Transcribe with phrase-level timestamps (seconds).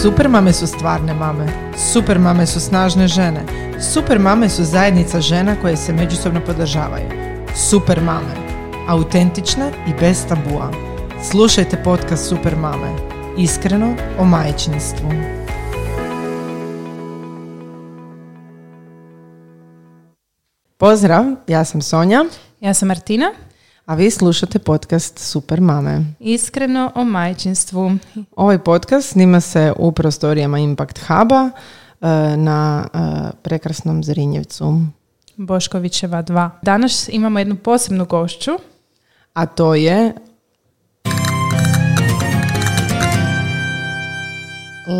[0.00, 1.46] Super mame su stvarne mame.
[1.92, 3.44] Super mame su snažne žene.
[3.92, 7.08] Super mame su zajednica žena koje se međusobno podržavaju.
[7.54, 8.34] Super mame.
[8.88, 10.70] Autentične i bez tabua.
[11.30, 12.96] Slušajte podcast Super mame.
[13.38, 15.08] Iskreno o majčinstvu.
[20.76, 22.24] Pozdrav, ja sam Sonja,
[22.60, 23.32] Ja sam Martina,
[23.86, 26.04] a vi slušate podcast Super mame.
[26.20, 27.92] iskreno o majčinstvu.
[28.36, 31.50] Ovaj podcast snima se u prostorijama Impact Huba
[32.00, 32.98] e, na e,
[33.42, 34.80] prekrasnom Zrinjevcu.
[35.36, 36.50] Boškovićeva 2.
[36.62, 38.50] Danas imamo jednu posebnu gošću.
[39.34, 40.12] A to je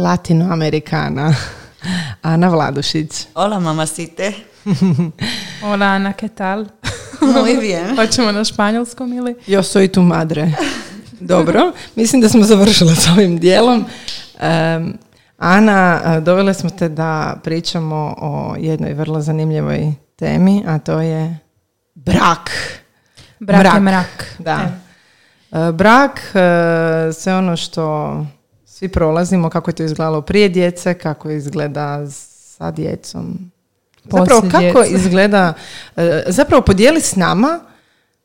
[0.02, 1.34] Latinoamerikana
[2.22, 3.26] Ana Vladušić.
[3.34, 4.32] Hola mamacite.
[5.62, 6.66] Hola Ana, ¿qué tal?
[7.34, 7.96] Muy bien.
[7.96, 9.34] Hoćemo na španjolskom ili?
[9.46, 10.52] Yo soy tu madre.
[11.20, 13.84] Dobro, mislim da smo završili s ovim dijelom.
[14.40, 14.98] Em,
[15.38, 21.38] Ana, e, dovele smo te da pričamo o jednoj vrlo zanimljivoj temi, a to je
[21.94, 22.50] brak.
[23.40, 23.74] Brak Mrak.
[23.74, 24.36] je mrak.
[24.38, 24.70] Da.
[25.52, 28.16] E, Brak, e, sve ono što
[28.64, 33.51] svi prolazimo, kako je to izgledalo prije djece, kako izgleda sa djecom.
[34.04, 35.52] Zapravo, kako izgleda,
[35.96, 37.60] e, zapravo podijeli s nama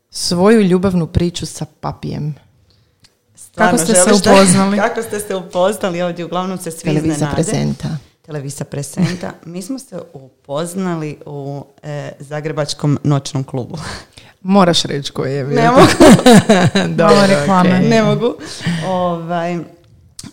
[0.09, 2.36] svoju ljubavnu priču sa papijem.
[3.36, 4.78] Stvarno, Kako ste se želiš upoznali?
[4.88, 6.25] kako ste se upoznali ovdje?
[6.25, 7.36] Uglavnom se svi Televizija iznenade.
[7.36, 7.88] prezenta.
[8.25, 9.31] Televisa presenta.
[9.45, 13.78] Mi smo se upoznali u e, Zagrebačkom noćnom klubu.
[14.42, 15.44] Moraš reći koji je.
[15.44, 15.88] Ne mogu.
[16.95, 17.75] Dobro, reklame.
[17.75, 17.89] okej.
[17.89, 18.36] ne mogu.
[18.88, 19.58] Ovaj,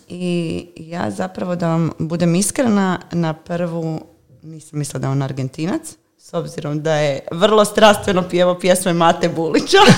[0.09, 4.01] I ja zapravo da vam budem iskrena, na prvu
[4.45, 9.29] nisam mislila da je on Argentinac, s obzirom da je vrlo strastveno pjevo pjesme Mate
[9.29, 9.77] Bulića.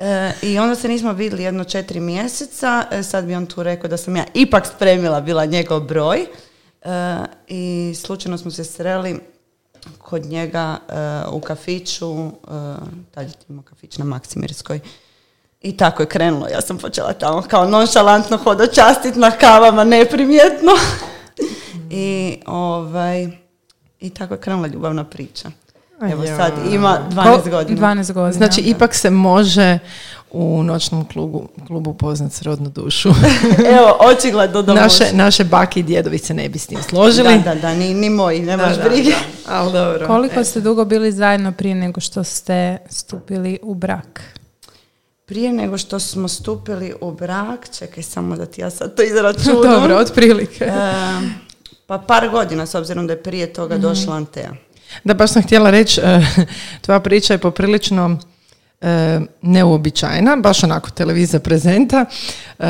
[0.00, 3.90] E, I onda se nismo vidjeli jedno četiri mjeseca, e, sad bi on tu rekao
[3.90, 6.26] da sam ja ipak spremila bila njegov broj
[6.82, 7.16] E,
[7.48, 9.20] i slučajno smo se sreli
[9.98, 10.78] kod njega
[11.32, 12.30] u kafiću,
[13.10, 14.80] tad je imao kafić na Maksimirskoj.
[15.60, 16.48] I tako je krenulo.
[16.48, 20.72] Ja sam počela tamo kao nonšalantno hodočastit na kavama neprimjetno.
[21.90, 23.28] I ovaj
[24.00, 25.50] i tako je krenula ljubavna priča.
[26.02, 26.36] Evo Ajoj.
[26.36, 27.80] sad ima 12 Ko- godina.
[27.80, 28.32] 12 godina.
[28.32, 29.78] Znači, ipak se može
[30.30, 33.08] u noćnom klubu, klubu upoznat srodnu dušu.
[33.78, 35.16] Evo, očigledno da naše, može.
[35.16, 37.38] naše baki i djedovi se ne bi s tim složili.
[37.38, 39.10] Da, da, da, ni, ni moji, nemaš Da, da, brige.
[39.10, 39.16] da.
[39.54, 40.06] Ali dobro.
[40.06, 44.20] Koliko ste dugo bili zajedno prije nego što ste stupili u brak?
[45.26, 49.62] Prije nego što smo stupili u brak, čekaj samo da ti ja sad to izračunam.
[49.80, 50.64] Dobro, otprilike.
[50.64, 50.92] E,
[51.88, 53.82] pa par godina, s obzirom da je prije toga Mhm.
[53.82, 54.50] došla Antea.
[55.04, 56.20] Da, baš sam htjela reći, e,
[56.80, 58.18] tvoja priča je poprilično
[58.80, 62.04] e, neuobičajena, baš onako televizija prezenta,
[62.58, 62.64] e,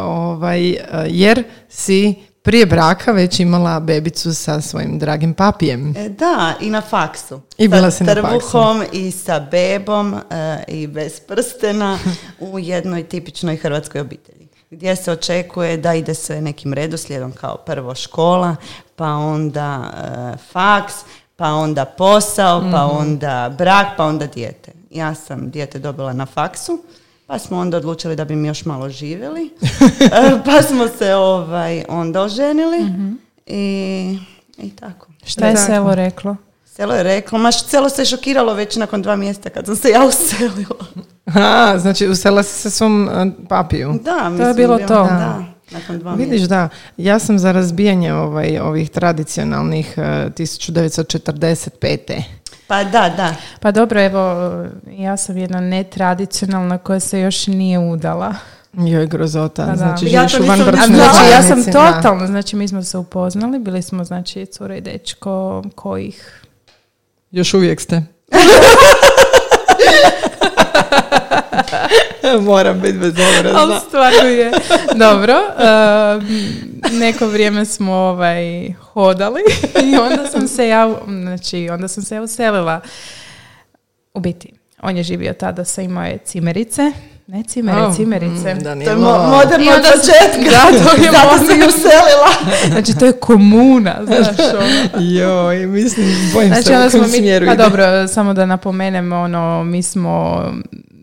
[0.00, 0.76] ovaj,
[1.06, 5.94] jer si prije braka već imala bebicu sa svojim dragim papijem.
[5.96, 7.40] E, da, i na faksu.
[7.58, 11.98] I bila sa si na trbuhom i sa bebom e, i bez prstena
[12.40, 14.37] u jednoj tipičnoj hrvatskoj obitelji.
[14.70, 18.56] Gdje se očekuje da ide sve nekim redoslijedom kao prvo škola,
[18.96, 19.90] pa onda
[20.34, 20.94] e, faks,
[21.36, 22.96] pa onda posao, pa Mhm.
[22.98, 24.72] onda brak, pa onda dijete.
[24.90, 26.82] Ja sam dijete dobila na faksu,
[27.26, 29.50] pa smo onda odlučili da bi mi još malo živjeli.
[30.02, 32.78] E, pa smo se ovaj, onda oženili
[33.46, 34.18] i,
[34.58, 35.06] i tako.
[35.24, 35.66] Šta je Tako.
[35.66, 36.36] selo reklo?
[36.78, 40.04] Selo je reklo, maš selo se šokiralo već nakon dva mjeseca kad sam se ja
[40.04, 40.86] uselila.
[41.34, 44.00] A, znači usela si se svom e, papiju.
[44.04, 45.04] Da, mislim, bilo bila- to.
[45.04, 50.00] Da, nakon dva Vidiš, da, ja sam za razbijanje ovaj, ovih tradicionalnih e,
[50.30, 52.22] 1945.
[52.66, 53.34] Pa da, da.
[53.60, 54.20] Pa dobro, evo,
[54.90, 58.34] ja sam jedna netradicionalna koja se još nije udala.
[58.72, 59.64] Joj, grozota.
[59.64, 59.76] Pa da.
[59.76, 60.94] Znači, Ja živiš to nisam.
[60.94, 65.62] Znači, ja sam totalno, znači mi smo se upoznali, bili smo znači cura i dečko
[65.74, 66.44] kojih
[67.30, 68.02] Još uvijek ste.
[72.40, 73.14] Moram biti bez
[73.54, 74.50] Ali stvarno je.
[74.94, 75.34] Dobro.
[75.38, 76.26] um,
[76.98, 79.40] neko vrijeme smo ovaj, hodali
[79.92, 82.80] i onda sam se ja, znači, onda sam se ja uselila.
[84.14, 84.52] U biti,
[84.82, 86.92] on je živio tada sa imao je cimerice.
[87.28, 88.54] Ne cimere, Oh, cimerice.
[88.54, 90.50] mm, da To je mo- moderno od početka.
[90.50, 91.66] Da, to je Zato si moderno.
[91.68, 92.30] uselila.
[92.66, 95.04] Znači, to je komuna, znaš, ono.
[95.12, 97.62] Joj, mislim, bojim Znači, se u kojem smjeru pa ide.
[97.62, 100.44] dobro, samo da napomenem, ono, mi smo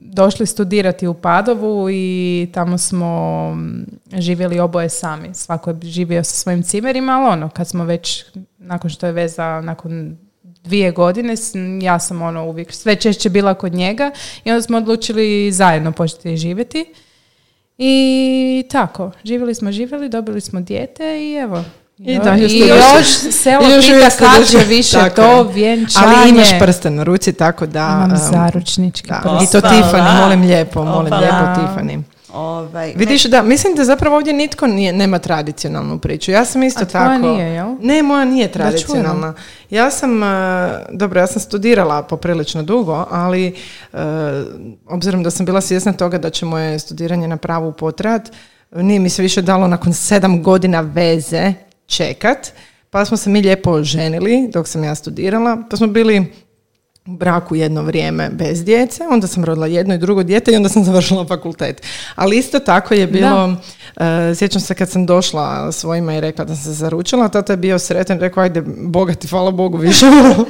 [0.04, 3.10] došli studirati u Padovu i tamo smo
[3.52, 5.30] mm, živjeli oboje sami.
[5.34, 8.26] Svako je živio sa svojim cimerima, ali ono, kad smo već,
[8.58, 10.18] nakon što je veza, nakon
[10.66, 11.36] dvije godine,
[11.82, 14.12] ja sam ono uvijek sve češće bila kod njega
[14.44, 16.86] i onda smo odlučili zajedno početi živjeti.
[17.78, 21.64] I tako, živjeli smo, živjeli, dobili smo dijete i evo.
[21.98, 25.54] I da, još I još selo još pita se kad će više Tako to je.
[25.54, 26.06] vjenčanje.
[26.08, 27.80] Ali imaš prsten u ruci, tako da...
[27.80, 29.60] Imam um, zaručnički da, prsten.
[29.60, 29.68] I to.
[29.68, 31.22] Tiffany, molim lijepo, molim Opala.
[31.22, 32.04] lijepo Tiffany.
[32.36, 36.32] Ovaj, Vidiš da, mislim da zapravo ovdje nitko nije, nema tradicionalnu priču.
[36.32, 37.28] Ja sam isto A tako...
[37.28, 37.76] nije, jel?
[37.82, 39.34] Ne, moja nije tradicionalna.
[39.70, 40.28] Ja sam, uh,
[40.92, 43.56] dobro, ja sam studirala poprilično dugo, ali
[43.94, 44.00] uh,
[44.88, 48.32] obzirom da sam bila svjesna toga da će moje studiranje na pravu potrat,
[48.72, 51.54] nije mi se više dalo nakon sedam godina veze
[51.86, 52.52] čekat,
[52.90, 56.34] pa smo se mi lijepo oženili dok sam ja studirala, pa smo bili
[57.06, 60.84] braku jedno vrijeme bez djece, onda sam rodila jedno i drugo dijete i onda sam
[60.90, 61.82] završila fakultet.
[62.16, 63.56] Ali isto tako je bilo,
[63.98, 67.58] e, sjećam se kad sam došla svojima i rekla da sam se zaručila, tata je
[67.58, 70.06] bio sretan, rekao ajde, bogati, hvala Bogu više,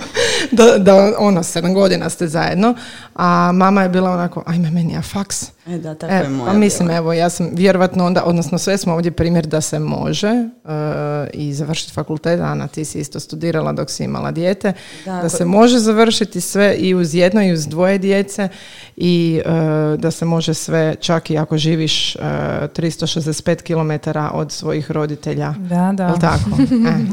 [0.52, 2.76] da, da ono, sedam godina ste zajedno,
[3.16, 5.55] a mama je bila onako, ajme meni ja faks.
[5.68, 6.98] E, da, tako E, je moja pa mislim, bila.
[6.98, 10.50] evo, ja sam vjerovatno onda, odnosno sve smo ovdje primjer da se može e,
[11.34, 12.40] i završiti fakultet.
[12.42, 14.74] Ana, ti si isto studirala dok si imala dijete.
[15.06, 18.50] Da, Da, ko- se može završiti sve i uz jedno i uz dvoje djece
[18.98, 19.50] i e,
[19.98, 23.62] da se može sve, čak i ako živiš e, 365
[24.04, 25.54] km od svojih roditelja.
[25.60, 26.04] Da, da.
[26.06, 26.50] Jel tako?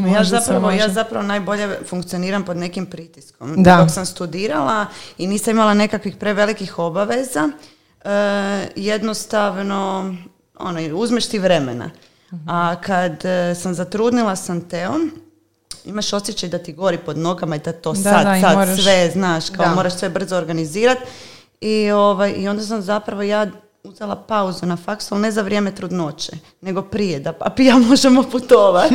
[0.06, 0.12] E.
[0.12, 3.62] Ja zapravo, ja zapravo najbolje funkcioniram pod nekim pritiskom.
[3.62, 3.76] Da.
[3.76, 4.86] Dok sam studirala
[5.18, 7.50] i nisam imala nekakvih prevelikih obaveza,
[8.76, 10.14] jednostavno
[10.56, 11.90] ono, uzmeš ti vremena.
[12.46, 15.12] A kad e, sam zatrudnila s Anteom,
[15.84, 18.82] imaš osjećaj da ti gori pod nogama i da to Da, sad, da, sad moraš-
[18.82, 19.74] sve znaš, kao Da.
[19.74, 21.00] moraš sve brzo organizirati.
[21.60, 23.46] I, ovaj, I onda sam zapravo ja
[23.88, 28.22] uzela pauzu na faksu, ali ne za vrijeme trudnoće, nego prije, da papi ja možemo
[28.22, 28.94] putovati.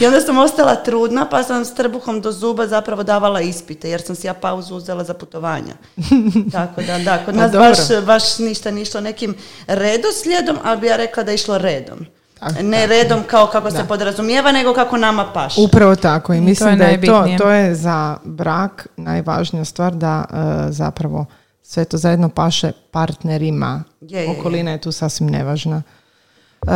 [0.00, 4.02] I onda sam ostala trudna, pa sam s trbuhom do zuba zapravo davala ispite, jer
[4.02, 5.74] sam si ja pauzu uzela za putovanja.
[6.52, 9.34] Tako da, da, kod Pa nas baš, baš ništa nije išlo nekim
[9.66, 12.06] redoslijedom, ali bi ja rekla da je išlo redom.
[12.38, 15.60] Tako, ne redom kao kako se podrazumijeva, nego kako nama paše.
[15.60, 19.64] Upravo tako i I to mislim je da je to, to je za brak najvažnija
[19.64, 21.26] stvar da e, zapravo
[21.70, 23.84] sve to zajedno paše partnerima.
[24.00, 24.30] Je, je.
[24.30, 25.82] Okolina je tu sasvim nevažna.
[25.82, 26.68] E,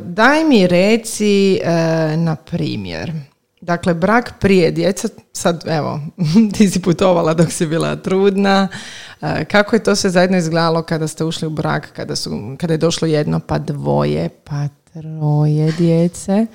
[0.00, 3.12] daj mi reci, e, na primjer,
[3.60, 6.00] dakle, brak prije djeca, sad evo,
[6.54, 8.68] ti si putovala dok si bila trudna,
[9.22, 12.74] E, kako je to sve zajedno izgledalo kada ste ušli u brak, kada, su, kada
[12.74, 16.46] je došlo jedno, pa dvoje, pa troje djece?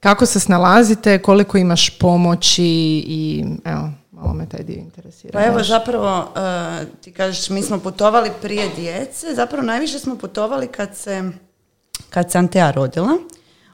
[0.00, 2.64] Kako se snalazite, koliko imaš pomoći
[3.06, 3.90] i evo,
[4.24, 5.32] malo me taj dio interesira.
[5.32, 10.66] Pa evo zapravo, eh, ti kažeš mi smo putovali prije djece, zapravo najviše smo putovali
[10.66, 11.30] kad se,
[12.10, 13.18] kad se Antea rodila.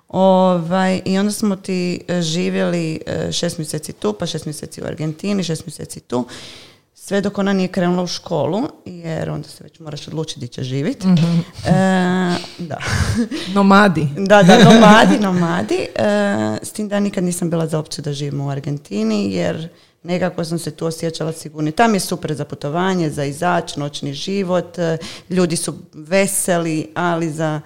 [0.09, 4.87] Ovaj, I onda smo ti eh, živjeli eh, šest mjeseci tu, pa šest mjeseci u
[4.87, 6.27] Argentini, šest mjeseci tu.
[6.95, 10.63] Sve dok ona nije krenula u školu, jer onda se već moraš odlučiti gdje će
[10.63, 11.07] živjeti.
[12.59, 12.79] da.
[13.55, 14.09] Nomadi.
[14.17, 15.75] Da, da, nomadi, nomadi.
[15.75, 19.69] E, s tim da nikad nisam bila za opciju da živim u Argentini, jer
[20.03, 21.73] nekako sam se tu osjećala sigurni.
[21.73, 24.99] Tam je super za putovanje, za izać, noćni život, e,
[25.31, 27.61] ljudi su veseli, ali za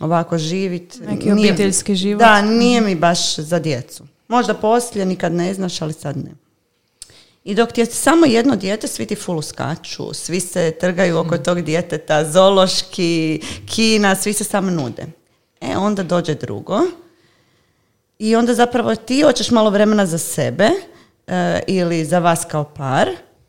[0.00, 1.00] ovako živit...
[1.00, 2.18] Neki nije- obiteljski život.
[2.20, 4.04] Da, nije mi baš za djecu.
[4.28, 6.30] Možda poslije, nikad ne znaš, ali sad ne.
[7.44, 11.38] I dok ti je samo jedno dijete, svi ti full skaču, svi se trgaju oko
[11.38, 15.06] tog djeteta, zološki, kina, svi se samo nude.
[15.60, 16.80] E, onda dođe drugo
[18.18, 20.70] i onda zapravo ti hoćeš malo vremena za sebe
[21.30, 23.08] e, ili za vas kao par,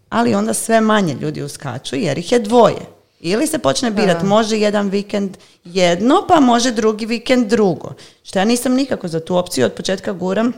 [0.10, 2.82] ali onda sve manje ljudi uskaču jer ih je dvoje.
[3.20, 7.94] Ili se počne birat, može jedan vikend jedno, pa može drugi vikend drugo.
[8.24, 10.54] Što ja nisam nikako za tu opciju, od početka guram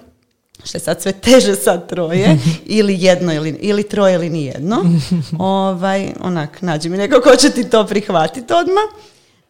[0.63, 4.85] što je sad sve teže sad troje, ili jedno ili, ili troje ili nijedno.
[5.39, 8.83] ovaj, onak, nađi mi neko ko će ti to prihvatiti odmah.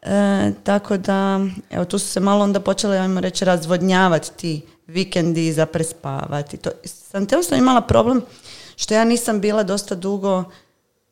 [0.01, 1.39] E, tako da,
[1.69, 6.57] evo tu su se malo onda počele, ajmo reći, razvodnjavati ti vikendi za prespavati.
[6.57, 6.69] To,
[7.21, 8.21] te sam imala problem
[8.75, 10.43] što ja nisam bila dosta dugo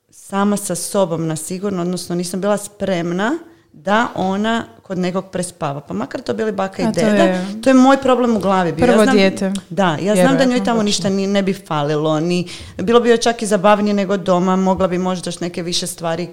[0.09, 3.37] sama sa sobom na sigurno, odnosno nisam bila spremna
[3.73, 5.81] da ona kod nekog prespava.
[5.81, 8.39] Pa makar to bili baka i A to deda, je- to je moj problem u
[8.39, 8.85] glavi bio.
[8.85, 9.53] Prvo ja znam, dijete.
[9.69, 13.17] Da, ja znam da njoj tamo ništa ni, ne bi falilo, ni, bilo bi joj
[13.17, 16.29] čak i zabavnije nego doma, mogla bi možda još neke više stvari,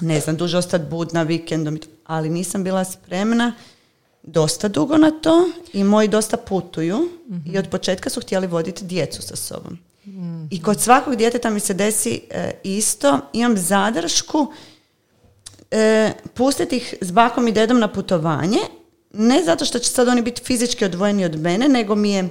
[0.00, 3.52] ne znam, duže ostati budna vikendom, to, ali nisam bila spremna
[4.22, 7.08] dosta dugo na to i moji dosta putuju
[7.46, 9.78] i od početka su htjeli voditi djecu sa sobom.
[10.50, 14.52] I kod svakog djeteta mi se desi e, isto, imam zadršku
[15.70, 18.58] e, pustiti ih s bakom i dedom na putovanje,
[19.12, 22.28] ne zato što će sad oni biti fizički odvojeni od mene, nego mi je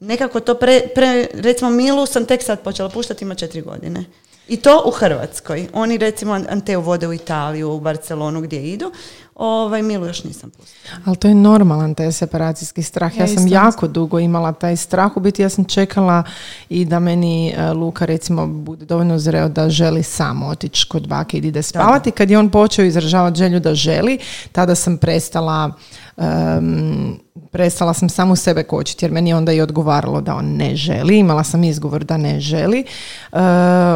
[0.00, 4.04] nekako to pre, pre recimo Milu sam tek sad počela puštati, ima četiri godine.
[4.48, 5.68] I to u Hrvatskoj.
[5.72, 8.92] Oni recimo Anteu vode u Italiju, u Barcelonu gdje idu.
[9.34, 10.96] Ovaj, Milu još nisam pustila.
[11.04, 13.16] Ali to je normalan taj separacijski strah.
[13.16, 15.16] Ja, Ja sam jako dugo imala taj strah.
[15.16, 16.22] U biti ja sam čekala
[16.68, 21.36] i da meni e, Luka recimo bude dovoljno zreo da želi sam otići kod bake
[21.36, 22.10] i ide spavati.
[22.10, 24.18] Kad je on počeo izražavati želju da želi,
[24.52, 25.70] tada sam prestala
[26.16, 27.18] em,
[27.50, 31.18] prestala sam samu sebe kočiti jer meni je onda i odgovaralo da on ne želi.
[31.18, 32.84] Imala sam izgovor da ne želi.
[33.32, 33.38] E,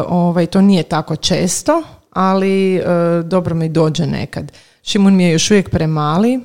[0.07, 2.83] ovaj, to nije tako često, ali e,
[3.23, 4.51] dobro mi dođe nekad.
[4.89, 6.39] Šimun mi je još uvijek premali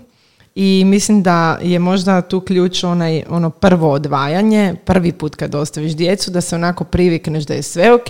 [0.55, 5.93] i mislim da je možda tu ključ onaj, ono prvo odvajanje, prvi put kad ostaviš
[5.93, 8.09] djecu, da se onako privikneš da je sve ok,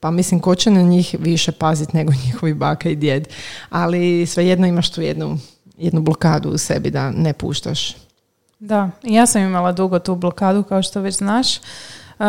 [0.00, 3.28] pa mislim ko će na njih više paziti nego njihovi baka i djed.
[3.70, 5.38] Ali svejedno imaš tu jednu,
[5.78, 7.96] jednu blokadu u sebi da ne puštaš.
[8.58, 11.56] Da, i ja sam imala dugo tu blokadu, kao što već znaš.
[11.56, 12.24] Uh,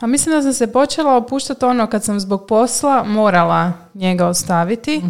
[0.00, 5.02] a mislim da sam se počela opuštati ono kad sam zbog posla morala njega ostaviti.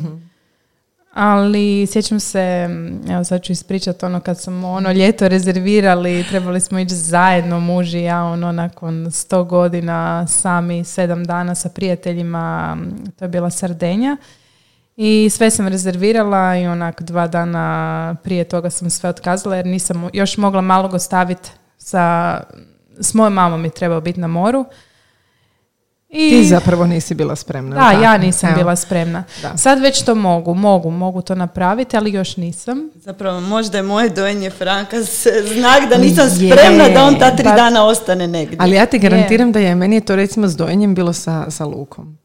[1.14, 6.60] Ali sjećam se, mm, evo sad ću ispričati ono kad smo ono ljeto rezervirali, trebali
[6.60, 12.74] smo ići zajedno muž i ja ono nakon sto godina sami sedam dana sa prijateljima,
[12.74, 14.16] mm, to je bila Sardenja.
[14.96, 20.08] I sve sam rezervirala i onak dva dana prije toga sam sve otkazala jer nisam
[20.12, 22.40] još mogla malog ostaviti sa,
[23.00, 24.64] s mojom mamom i trebao biti na moru.
[26.16, 27.76] I, Ti zapravo nisi bila spremna.
[27.76, 28.02] da, tako?
[28.02, 28.58] ja nisam Evo.
[28.58, 29.24] bila spremna.
[29.42, 29.56] Da.
[29.56, 32.90] Sad već to mogu, mogu, mogu to napraviti, ali još nisam.
[32.96, 36.50] Zapravo, možda je moje dojenje Franka s- znak da nisam Je.
[36.50, 38.56] spremna da on ta tri Pa- dana ostane negdje.
[38.60, 41.64] Ali ja ti garantiram da je meni je to recimo s dojenjem bilo sa, sa
[41.64, 42.18] lukom.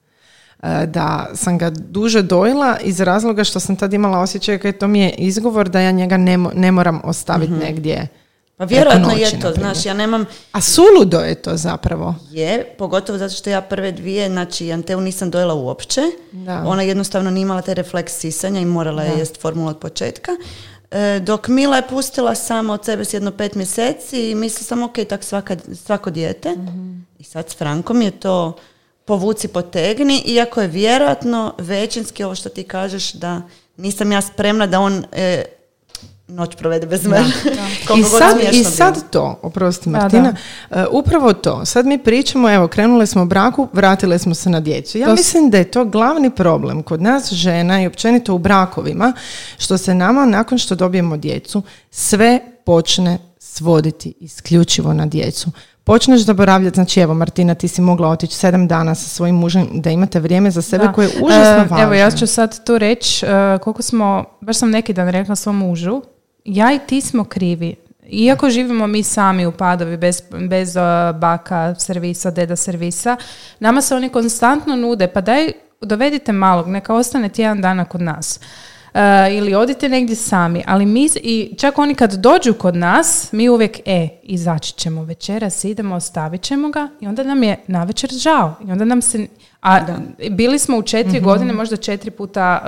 [0.63, 4.88] E, Da sam ga duže dojela iz razloga što sam tad imala osjećaj kaj to
[4.88, 8.08] mi je izgovor da ja njega ne, mo- ne moram ostaviti negdje.
[8.60, 12.16] Pa vjerojatno je to, znaš, ja nemam, A suludo je to zapravo.
[12.32, 16.01] je, pogotovo zato što ja prve dvije, znači Anteu nisam dojela uopće.
[16.32, 16.63] Da.
[16.66, 20.32] Ona jednostavno nije imala taj refleks sisanja i morala je jest formulu od početka.
[20.92, 24.84] E, dok Mila je pustila samo od sebe s jedno pet mjeseci i mislila sam,
[24.84, 26.56] ok, tak svaka, svako dijete.
[27.20, 28.56] I sad s Frankom je to
[29.06, 33.42] povuci potegni, iako je vjerojatno većinski ovo što ti kažeš da
[33.78, 35.44] nisam ja spremna da on e,
[36.30, 37.26] noć provede bez mene.
[38.00, 38.70] I sad, I bilo.
[38.70, 40.36] sad to, oprosti Da, Martina,
[40.72, 41.66] e, upravo to.
[41.66, 44.98] Sad mi pričamo, evo, krenule smo u braku, vratile smo se na djecu.
[44.98, 49.14] Ja To mislim da je to glavni problem kod nas žena i općenito u brakovima,
[49.58, 55.52] što se nama nakon što dobijemo djecu, sve počne svoditi isključivo na djecu.
[55.84, 59.90] Počneš zaboravljati, znači evo Martina, ti si mogla otići sedam dana sa svojim mužem da
[59.90, 60.94] imate vrijeme za sebe Da.
[60.94, 61.82] koje je užasno E, važno.
[61.82, 65.58] Evo, ja ću sad tu reći e, koliko smo, baš sam neki dan rekla svom
[65.58, 66.02] mužu,
[66.46, 67.75] ja i ti smo krivi.
[68.10, 70.81] Iako živimo mi sami u padovi bez, bez e,
[71.13, 73.17] baka servisa, deda servisa,
[73.60, 78.39] nama se oni konstantno nude, pa daj dovedite malog, neka ostane tjedan dana kod nas.
[78.93, 83.50] E, ili odite negdje sami, ali mi, i čak oni kad dođu kod nas, mi
[83.50, 88.55] uvijek, e, izaći ćemo večeras, idemo, ostavit ćemo ga i onda nam je navečer žao.
[88.67, 89.27] I onda nam se,
[89.62, 89.80] a
[90.32, 92.62] bili smo u četiri godine, možda četiri puta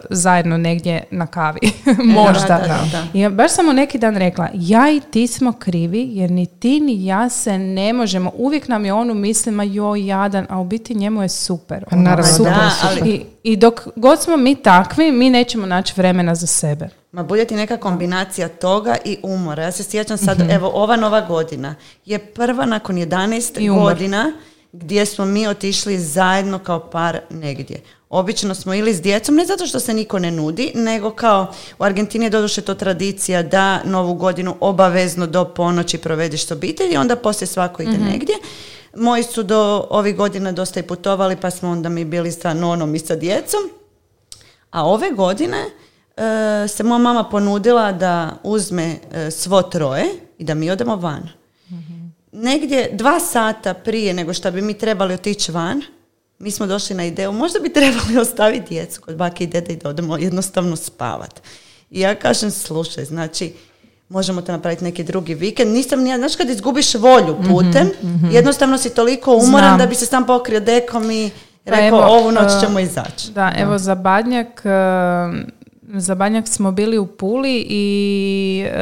[0.00, 1.58] e, zajedno negdje na kavi.
[2.04, 2.46] možda.
[2.48, 3.18] da, da, da.
[3.18, 6.80] I baš sam mu neki dan rekla, ja i ti smo krivi, jer ni ti
[6.80, 8.32] ni ja se ne možemo.
[8.34, 11.84] Uvijek nam je on u mislima, joj, jadan, a u biti njemu je super.
[11.90, 12.52] Pa Ono, naravno, super.
[12.52, 13.06] da, super.
[13.08, 16.88] I, I dok god smo mi takvi, mi nećemo naći vremena za sebe.
[17.12, 19.62] Ma bude ti neka kombinacija toga i umora.
[19.62, 20.50] Ja se sjećam sad, Mhm.
[20.50, 21.74] evo ova nova godina
[22.04, 23.96] je prva nakon 11 I umor.
[24.80, 27.80] Gdje smo mi otišli zajedno kao par negdje.
[28.10, 31.84] Obično smo ili s djecom, ne zato što se niko ne nudi, nego kao u
[31.84, 37.16] Argentini je doduše to tradicija da novu godinu obavezno do ponoći provediš s obitelji onda
[37.16, 38.34] poslije svako ide negdje.
[38.96, 42.94] Moji su do ovih godina dosta i putovali pa smo onda mi bili sa nonom
[42.94, 43.60] i sa djecom.
[44.70, 45.58] A ove godine
[46.16, 50.06] e, se moja mama ponudila da uzme e, svo troje
[50.38, 51.28] i da mi odemo van.
[52.36, 55.82] Negdje dva sata prije nego što bi mi trebali otići van,
[56.38, 59.76] mi smo došli na ideju, možda bi trebali ostaviti djecu kod bake i dede i
[59.76, 61.42] da odemo jednostavno spavat.
[61.90, 63.52] I ja kažem, slušaj, znači,
[64.08, 65.72] možemo to napraviti neki drugi vikend.
[65.72, 67.90] Nisam ni ja, znaš kad izgubiš volju putem,
[68.32, 69.78] jednostavno si toliko umoran Znam.
[69.78, 71.30] da bi se sam pokrio dekom i
[71.64, 73.30] Pa rekao, evo, ovu noć e, ćemo izaći.
[73.30, 74.62] Da, evo za Badnjak,
[75.88, 78.72] za Badnjak smo bili u Puli i e,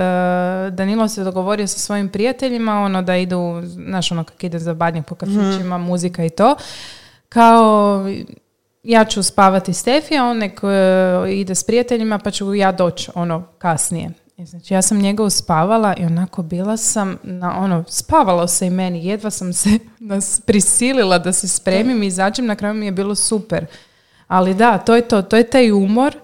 [0.71, 5.07] Danilo se dogovorio sa svojim prijateljima ono da idu, znaš ono kak ide za Badnjak
[5.07, 6.57] po kafićima, muzika i to.
[7.29, 8.01] Kao
[8.83, 13.11] ja ću spavati s a on nek e, ide s prijateljima pa ću ja doći
[13.15, 14.11] ono kasnije.
[14.37, 18.71] I znači ja sam njega uspavala i onako bila sam na ono, spavalo se i
[18.71, 19.69] meni, jedva sam se
[19.99, 23.67] nas prisilila da se spremim i izađem, na kraju mi je bilo super.
[24.29, 26.17] Ali da, to je to, to je taj umor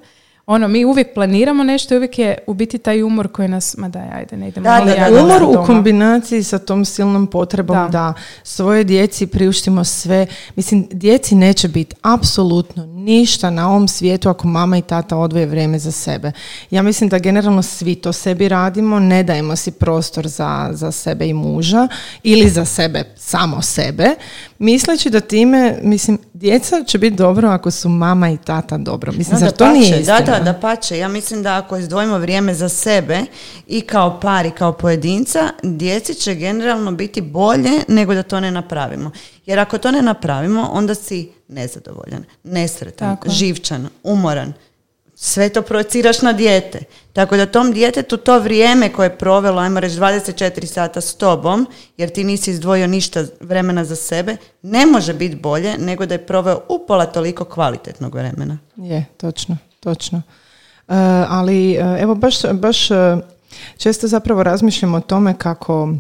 [0.51, 3.89] ono, mi uvijek planiramo nešto i uvijek je u biti taj umor koji nas, ma
[3.89, 4.65] daj, ajde, ne idemo.
[4.65, 8.15] Da, da, umor u kombinaciji sa tom silnom potrebom da.
[8.43, 10.27] svoje djeci priuštimo sve.
[10.57, 15.79] Mislim, djeci neće biti apsolutno ništa na ovom svijetu ako mama i tata odvoje vrijeme
[15.79, 16.33] za sebe.
[16.71, 21.29] Ja mislim da generalno svi to sebi radimo, ne dajemo si prostor za, za sebe
[21.29, 21.89] i muža
[22.23, 24.15] ili za sebe, samo sebe,
[24.61, 29.13] misleći da time, mislim, djeca će biti dobro ako su mama i tata dobro.
[29.13, 30.21] Mislim, zar to nije istina?
[30.21, 30.99] Da, da, da pače.
[30.99, 33.19] Ja mislim da ako izdvojimo vrijeme za sebe
[33.67, 38.51] i kao par i kao pojedinca, djeci će generalno biti bolje nego da to ne
[38.51, 39.11] napravimo.
[39.47, 44.53] Jer ako to ne napravimo, onda si nezadovoljan, nesretan, živčan, umoran,
[45.15, 46.79] sve to projeciraš na dijete.
[47.13, 51.67] Tako da tom djetetu to vrijeme koje je provelo, ajmo reći 24 sata s tobom,
[51.97, 56.27] jer ti nisi izdvojio ništa vremena za sebe, ne može biti bolje nego da je
[56.27, 58.59] proveo upola toliko kvalitetnog vremena.
[58.77, 60.19] Je, točno, točno.
[60.89, 60.97] Uh,
[61.29, 62.97] ali uh, evo baš, baš uh,
[63.77, 65.95] često zapravo razmišljamo o tome kako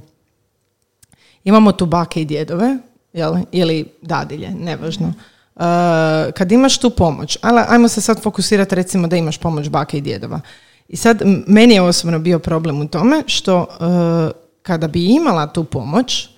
[1.45, 2.77] imamo tu bake i djedove,
[3.13, 3.35] jel?
[3.53, 5.07] ili dadilje, nevažno.
[5.55, 5.63] Uh,
[6.35, 10.01] kad imaš tu pomoć, ali ajmo se sad fokusirati recimo da imaš pomoć bake i
[10.01, 10.41] djedova.
[10.91, 13.67] I sad meni je osobno bio problem u tome što uh,
[14.63, 16.29] kada bi imala tu pomoć,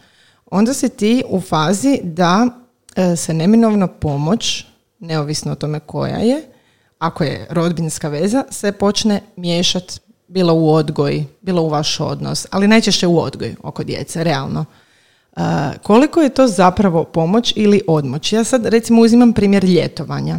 [0.51, 4.65] onda si ti u fazi da uh, se neminovno pomoć,
[4.99, 6.43] neovisno o tome koja je,
[6.99, 12.69] ako je rodbinska veza, se počne miješati bilo u odgoj, bilo u vaš odnos, ali
[12.69, 14.65] najčešće u odgoj oko djece, realno
[15.83, 18.33] koliko je to zapravo pomoć ili odmoć?
[18.33, 20.39] Ja sad recimo uzimam primjer ljetovanja.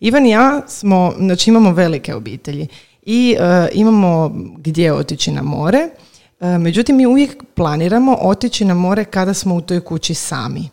[0.00, 2.68] Ivan i ja smo, znači imamo velike obitelji
[3.06, 5.88] i e, imamo gdje otići na more,
[6.40, 10.68] e, međutim mi uvijek planiramo otići na more kada smo u toj kući sami.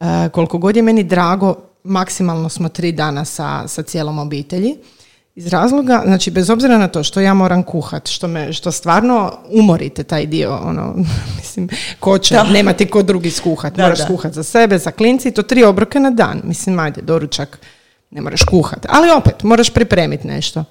[0.00, 4.76] E, koliko god je meni drago, maksimalno smo tri dana sa, sa cijelom obitelji.
[5.34, 9.32] Iz razloga, znači bez obzira na to što ja moram kuhat, što me, što stvarno
[9.50, 10.94] umorite taj dio, ono,
[11.38, 11.68] mislim,
[12.00, 14.04] ko će, nema ti ko drugi skuhat, da, moraš da.
[14.04, 17.58] skuhat za sebe, za klinci, i to tri obroke na dan, mislim, ajde, doručak,
[18.10, 20.64] ne moraš kuhat, ali opet, moraš pripremiti nešto.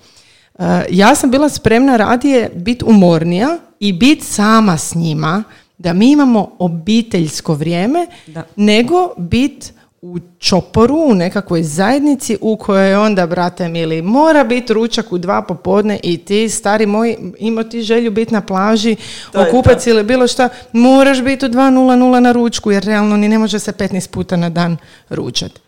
[0.59, 5.43] Uh, ja sam bila spremna radije biti umornija i biti sama s njima,
[5.77, 8.43] da mi imamo obiteljsko vrijeme, da.
[8.55, 15.11] nego biti u čoporu, u nekakvoj zajednici u kojoj onda, brate mili, mora biti ručak
[15.11, 18.95] u dva popodne i ti, stari moj, ima ti želju biti na plaži,
[19.33, 23.59] okupac ili bilo šta, moraš biti u 2.00 na ručku, jer realno ni ne može
[23.59, 24.77] se 15 puta na dan
[25.09, 25.61] ručati.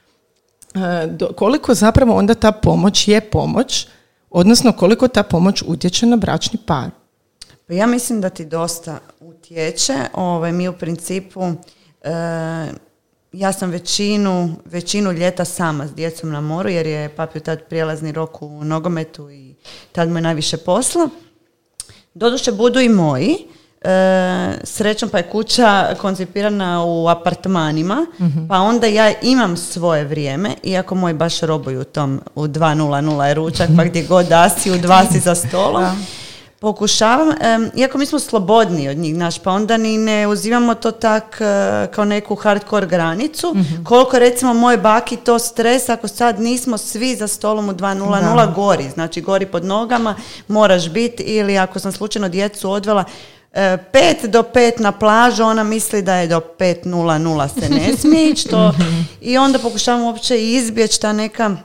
[0.75, 3.87] E, koliko zapravo onda ta pomoć je pomoć,
[4.31, 6.89] odnosno koliko ta pomoć utječe na bračni par?
[7.67, 9.93] Pa ja mislim da ti dosta utječe.
[10.13, 11.41] Ovaj, mi u principu
[12.01, 12.11] e,
[13.31, 18.11] ja sam većinu, većinu ljeta sama s djecom na moru jer je papi tad prijelazni
[18.11, 19.55] rok u nogometu i
[19.91, 21.09] tad mu je najviše posla.
[22.13, 23.37] Doduše budu i moji.
[23.81, 28.47] E, srećom pa je kuća koncipirana u apartmanima, mhm.
[28.47, 33.33] pa onda ja imam svoje vrijeme, iako moj baš robuju u tom u 2.00 je
[33.33, 35.83] ručak, pa gdje god da si, u dva si za stolom.
[36.59, 37.29] Pokušavam,
[37.75, 41.87] iako mi smo slobodni od njih, naš, pa onda ni ne uzimamo to tak e,
[41.91, 43.53] kao neku hardcore granicu.
[43.55, 48.53] mm Koliko recimo moje baki to stres, ako sad nismo svi za stolom u 2.00,
[48.55, 50.15] gori, znači gori pod nogama,
[50.47, 53.03] moraš biti ili ako sam slučajno djecu odvela,
[53.53, 58.29] e, pet do pet na plažu, ona misli da je do 5.00 se ne smije
[58.29, 59.01] ići to mhm.
[59.21, 61.55] i onda pokušavam uopće izbjeći ta neka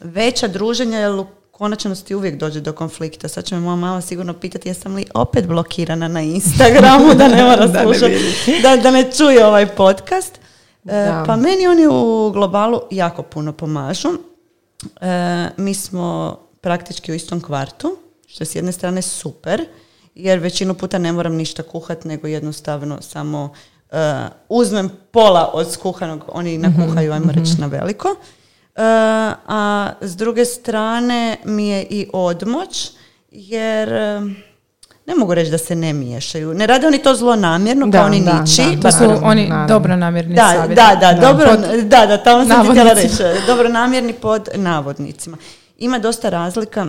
[0.00, 1.24] veća druženja, jer
[1.58, 3.28] konačnosti uvijek dođe do konflikta.
[3.28, 7.44] Sad će me moja mama sigurno pitati jesam li opet blokirana na Instagramu da ne
[7.44, 8.18] mora slušati,
[8.62, 10.38] da, da ne čuje ovaj podcast.
[10.84, 14.08] E, pa meni oni u globalu jako puno pomažu.
[15.00, 19.64] E, mi smo praktički u istom kvartu, što je s jedne strane super,
[20.18, 23.52] jer većinu puta ne moram ništa kuhati, nego jednostavno samo
[23.90, 27.60] e, uzmem pola od skuhanog, oni nakuhaju, ajmo reći, mhm.
[27.60, 28.08] na veliko.
[28.08, 28.82] E,
[29.46, 32.90] a s druge strane mi je i odmoć
[33.30, 34.20] jer e,
[35.06, 36.54] ne mogu reći da se ne miješaju.
[36.54, 38.76] Ne rade oni to zlonamjerno kao oni niči.
[38.76, 42.70] Da, to su oni dobro namjerni da, Da, da, dobro, da, da, tamo sam ti
[42.70, 43.46] htjela reći.
[43.46, 45.36] Dobro namjerni pod navodnicima.
[45.78, 46.86] Ima dosta razlika,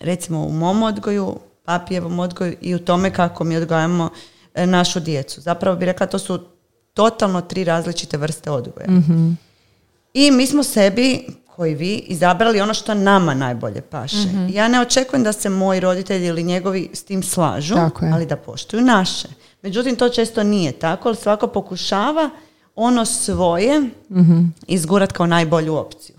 [0.00, 4.10] recimo u mom odgoju, papijevom odgoju i u tome kako mi odgajamo
[4.54, 5.40] e, našu djecu.
[5.40, 6.40] Zapravo bi rekla to su
[6.94, 8.86] totalno tri različite vrste odgoja.
[8.88, 9.36] mm
[10.14, 14.16] i mi smo sebi koji vi izabrali ono što nama najbolje paše.
[14.18, 14.46] Mhm.
[14.48, 18.36] Ja ne očekujem da se moji roditelji ili njegovi s tim slažu, Tako ali da
[18.36, 19.28] poštuju naše.
[19.62, 22.30] Međutim, to često nije tako, ali svako pokušava
[22.76, 24.40] ono svoje Mhm.
[24.66, 26.16] izgurat kao najbolju opciju.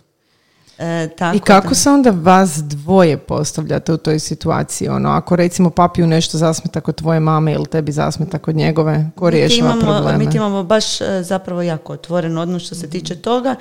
[0.78, 4.90] E, tako I kako da- se onda vas dvoje postavljate u toj situaciji?
[4.90, 9.30] Ono, ako recimo papiju nešto zasmeta kod tvoje mame ili tebi zasmeta kod njegove, ko
[9.30, 10.18] rješava probleme?
[10.18, 13.56] Mi ti imamo baš e, zapravo jako otvoren odnos što se tiče toga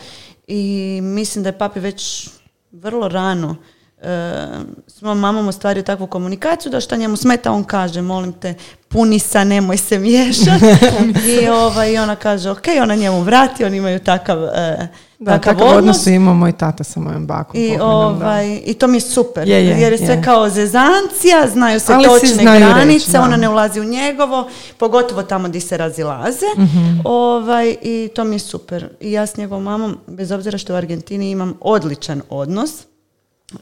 [0.46, 2.30] i mislim da je papi već
[2.72, 3.56] vrlo rano
[4.02, 4.46] e,
[4.86, 8.54] s mojom mamom ostvario takvu komunikaciju da šta njemu smeta, on kaže, molim te,
[8.88, 10.64] puni sa, nemoj se miješati.
[11.42, 14.88] I, ovaj, I ona kaže, ok, ona njemu vrati, oni imaju takav, e,
[15.22, 15.78] Da, takav, takav odnos.
[15.78, 17.60] odnos ima moj tata sa mojom bakom.
[17.60, 20.22] I, ovaj, I to mi je super, Je, je, jer je sve je.
[20.22, 23.22] kao zezancija, znaju se Ali točne znaju reći, granice, da.
[23.22, 26.46] ona ne ulazi u njegovo, pogotovo tamo gdje se razilaze.
[26.58, 27.00] Mhm.
[27.04, 28.88] ovaj, I to mi je super.
[29.00, 32.70] I ja s njegovom mamom, bez obzira što u Argentini imam odličan odnos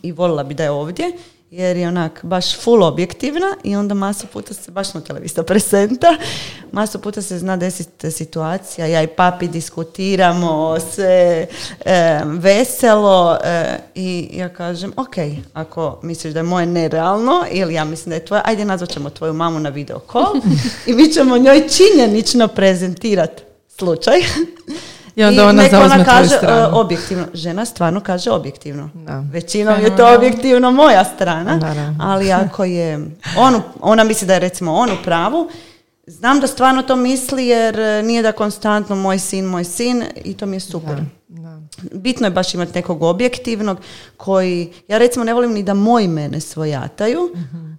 [0.02, 1.12] i volila bi da je ovdje,
[1.50, 6.16] jer je onak baš full objektivna i onda masu puta se, baš smo televizija presenta,
[6.72, 11.46] masu puta se zna desiti situacija, ja i papi diskutiramo, sve
[11.84, 15.14] e, veselo e, i ja kažem, ok,
[15.52, 19.10] ako misliš da je moje nerealno ili ja mislim da je tvoje, ajde nazvat ćemo
[19.10, 20.34] tvoju mamu na video call
[20.86, 24.20] i mi ćemo njoj činjenično prezentirati slučaj.
[25.20, 27.24] I onda ona tvoju kaže e, objektivno.
[27.34, 28.90] Žena stvarno kaže objektivno.
[28.94, 29.24] Da.
[29.32, 31.96] Većinom je to objektivno moja strana, Naravno.
[32.00, 35.48] ali ako je on, ona misli da je recimo on u pravu,
[36.06, 40.34] znam da stvarno to misli jer e, nije da konstantno moj sin, moj sin i
[40.34, 40.96] to mi je super.
[41.28, 41.60] Da.
[41.92, 43.78] Bitno je baš imati nekog objektivnog
[44.16, 47.20] koji, ja recimo ne volim ni da moji mene svojataju,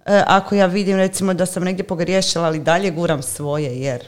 [0.06, 4.04] e, ako ja vidim recimo da sam negdje pogriješila, ali dalje guram svoje jer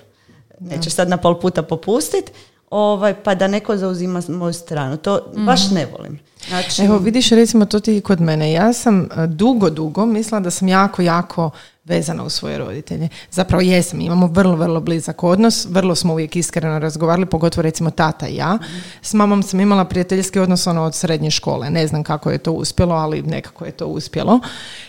[0.61, 2.31] nećeš sad na pol puta popustit,
[2.75, 4.97] ovaj, pa da neko zauzima moju stranu.
[4.97, 6.19] To baš ne volim.
[6.49, 8.53] Znači, Evo vidiš recimo to ti i kod mene.
[8.53, 11.51] Ja sam e, dugo, dugo mislila da sam jako, jako
[11.85, 13.09] vezana u svoje roditelje.
[13.31, 18.29] Zapravo jesam, imamo vrlo, vrlo blizak odnos, vrlo smo uvijek iskreno razgovarali, pogotovo recimo tata
[18.29, 18.59] i ja.
[19.03, 21.71] S mamom sam imala prijateljski odnos ono od srednje škole.
[21.71, 24.41] Ne znam kako je to uspjelo, ali nekako je to uspjelo.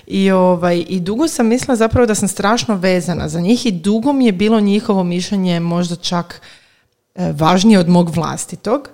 [0.07, 4.13] I, ovaj, I dugo sam mislila zapravo da sam strašno vezana za njih i dugo
[4.13, 6.41] mi je bilo njihovo mišljenje možda čak
[7.15, 8.89] važnije od mog vlastitog.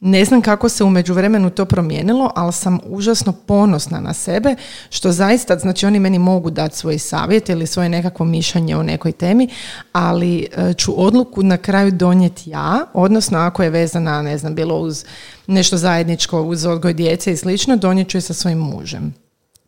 [0.00, 4.54] Ne znam kako se u međuvremenu to promijenilo, ali sam užasno ponosna na sebe,
[4.90, 9.12] što zaista, znači oni meni mogu dati svoj savjet ili svoje nekakvo mišljenje o nekoj
[9.12, 9.48] temi,
[9.92, 14.78] ali e, ću odluku na kraju donijeti ja, odnosno ako je vezana, ne znam, bilo
[14.78, 15.04] uz
[15.46, 19.14] nešto zajedničko, uz odgoj djece i slično, donijet ću je sa svojim mužem.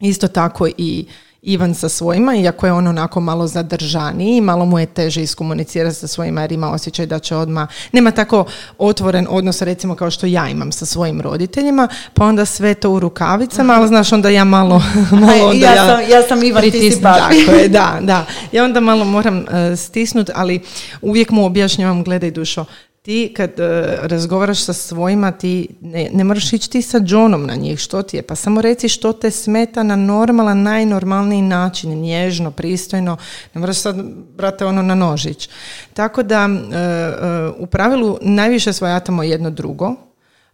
[0.00, 1.06] Isto tako i
[1.48, 6.06] Ivan sa svojima, iako je on onako malo zadržaniji, malo mu je teže iskomunicirati sa
[6.06, 8.44] svojima jer ima osjećaj da će odmah, nema tako
[8.78, 13.00] otvoren odnos recimo kao što ja imam sa svojim roditeljima, pa onda sve to u
[13.00, 16.90] rukavicama, ali znaš onda ja malo, malo Aj, onda ja, sam, ja sam Ivan, ti
[16.90, 17.02] si.
[17.02, 18.26] Tako je, da, da.
[18.52, 20.60] Ja onda malo moram uh, stisnuti, ali
[21.00, 22.64] uvijek mu objašnjavam, gledaj dušo,
[23.06, 27.54] ti kad e, razgovaraš sa svojima, ti ne, ne moraš ići ti sa Johnom na
[27.54, 32.50] njih, što ti je, pa samo reci što te smeta na normalan, najnormalniji način, nježno,
[32.50, 33.16] pristojno,
[33.54, 33.96] ne moraš sad,
[34.36, 35.48] brate, ono na nožić.
[35.94, 39.94] Tako da, e, e, u pravilu, najviše svojatamo jedno drugo,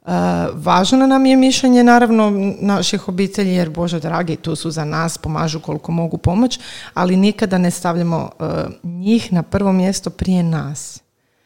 [0.05, 0.13] Uh,
[0.55, 5.61] važno nam je mišljenje naravno naših obitelji jer Bože dragi tu su za nas, pomažu
[5.61, 6.59] koliko mogu pomoć,
[6.95, 8.47] ali nikada ne stavljamo uh,
[8.83, 11.03] njih na prvo mjesto prije nas.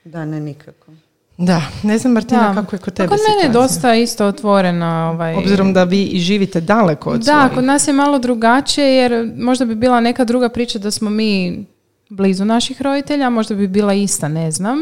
[0.06, 0.92] Da, ne nikako.
[1.38, 2.54] Da, ne znam Martina Da.
[2.54, 5.10] kako je kod tebe Kod mene je dosta isto otvorena.
[5.10, 7.52] Ovaj, Obzirom da vi i živite daleko od Da, svojih.
[7.54, 11.64] kod nas je malo drugačije jer možda bi bila neka druga priča da smo mi
[12.08, 14.78] blizu naših roditelja, možda bi bila ista, ne znam.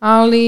[0.00, 0.42] Ali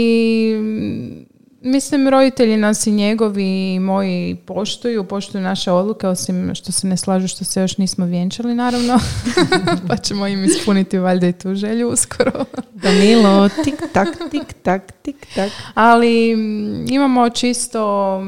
[1.63, 6.97] mislim roditelji nas i njegovi i moji poštuju, poštuju naše odluke, osim što se ne
[6.97, 8.99] slažu što se još nismo vjenčali naravno.
[9.89, 12.45] pa ćemo im ispuniti valjda i tu želju uskoro.
[12.75, 15.51] Danilo, tik tak, tik tak, tik tak.
[15.75, 18.21] ali mm, imamo čisto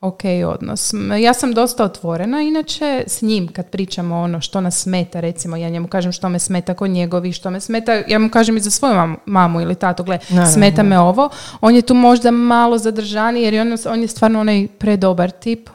[0.00, 0.94] ok odnos.
[1.22, 5.68] Ja sam dosta otvorena, inače s njim kad pričamo ono što nas smeta, recimo ja
[5.68, 8.70] njemu kažem što me smeta kod njegovi, što me smeta, ja mu kažem i za
[8.70, 11.28] svoju mamu, mamu ili tato, gle, Naravno, smeta me ovo.
[11.60, 15.70] On je tu možda malo zadržani jer je on, on je stvarno onaj predobar tip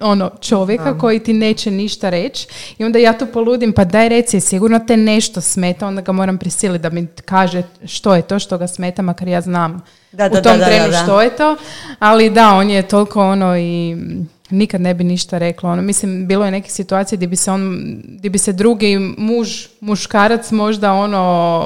[0.00, 2.46] ono čovjeka koji ti neće ništa reći
[2.78, 6.38] i onda ja tu poludim pa daj reci sigurno te nešto smeta onda ga moram
[6.38, 9.82] prisiliti da mi kaže što je to što ga smeta makar ja znam
[10.12, 11.56] Da, da, u tom da, trenu što je to
[11.98, 13.96] ali da on je toliko ono i
[14.50, 17.80] nikad ne bi ništa reklo ono mislim bilo je neke situacije gdje bi se on
[18.04, 21.62] gdje bi se drugi muž muškarac možda ono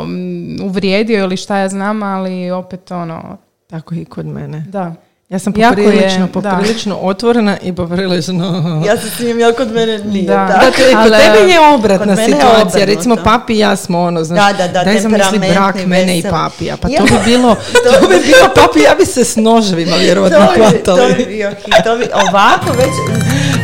[0.62, 4.64] uvrijedio ili šta ja znam ali opet ono Tako i kod mene.
[4.68, 4.94] da
[5.30, 6.50] Ja sam Jako je, poprilično, da.
[6.50, 8.44] poprilično otvorena i poprilično...
[8.88, 10.48] Ja se smijem, ja kod mene nije Da.
[10.48, 10.60] tako.
[10.60, 12.52] Da, to je, kod Ali, tebe je obratna situacija.
[12.56, 12.84] obrnuto.
[12.86, 16.22] Recimo, papi i ja smo ono, znaš, Da, da, da, daj zamisli brak mene i
[16.22, 16.76] papija.
[16.76, 16.98] Pa Ja.
[16.98, 20.78] to bi bilo, to bi bilo papi, ja bi se s noževima vjerovatno To bi,
[20.78, 21.14] to hvatali.
[21.14, 21.74] bi bio hit.
[21.84, 22.94] To bi, ovako već...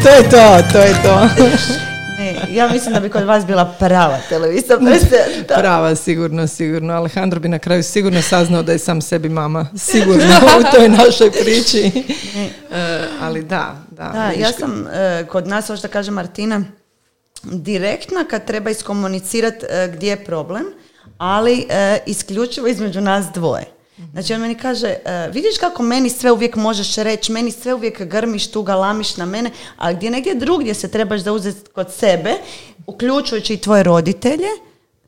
[0.03, 1.29] To je to, to je to.
[2.48, 4.76] Ja mislim da bi kod vas bila prava televizija.
[5.48, 5.55] Da.
[5.61, 6.94] Prava, sigurno, sigurno.
[6.94, 9.66] Alejandro bi na kraju sigurno saznao da je sam sebi mama.
[9.76, 10.24] Sigurno,
[10.61, 11.92] u toj našoj priči.
[12.72, 14.09] E, ali da, da.
[14.09, 16.62] Da, ja sam e, kod nas, ovo što kaže Martina,
[17.42, 20.64] direktna kad treba iskomunicirati e, gdje je problem,
[21.18, 21.66] ali
[22.07, 23.80] isključivo između nas dvoje.
[24.12, 28.02] Znači on meni kaže, e, vidiš kako meni sve uvijek možeš reći, meni sve uvijek
[28.02, 32.34] grmiš tu, galamiš na mene, a gdje negdje drugdje se trebaš zauzeti kod sebe,
[32.86, 34.48] uključujući i tvoje roditelje,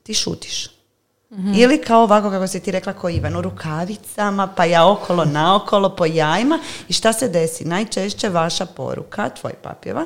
[0.02, 0.68] ti šutiš.
[1.56, 5.96] Ili kao ovako kako si ti rekla ko Ivan, u rukavicama, pa ja okolo naokolo
[5.96, 6.58] po jajima.
[6.88, 7.64] I šta se desi?
[7.64, 10.04] Najčešće vaša poruka, tvoj papjeva,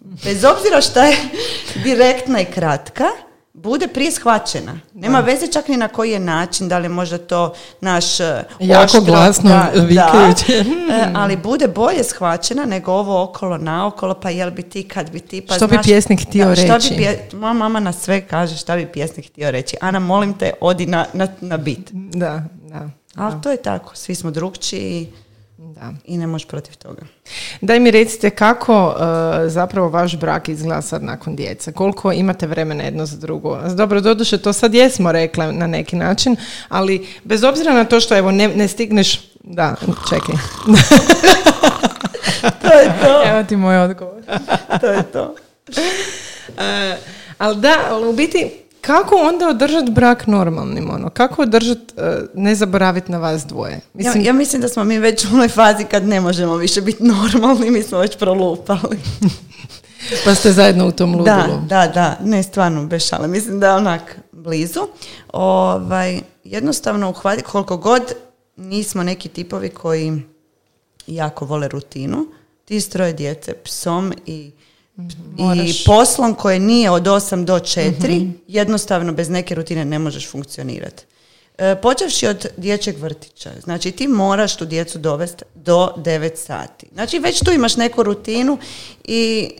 [0.00, 1.16] bez obzira šta je
[1.84, 3.04] direktna i kratka,
[3.54, 4.78] bude prije shvaćena.
[4.94, 8.44] Nema veze čak ni na koji je način, da li je možda to naš e,
[8.60, 10.64] Jako oštro- glasno da, da, e,
[11.14, 15.40] ali bude bolje shvaćena nego ovo okolo naokolo, pa jel bi ti kad bi ti,
[15.40, 16.90] pa Što bi znaš- pjesnik htio da, reći?
[16.90, 19.76] Bi pje- moja mama na sve kaže šta bi pjesnik htio reći.
[19.80, 21.90] Ana, molim te, odi na, na, na bit.
[21.92, 22.88] Da, da.
[23.16, 25.12] Ali to je tako, svi smo drugčiji
[25.82, 25.92] da.
[26.04, 27.02] i ne možeš protiv toga.
[27.60, 31.72] Daj mi recite kako e, zapravo vaš brak izgleda sad nakon djece.
[31.72, 33.58] Koliko imate vremena jedno za drugo.
[33.76, 36.36] Dobro, doduše to sad jesmo rekla na neki način,
[36.68, 39.20] ali bez obzira na to što evo ne, ne stigneš...
[39.44, 39.74] Da,
[40.08, 40.34] čekaj.
[42.62, 44.22] To je to, Evo ti moj odgovor.
[44.80, 45.34] to je to.
[46.58, 46.96] E,
[47.38, 50.90] ali da, ali u biti kako onda održati brak normalnim?
[50.90, 51.10] Ono?
[51.10, 53.72] Kako održati, e, ne zaboraviti na vas dvoje?
[53.72, 56.80] Ja, Mislim, ja mislim da smo mi već u onoj fazi kad ne možemo više
[56.80, 58.98] biti normalni, mi smo već prolupali.
[60.24, 61.60] pa ste zajedno u tom ludilu.
[61.68, 63.28] Da, da, da, ne stvarno bez šale.
[63.28, 64.80] Mislim da je onak blizu.
[65.32, 68.02] Ovaj, jednostavno uhvati koliko god
[68.56, 70.22] nismo neki tipovi koji
[71.06, 72.26] jako vole rutinu,
[72.64, 74.50] ti s troje djece, psom i,
[75.38, 75.84] i Moraš.
[75.84, 81.04] poslom koje nije od 8 do 4, jednostavno bez neke rutine ne možeš funkcionirati.
[81.58, 83.50] E, počevši od dječjeg vrtića.
[83.62, 86.86] Znači ti moraš tu djecu dovesti do 9 sati.
[86.92, 88.58] Znači već tu imaš neku rutinu
[89.04, 89.50] i,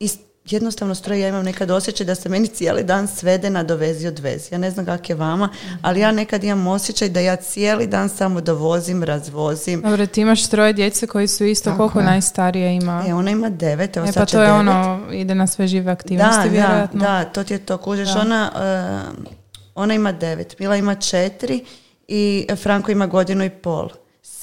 [0.00, 0.08] i
[0.46, 4.48] jednostavno stroj ja imam nekad osjećaj da se meni cijeli dan svede na dovezi odvezi.
[4.52, 5.48] Ja ne znam kak je vama,
[5.82, 9.82] ali ja nekad imam osjećaj da ja cijeli dan samo dovozim, razvozim.
[9.82, 12.04] Dobro, ti imaš troje djece koji su isto Tako koliko je.
[12.04, 13.04] najstarija ima.
[13.08, 14.60] E, ona ima devet, evo E, pa to je devet.
[14.60, 17.00] ono, ide na sve žive aktivnosti, Da, da, vjerojatno.
[17.00, 18.08] da, to ti je to, kužeš.
[18.08, 18.20] Da.
[18.20, 19.26] Ona, eh,
[19.74, 21.64] ona ima devet, Mila ima četiri
[22.08, 23.88] i Franko ima godinu i pol.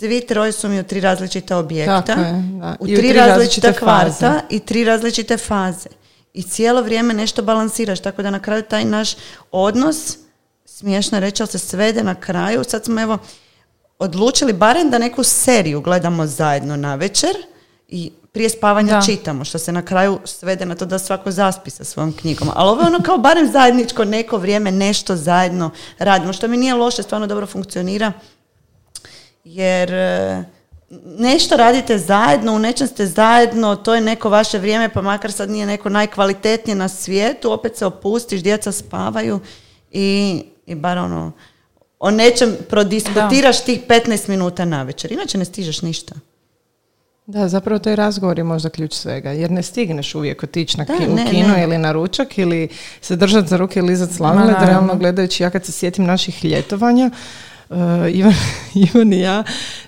[0.03, 2.75] Svi troje su mi u tri različita objekta, Tako je, da.
[2.79, 4.39] u I tri, u tri različita različite kvarta faze.
[4.49, 5.89] i tri različite faze.
[6.33, 9.15] I cijelo vrijeme nešto balansiraš, tako da na kraju taj naš
[9.51, 10.17] odnos,
[10.65, 12.63] smiješno je reći, ali se svede na kraju.
[12.63, 13.17] Sad smo evo
[13.99, 17.31] odlučili barem da neku seriju gledamo zajedno na večer
[17.87, 19.01] i prije spavanja Da.
[19.01, 22.49] čitamo, što se na kraju svede na to da svako zaspi sa svojom knjigom.
[22.55, 26.73] Ali ovo je ono kao barem zajedničko neko vrijeme nešto zajedno radimo, što mi nije
[26.73, 28.11] loše, stvarno dobro funkcionira
[29.43, 30.43] jer e,
[31.19, 35.49] nešto radite zajedno, u nečem ste zajedno, to je neko vaše vrijeme, pa makar sad
[35.49, 39.39] nije neko najkvalitetnije na svijetu, opet se opustiš, djeca spavaju
[39.91, 41.31] i, i bar ono,
[41.99, 46.15] o nečem prodiskutiraš tih 15 minuta na večer, inače ne stižeš ništa.
[47.25, 50.97] Da, zapravo taj razgovor je možda ključ svega, jer ne stigneš uvijek otići na Da,
[50.97, 51.63] ki- u ne, kino ne.
[51.63, 52.67] ili na ručak ili
[53.01, 54.47] se držati za ruke i lizat Ma, sladoled.
[54.47, 54.67] naravno.
[54.67, 57.13] Realno gledajući, ja kad se sjetim naših ljetovanja, uh,
[58.13, 58.33] Ivan,
[58.87, 59.43] Ivan i ja,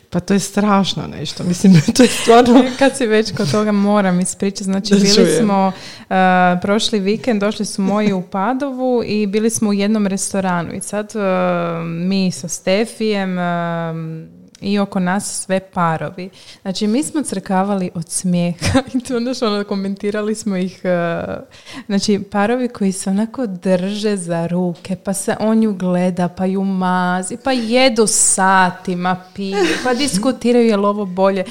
[0.10, 1.43] pa to je strašno nešto.
[1.43, 2.63] Mislim, to je stvarno...
[2.80, 5.43] Kad si već kod toga moram ispričati, znači Da bili čujem.
[5.43, 6.15] smo uh,
[6.62, 11.13] prošli vikend, došli su moji u Padovu i bili smo u jednom restoranu i sad
[11.15, 14.28] uh, mi sa Stefijem um,
[14.65, 16.30] i oko nas sve parovi.
[16.62, 21.34] Znači mi smo crkavali od smijeha i to onda što ono komentirali smo ih uh,
[21.86, 26.63] znači parovi koji se onako drže za ruke pa se on ju gleda pa ju
[26.63, 31.43] mazi pa jedu satima piju pa diskutiraju je li ovo bolje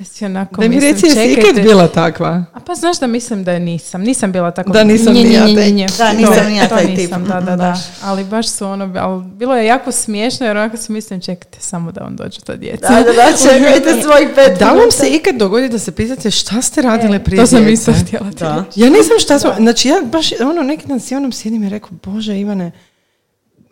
[0.00, 2.44] ja si onako Da mi mislim, reci, jesi ikad bila takva?
[2.52, 4.00] A pa znaš da mislim da nisam.
[4.02, 4.70] Nisam bila tako...
[4.72, 5.86] Da, nisam Nje, ni nje, ja nje, taj- nje.
[5.98, 6.96] Da, nisam To- ni ja to taj tip.
[6.98, 7.56] nisam, Da, da, da.
[7.56, 7.78] baš.
[8.02, 8.94] Ali baš su ono...
[8.98, 12.56] Ali bilo je jako smiješno jer onako si mislim, čekajte samo da on dođe ta
[12.62, 12.88] djeca.
[12.88, 16.62] Da, da, da, čekajte svojih pet Da vam se ikad dogodi da se pitate šta
[16.62, 18.64] ste radile prije E, to sam isto htjela ti Da.
[18.66, 18.80] reći.
[18.80, 21.68] Ja ne znam šta smo, znači ja baš ono neki dan s Ivanom sjedim i
[21.68, 22.70] rekao, Bože Ivane,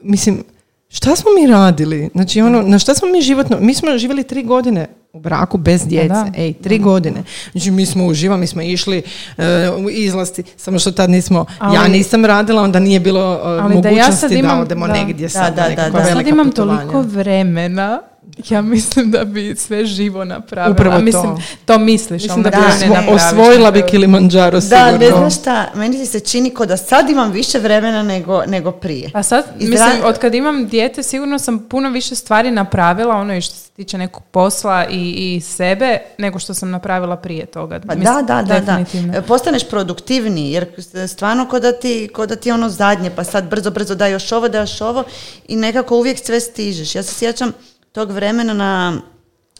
[0.02, 0.44] mislim,
[0.90, 2.08] Šta smo mi radili?
[2.12, 3.56] Znači, ono, na šta smo mi životno...
[3.60, 6.08] Mi smo živjeli tri godine u braku bez djece.
[6.08, 6.26] da.
[6.36, 7.22] Ej, tri godine.
[7.52, 9.02] Znači, mi smo uživali, mi smo išli
[9.38, 11.46] e, u izlasti, samo što tad nismo...
[11.62, 14.60] ja Ali- nisam radila, onda nije bilo e, Ali da ja mogućnosti sad da, imam-
[14.60, 14.92] odemo da.
[14.94, 16.04] negdje Da, sad, da, da, da.
[16.04, 16.80] Sad imam putovanja.
[16.80, 18.00] toliko vremena,
[18.48, 20.72] ja mislim da bi sve živo napravila.
[20.72, 21.02] Upravo to.
[21.02, 24.84] Mislim, to misliš, Mislim da onda bi ne osvojila bi Kilimanjaro sigurno.
[24.84, 28.72] Da, ne znaš šta, meni se čini ko da sad imam više vremena nego, nego
[28.72, 29.10] prije.
[29.12, 33.36] Pa sad, Izra- mislim, od kad imam dijete, sigurno sam puno više stvari napravila, ono
[33.36, 37.80] i što se tiče nekog posla i, i sebe, nego što sam napravila prije toga.
[37.86, 39.18] Pa Mislim, da, da, da, da.
[39.18, 40.66] E, Postaneš produktivniji, jer
[41.08, 44.32] stvarno ko da ti, ko da ti ono zadnje, pa sad brzo, brzo da još
[44.32, 45.04] ovo, da još ovo
[45.48, 46.94] i nekako uvijek sve stižeš.
[46.94, 47.52] Ja se sjećam
[47.92, 49.00] tog vremena na,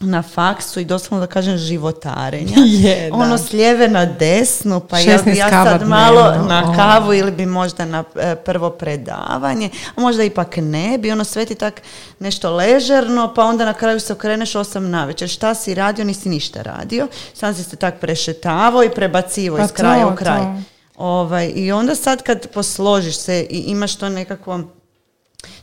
[0.01, 2.57] na faksu i doslovno da kažem životarenja.
[2.85, 3.17] Je, da.
[3.17, 6.75] Ono s lijeve na desnu, pa ja, 16 ja sad malo dnevno, na o.
[6.77, 11.45] kavu ili bi možda na e, prvo predavanje, a možda ipak ne bi, ono sve
[11.45, 11.83] ti tak
[12.19, 15.29] nešto ležerno, pa onda na kraju se okreneš osam navečer.
[15.29, 19.73] Šta si radio, nisi ništa radio, sam si se tak prešetavao i prebacivo Pa iz
[19.73, 20.41] kraja to, u kraj.
[20.41, 20.63] to.
[20.97, 24.61] Ovaj, I onda sad kad posložiš se i imaš to nekakvo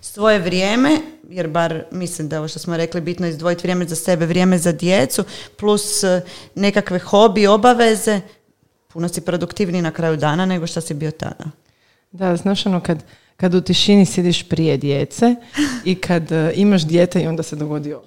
[0.02, 0.98] svoje vrijeme,
[1.30, 4.26] jer bar mislim da je ovo što smo rekli bitno je izdvojiti vrijeme za sebe,
[4.26, 5.24] vrijeme za djecu,
[5.58, 6.22] plus e,
[6.56, 8.22] nekakve hobi, obaveze,
[8.88, 11.46] puno si produktivniji na kraju dana nego što si bio tada.
[12.12, 13.04] Da, znaš ono kad,
[13.38, 15.36] kad u tišini sjediš prije djece
[15.86, 18.04] i kad e, imaš dijete i onda se dogodi ovo.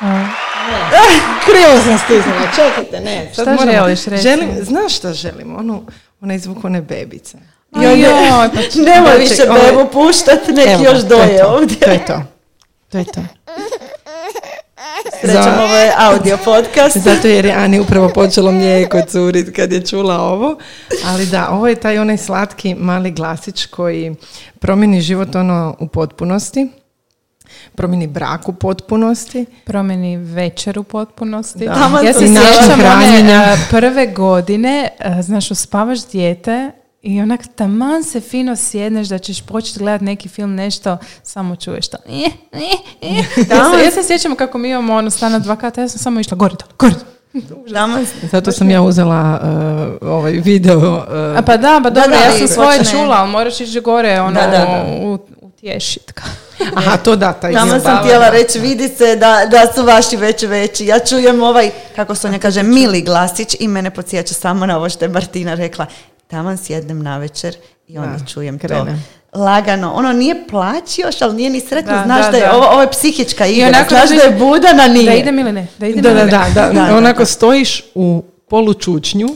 [1.46, 3.30] Krivo sam stisnula, čekajte, ne.
[3.34, 4.22] sad Šta moramo- želiš reći?
[4.22, 5.56] Želim, znaš šta želim?
[5.56, 5.82] Onu,
[6.20, 7.38] onaj zvuk one bebice.
[7.72, 8.12] Joj, joj,
[8.54, 11.76] pa č- Nemoj Znači, više ovaj- bebu puštat, nek Evo još doje to, ovdje.
[11.78, 12.22] To je to.
[12.88, 13.20] To je to.
[15.12, 16.96] Srećom, Za- ovo je audio podcast.
[16.98, 20.56] Zato jer je Ani upravo počelo mlijeko curit kad je čula ovo.
[21.06, 24.14] Ali da, ovo je taj onaj slatki mali glasić koji
[24.58, 26.68] promijeni život ono u potpunosti.
[27.74, 29.46] Promijeni brak u potpunosti.
[29.64, 31.58] promjeni večer u potpunosti.
[31.58, 32.00] Da.
[32.04, 33.34] Ja sam se sjećam one hranjenja.
[33.34, 36.70] e, prve godine, e, znaš, uspavaš dijete
[37.06, 41.88] i onak taman se fino sjedneš da ćeš početi gledati neki film, nešto, samo čuješ
[41.88, 41.96] to.
[43.50, 46.20] Ja se, ja se sjećam kako mi imamo ono stana dva kata, ja sam samo
[46.20, 46.94] išla gore to, gore
[48.32, 49.40] Zato sam ja uzela
[50.02, 50.78] uh, ovaj video.
[50.78, 53.60] uh, A pa da, pa dobro, da, ja i sam svoje počne- čula, ali moraš
[53.60, 54.84] ići gore, ono, Da, da, da.
[55.02, 56.12] u, utješit.
[56.76, 60.42] aha, to da, taj Nama sam htjela reći, vidi se da, da su vaši već
[60.42, 60.86] veći.
[60.86, 65.04] Ja čujem ovaj, kako Sonja kaže, mili glasić i mene podsjeća samo na ovo što
[65.04, 65.86] je Martina rekla.
[66.26, 67.56] Taman sjednem na večer
[67.88, 68.98] i onda Da, čujem krene.
[69.32, 69.38] to.
[69.38, 69.92] Lagano.
[69.92, 71.92] Ono nije plać još, ali nije ni sretno.
[71.92, 72.56] Da, Znaš da, da, je da.
[72.56, 73.68] ovo, ovo je psihička igra.
[73.68, 75.04] onako Znaš da je budana, nije.
[75.06, 75.66] Da idem ili ne?
[75.78, 76.30] Da idem Da, ili da, ne?
[76.30, 79.28] da, da, Da, da, Onako stojiš u polučučnju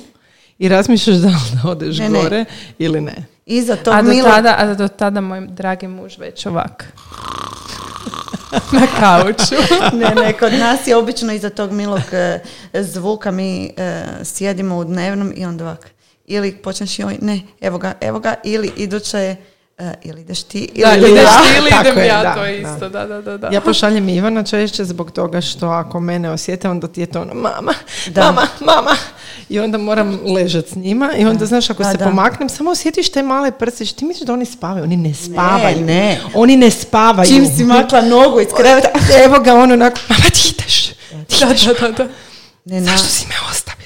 [0.58, 2.22] i razmišljaš da li da odeš Ne, ne.
[2.22, 2.44] gore
[2.78, 3.14] ili ne.
[3.46, 6.92] Iza tog A do, tada, a do tada moj dragi muž već ovak.
[8.72, 9.54] Na kauču.
[10.00, 12.40] ne, ne, kod nas je obično iza tog milog e,
[12.74, 15.90] zvuka mi e, sjedimo u dnevnom i onda ovak.
[16.30, 19.36] Ili počneš joj, ne, evo ga, evo ga, ili iduća je,
[19.78, 21.42] e, ili ideš ti, ili Da, idem ideš ja.
[21.42, 21.58] ti.
[21.58, 22.68] ili idem je, ja, da, to je da.
[22.68, 23.36] isto, da, da, da.
[23.38, 23.48] da.
[23.48, 27.34] Ja pošaljem Ivana češće zbog toga što ako mene osjete, onda ti je to ono,
[27.34, 27.74] mama,
[28.06, 28.24] Da.
[28.24, 28.96] mama, mama.
[29.48, 32.04] I onda moram ležat s njima i onda, znaš, ako Da, se da.
[32.04, 33.92] pomaknem, samo osjetiš te male prsić.
[33.92, 34.84] Ti misliš da oni spavaju?
[34.84, 35.80] Oni ne spavaju.
[35.80, 36.20] ne.
[36.34, 37.28] Oni ne spavaju.
[37.28, 38.88] Čim si makla nogu iz kreveta,
[39.24, 40.88] Evo ga on onako, mama ti ideš.
[41.28, 41.64] Ti ideš.
[41.64, 42.04] Da, da, da.
[42.04, 42.04] Zašto
[42.64, 43.79] ne, na, si me ostavila?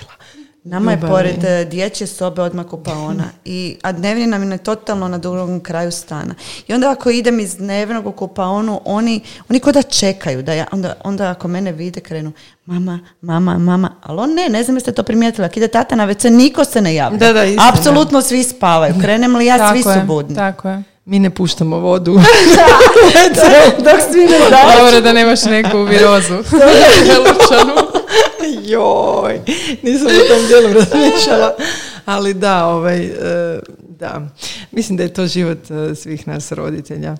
[0.64, 5.18] Nama je pored e, dječje sobe odmah kupaona, i, a dnevni nam je totalno na
[5.18, 6.34] drugom kraju stana.
[6.68, 10.66] I onda ako idem iz dnevnog u kupaonu, oni, oni ko da čekaju, da ja,
[10.72, 12.32] onda, onda ako mene vide krenu,
[12.66, 16.06] mama, mama, mama, ali on ne, ne znam jeste to primijetili, ako ide tata na
[16.06, 17.18] WC, niko se ne javlja.
[17.18, 17.68] Da, da, istina.
[17.68, 20.34] Apsolutno svi spavaju, krenem li ja, tako svi su je, budni.
[20.34, 20.82] Tako je.
[21.04, 22.12] Mi ne puštamo vodu.
[23.84, 24.38] Dok svi ne.
[24.78, 26.34] Dobro da nemaš neku virozu.
[27.06, 27.93] Želučanu.
[28.64, 29.40] Joj,
[29.82, 31.54] nisam o tom dijelu razmišljala.
[32.04, 33.10] Ali da, ovaj, e,
[33.88, 34.28] da.
[34.70, 37.16] Mislim da je to život e, svih nas roditelja.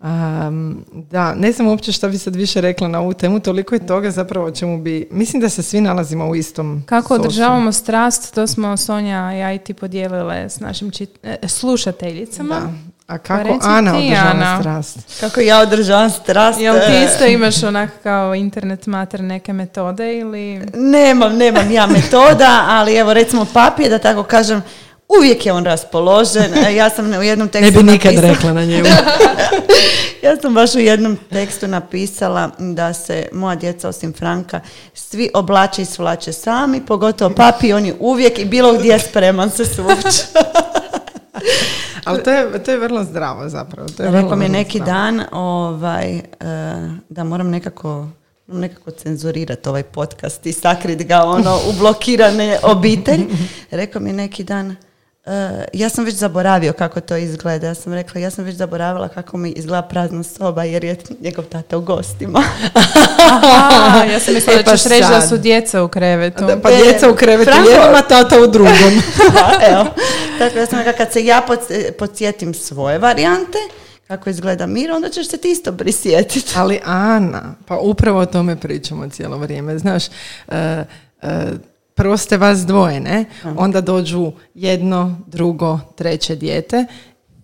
[0.00, 3.86] Am, da, ne znam uopće šta bi sad više rekla na ovu temu, toliko je
[3.86, 7.20] toga zapravo o čemu bi, mislim da se svi nalazimo u istom Kako sosu.
[7.20, 12.72] održavamo strast, to smo Sonja, ja i ti podijelile s našim čit- e, slušateljicama.
[13.08, 14.58] A Pa kako reci Ana održava Ana.
[14.60, 14.98] strast?
[15.20, 16.60] Kako ja održavam strast.
[16.60, 20.62] Jel ti isto imaš onak kao internet mater neke metode ili...
[20.74, 24.62] Nemam, nemam ja metoda, ali evo recimo papir, da tako kažem,
[25.10, 26.44] uvijek je on raspoložen.
[26.58, 28.88] E, Ja sam u jednom tekstu Ne bi nikad napisala- rekla na njemu.
[30.22, 34.60] Ja sam baš u jednom tekstu napisala da se moja djeca osim Franka
[34.94, 39.64] svi oblače i svlače sami, pogotovo papi, on je uvijek i bilo gdje spreman se
[39.66, 40.22] svući.
[42.04, 43.88] Ali to je, to je vrlo zdravo zapravo.
[43.88, 44.92] To je Rekao vrlo, mi je neki zdravo.
[44.92, 46.20] dan ovaj,
[47.08, 48.06] da moram nekako
[48.46, 53.26] nekako cenzurirati ovaj podcast i sakrit ga ono u blokirane obitelji.
[53.70, 54.76] Rekao mi neki dan
[55.28, 57.66] e, ja sam već zaboravio kako to izgleda.
[57.66, 61.44] Ja sam rekla, ja sam već zaboravila kako mi izgleda prazna soba jer je njegov
[61.44, 62.42] tata u gostima.
[63.16, 66.44] Aha, ja sam mislila E, da pa ćeš reći da su djeca u krevetu.
[66.46, 69.02] Da, pa E, djeca u krevetu Franko- jednom, a tata u drugom.
[69.32, 69.84] Da, evo.
[70.38, 73.58] Tako ja sam rekla, kad se ja pods- podsjetim svoje varijante,
[74.06, 76.52] kako izgleda mir, onda ćeš se ti isto prisjetiti.
[76.56, 79.78] Ali Ana, pa upravo o tome pričamo cijelo vrijeme.
[79.78, 80.10] Znaš, e,
[81.22, 81.46] e,
[81.98, 83.24] prvo ste vas dvoje, ne?
[83.56, 86.84] Onda dođu jedno, drugo, treće dijete.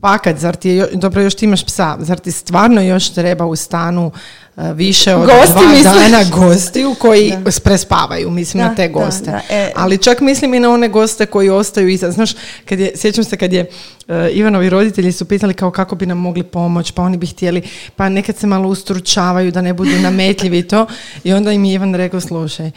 [0.00, 3.44] Pa kad, zar ti je, dobro još ti imaš psa, zar ti stvarno još treba
[3.46, 4.10] u stanu
[4.56, 5.92] e, više od Gosti, dva misliš?
[5.94, 7.32] dana gostiju koji
[7.64, 9.30] prespavaju, mislim Da, na te da, goste.
[9.30, 9.72] da, e.
[9.76, 12.10] Ali čak mislim i na one goste koji ostaju iza.
[12.10, 12.32] Znaš,
[12.64, 13.70] kad je, sjećam se kad je
[14.08, 17.62] e, Ivanovi roditelji su pitali kao kako bi nam mogli pomoći, pa oni bi htjeli,
[17.96, 20.86] pa nekad se malo ustručavaju da ne budu nametljivi i to.
[21.24, 22.70] I onda im je Ivan rekao, slušaj, e,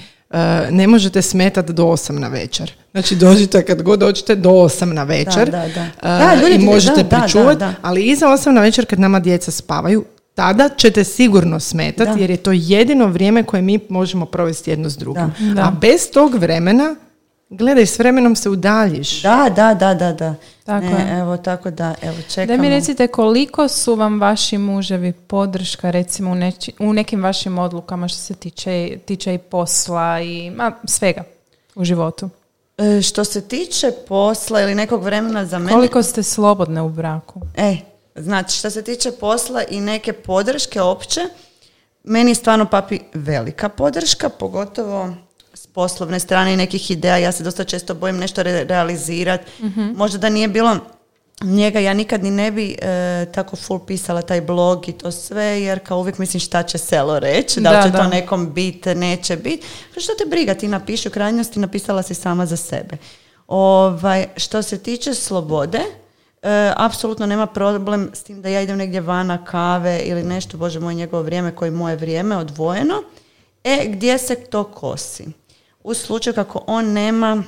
[0.71, 2.71] ne možete smetati do 8 na večer.
[2.91, 5.81] Znači dođite kad god dođete do 8 na večer Da, da, da.
[5.81, 10.05] e, Da, ljudi i možete pričuvati, ali iza 8 na večer kad nama djeca spavaju,
[10.35, 14.97] tada ćete sigurno smetati jer je to jedino vrijeme koje mi možemo provesti jedno s
[14.97, 15.31] drugim.
[15.39, 15.53] Da.
[15.53, 15.61] Da.
[15.61, 16.95] A bez tog vremena,
[17.49, 19.21] gledaj, s vremenom se udaljiš.
[19.21, 20.35] Da, da, da, da, da.
[20.63, 21.19] Tako ne, je.
[21.19, 22.57] Evo, tako da, evo, Da čekamo.
[22.57, 28.07] mi recite koliko su vam vaši muževi podrška recimo u, neči- u nekim vašim odlukama
[28.07, 31.23] što se tiče, tiče i posla i ma, svega
[31.75, 32.29] u životu.
[32.77, 35.71] E, što se tiče posla ili nekog vremena za mene...
[35.71, 37.41] Koliko ste slobodne u braku?
[37.55, 37.77] E,
[38.15, 41.21] znači, što se tiče posla i neke podrške opće,
[42.03, 45.13] meni je stvarno papi velika podrška, pogotovo
[45.57, 47.17] s poslovne strane i nekih ideja.
[47.17, 49.51] Ja se dosta često bojim nešto re- realizirati.
[49.95, 50.77] Možda da nije bilo
[51.41, 55.61] njega, ja nikad ni ne bi e, tako full pisala taj blog i to sve,
[55.61, 57.97] jer kao uvijek mislim šta će selo reći, da li Da, će da.
[57.97, 59.67] to nekom biti, neće biti.
[59.97, 62.97] Što te briga, ti napiši u krajnosti, napisala si sama za sebe.
[63.47, 65.79] Ovaj, što se tiče slobode,
[66.41, 70.79] e, apsolutno nema problem s tim da ja idem negdje vana kave ili nešto, bože
[70.79, 73.03] moj, njegovo vrijeme koje je moje vrijeme odvojeno.
[73.63, 75.25] E, gdje se to kosi?
[75.87, 77.43] U slučaju kako on nema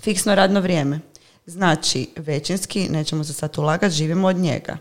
[0.00, 1.00] fiksno radno vrijeme.
[1.46, 4.78] Znači, većinski, nećemo se sad ulagati, živimo od njega.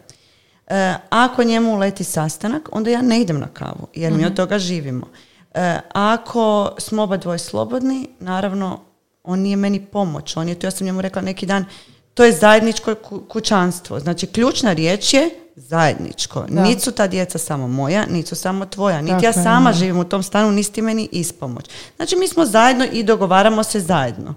[0.68, 4.60] E, ako njemu leti sastanak, onda ja ne idem na kavu, jer mi od toga
[4.60, 5.08] živimo.
[5.54, 8.80] E, ako smo oba dvoje slobodni, naravno,
[9.24, 10.38] on nije meni pomoć.
[10.38, 11.66] On je tu, ja sam njemu rekla neki dan,
[12.14, 14.00] to je zajedničko ku- kućanstvo.
[14.00, 16.46] Znači, ključna riječ je zajedničko.
[16.50, 16.62] Da.
[16.62, 19.02] Niti su ta djeca samo moja, niti su samo tvoja.
[19.02, 21.66] Niti Tako ja sama živim u tom stanu, nisi ti meni ispomoć.
[21.96, 24.34] Znači, mi smo zajedno i dogovaramo se zajedno.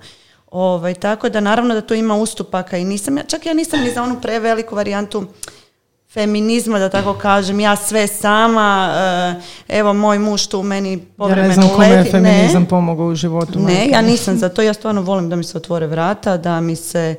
[0.49, 3.91] Ovaj, tako da naravno da tu ima ustupaka i nisam, ja- čak ja nisam ni
[3.91, 5.27] za onu preveliku varijantu
[6.09, 11.03] feminizma, da tako kažem, ja sve sama, eh, evo moj muž tu meni Ja ne
[11.09, 12.68] povremeno znam kome je feminizam Ne.
[12.68, 13.59] pomogao u životu.
[13.59, 16.77] Ne, ja nisam za to, ja stvarno volim da mi se otvore vrata, da mi
[16.77, 17.14] se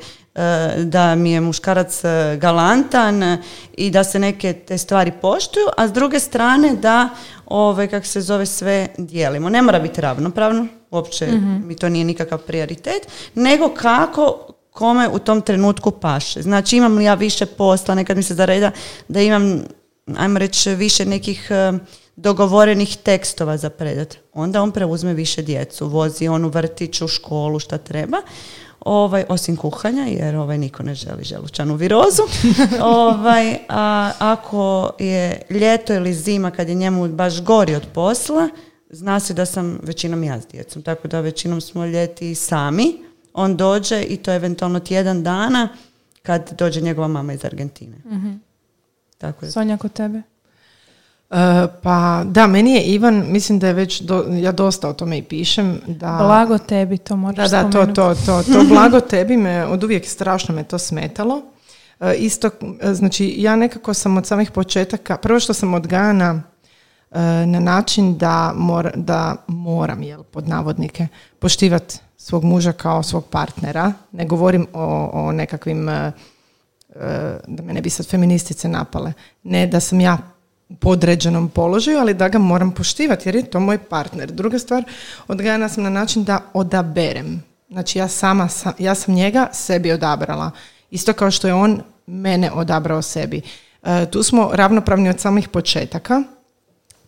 [0.83, 3.41] da mi je muškarac e, galantan e,
[3.77, 7.09] i da se neke te stvari poštuju, a s druge strane da
[7.45, 9.49] ove, kako se zove, sve dijelimo.
[9.49, 11.27] Ne mora biti ravnopravno, uopće
[11.65, 16.41] mi to nije nikakav prioritet, nego kako kome u tom trenutku paše.
[16.41, 18.71] Znači imam li ja više posla, nekad mi se zareda
[19.07, 19.63] da imam,
[20.17, 21.51] ajmo reći, više nekih
[22.15, 24.17] dogovorenih tekstova za predat.
[24.33, 28.17] Onda on preuzme više djecu, vozi on u vrtić, u školu, šta treba.
[28.85, 32.21] Ovaj, osim kuhanja, jer ovaj niko ne želi želučanu virozu.
[32.81, 38.49] ovaj, a ako je ljeto ili zima kad je njemu baš gori od posla,
[38.89, 40.81] zna se da sam većinom ja s djecom.
[40.81, 42.97] Tako da većinom smo ljeti sami.
[43.33, 45.69] On dođe i to je eventualno tjedan dana
[46.21, 47.97] kad dođe njegova mama iz Argentine.
[49.17, 49.51] Tako je.
[49.51, 50.21] Sonja, kod tebe?
[51.31, 51.37] E,
[51.81, 55.23] pa da, meni je Ivan, mislim da je već, do- ja dosta o tome i
[55.23, 56.17] pišem, da...
[56.17, 57.95] Blago tebi, to Da, moraš da, to, spomenuti.
[57.95, 61.41] to, to, to blago tebi me, od uvijek strašno me to smetalo.
[61.99, 62.49] E, isto,
[62.81, 66.41] e, znači ja nekako sam od samih početaka, prvo što sam odgajana
[67.11, 71.07] e, na način da, mor, da moram, jel, pod navodnike,
[71.39, 73.93] poštivati svog muža kao svog partnera.
[74.11, 75.85] Ne govorim o, o nekakvim,
[77.47, 79.13] da me ne bi sad feministice napale,
[79.43, 80.17] ne da sam ja
[80.79, 84.31] podređenom položaju, ali da ga moram poštivati jer je to moj partner.
[84.31, 84.83] Druga stvar,
[85.27, 87.43] odgajana sam na način da odaberem.
[87.69, 90.51] Znači ja sama, sa- ja sam njega sebi odabrala.
[90.91, 93.41] Isto kao što je on mene odabrao sebi.
[93.83, 96.23] E, tu smo ravnopravni od samih početaka.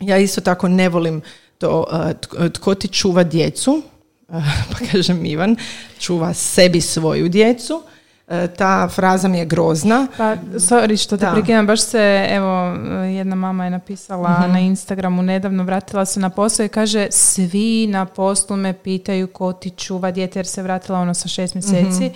[0.00, 1.22] Ja isto tako ne volim
[1.58, 3.82] to e, tko- tko ti čuva djecu,
[4.28, 4.32] E,
[4.70, 5.56] pa kažem Ivan,
[5.98, 7.82] čuva sebi svoju djecu.
[8.30, 10.06] E, ta fraza mi je grozna.
[10.16, 11.32] Pa, sorry što te Da.
[11.32, 12.66] prekidam, baš se, evo,
[13.06, 14.52] jedna mama je napisala Mhm.
[14.52, 19.52] na Instagramu nedavno, vratila se na posao i kaže, svi na poslu me pitaju ko
[19.52, 22.04] ti čuva dijete, jer se vratila ono sa šest mjeseci.
[22.04, 22.14] Mhm.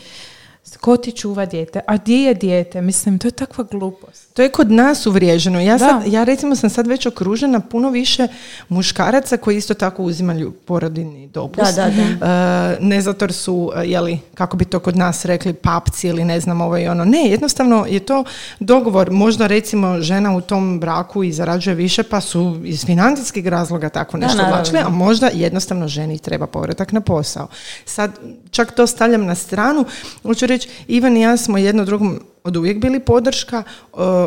[0.80, 1.80] Ko ti čuva dijete?
[1.86, 2.80] A gdje je dijete?
[2.80, 4.31] Mislim, to je takva glupost.
[4.32, 5.60] To je kod nas uvriježeno.
[5.60, 6.10] Ja, sad, Da.
[6.10, 8.28] ja recimo sam sad već okružena puno više
[8.68, 11.76] muškaraca koji isto tako uzimaju porodiljni dopust.
[11.76, 11.92] Da, da,
[12.26, 16.24] E, ne zato jer su, e, jeli, kako bi to kod nas rekli, papci ili
[16.24, 17.04] ne znam ovo i ono.
[17.04, 18.24] Ne, jednostavno je to
[18.60, 19.10] dogovor.
[19.10, 24.16] Možda recimo žena u tom braku i zarađuje više pa su iz financijskih razloga tako
[24.16, 27.48] nešto odlučili, a možda jednostavno ženi treba povratak na posao.
[27.84, 28.10] Sad,
[28.50, 29.84] čak to stavljam na stranu.
[30.22, 33.56] Hoću reći, Ivan i ja smo jedno drugom od uvijek bili podrška.
[33.58, 33.66] E,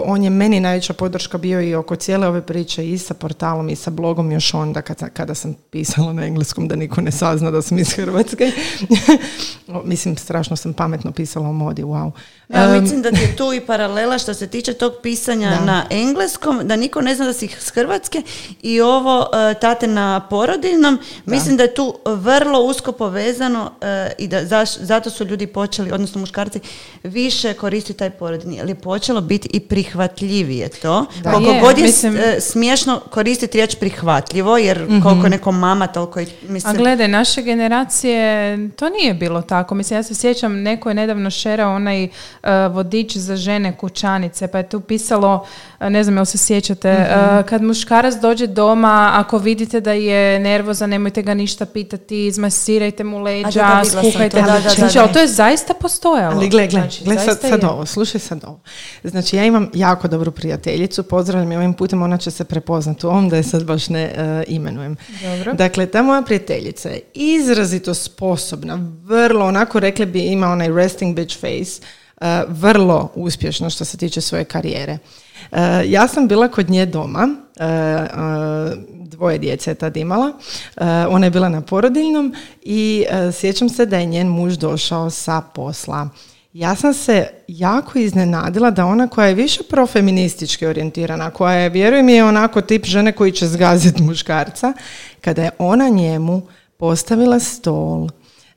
[0.06, 3.76] on je meni najveća podrška bio i oko cijele ove priče i sa portalom i
[3.76, 7.62] sa blogom još onda kad, kada sam pisala na engleskom da niko ne sazna da
[7.62, 8.52] sam iz Hrvatske.
[9.84, 12.12] Mislim, strašno sam pametno pisala o modi, wow.
[12.50, 15.66] Ja mislim da ti je tu i paralela što se tiče tog pisanja Da.
[15.66, 18.22] na engleskom, da niko ne zna da si s Hrvatske
[18.62, 24.28] i ovo e, tate na porodiljnom, mislim da je tu vrlo usko povezano e, i
[24.28, 26.60] da zaš- zato su ljudi počeli, odnosno muškarci,
[27.04, 31.06] više koristiti taj porodiljni, jer je počelo biti i prihvatljivije to.
[31.24, 31.32] Da.
[31.32, 35.88] Koliko Je, god je mislim- e, smiješno koristiti riječ prihvatljivo, jer koliko je neko mama,
[35.88, 36.76] toliko i A mislim...
[36.76, 39.76] gledaj, naše generacije, to nije bilo tako.
[39.76, 42.10] Mislim, ja se sjećam, neko je nedavno šerao onaj e,
[42.68, 45.46] vodič za žene kućanice, pa je tu pisalo,
[45.80, 47.08] e, ne znam jel se sjećate, e,
[47.50, 53.20] kad muškarac dođe doma, ako vidite da je nervozan, nemojte ga ništa pitati, izmasirajte mu
[53.20, 54.30] leđa, A skuhajte.
[54.30, 56.36] to, da, da, da, Znači, ali to je zaista postojalo.
[56.36, 57.70] Ali gle, gle, Znači, gle sad, sad je.
[57.70, 58.60] ovo, slušaj sad ovo.
[59.04, 63.10] Znači, ja imam jako dobru prijateljicu, pozdravljam je ovim putem, ona će se prepoznati u
[63.10, 64.98] ovom, da je sad baš ne e, imenujem.
[65.24, 65.54] Dobro.
[65.54, 71.40] Dakle, ta moja prijateljica je izrazito sposobna, vrlo, onako rekli bi, ima onaj resting bitch
[71.40, 71.82] face,
[72.22, 74.98] e, vrlo uspješno što se tiče svoje karijere.
[75.52, 77.30] E, ja sam bila kod nje doma,
[77.60, 77.66] e,
[78.90, 80.32] dvoje djece je tad imala,
[81.10, 86.10] ona je bila na porodiljnom i sjećam se da je njen muž došao sa posla.
[86.56, 92.10] Ja sam se jako iznenadila da ona koja je više profeministički orijentirana, koja je, vjerujem
[92.10, 94.74] je onako tip žene koji će zgaziti muškarca,
[95.22, 96.42] kada je ona njemu
[96.78, 98.08] postavila stol,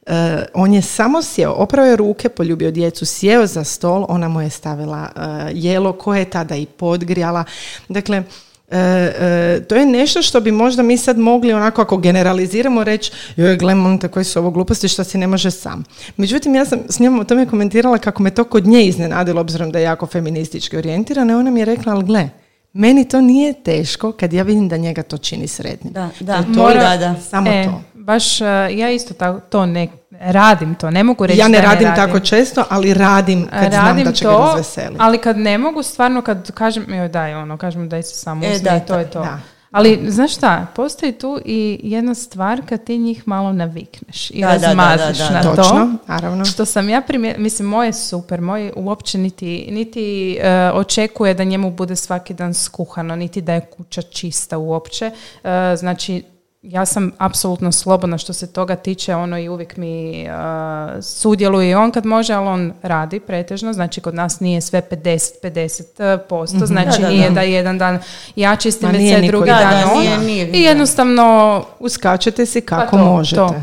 [0.07, 4.41] e, on je samo sjeo, oprao je ruke, poljubio djecu, sjeo za stol, ona mu
[4.41, 5.21] je stavila e,
[5.55, 7.45] jelo koje je tada i podgrijala.
[7.89, 8.23] Dakle,
[8.71, 13.13] E, e, to je nešto što bi možda mi sad mogli onako ako generaliziramo reći
[13.37, 15.85] joj gle momte koje su ovo gluposti što si ne može sam.
[16.17, 19.71] Međutim ja sam s njom o tome komentirala kako me to kod nje iznenadilo obzirom
[19.73, 22.29] da je jako feministički orijentirana i ona mi je rekla ali gle
[22.73, 25.93] meni to nije teško kad ja vidim da njega to čini sretnim.
[25.93, 27.21] Da, da, To je to, Mora- da, da.
[27.21, 27.83] Samo E, to.
[28.09, 29.89] Baš, e, ja isto tako, to ne
[30.21, 33.87] radim to, ne mogu reći Ja ne da radim tako često, ali radim kad znam
[33.87, 34.97] radim da će ga to, razveseliti.
[34.99, 38.49] ali kad ne mogu, stvarno kad kažem, joj daj ono, kažem daj se samo E,
[38.49, 39.21] uzmi da, i to je to.
[39.21, 39.39] da.
[39.71, 44.53] Ali, znaš šta, postoji tu i jedna stvar kad ti njih malo navikneš i Da,
[44.53, 45.31] razmaziš da, da.
[45.33, 46.13] na Točno, to.
[46.13, 46.45] naravno.
[46.45, 51.45] Što sam ja primjer, mislim, moj je super, moj uopće niti, niti e, očekuje da
[51.45, 55.11] njemu bude svaki dan skuhano, niti da je kuća čista uopće.
[55.45, 56.23] E, znači,
[56.63, 60.29] ja sam apsolutno slobodna što se toga tiče, ono i uvijek mi e,
[61.03, 66.19] sudjeluje i on kad može, ali on radi pretežno, znači kod nas nije sve 50-50
[66.19, 67.35] posto, znači Da, da, nije da.
[67.35, 67.99] da jedan dan
[68.37, 70.01] ja čistim WC, niko drugi dan Da, da, on.
[70.01, 73.37] nije, nije, I jednostavno Uskačete si pa kako to, možete.
[73.37, 73.55] to.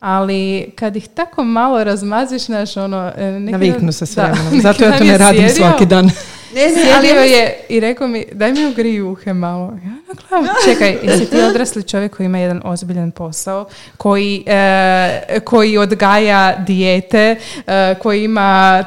[0.00, 3.12] Ali kad ih tako malo razmaziš, znaš, ono...
[3.16, 4.60] e, neki Naviknu se s vremenom.
[4.62, 6.10] Zato ja to ne radim sjedio- svaki dan.
[6.54, 9.72] Ne, ne, ali Sjedio ja je i rekao mi, daj mi ugri uhe malo.
[9.84, 9.90] Ja
[10.32, 16.56] na čekaj, jesi ti odrasli čovjek koji ima jedan ozbiljan posao, koji, e, koji odgaja
[16.56, 17.36] dijete,
[17.66, 18.40] e, koji ima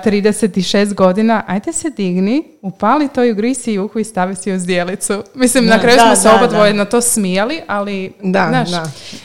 [0.05, 4.59] 36 godina, ajde se digni, upali to i ugri si uhu i stavi si u
[4.59, 5.23] zdjelicu.
[5.35, 8.69] Mislim, na Da, kraju da, smo se oba dvoje na to smijali, ali, Da, znaš,
[8.69, 8.83] da.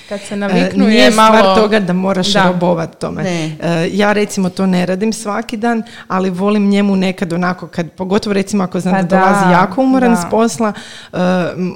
[0.09, 1.39] kad se E, naviknu Nije je malo...
[1.39, 2.43] stvar toga da moraš Da.
[2.43, 3.23] robovat tome.
[3.23, 3.57] Ne.
[3.63, 8.28] E, ja recimo to ne radim svaki dan, ali volim njemu nekad onako, kad, pogotovo
[8.33, 10.17] recimo ako znam Pa da dolazi da, jako umoran da.
[10.17, 10.73] s posla,
[11.13, 11.19] e,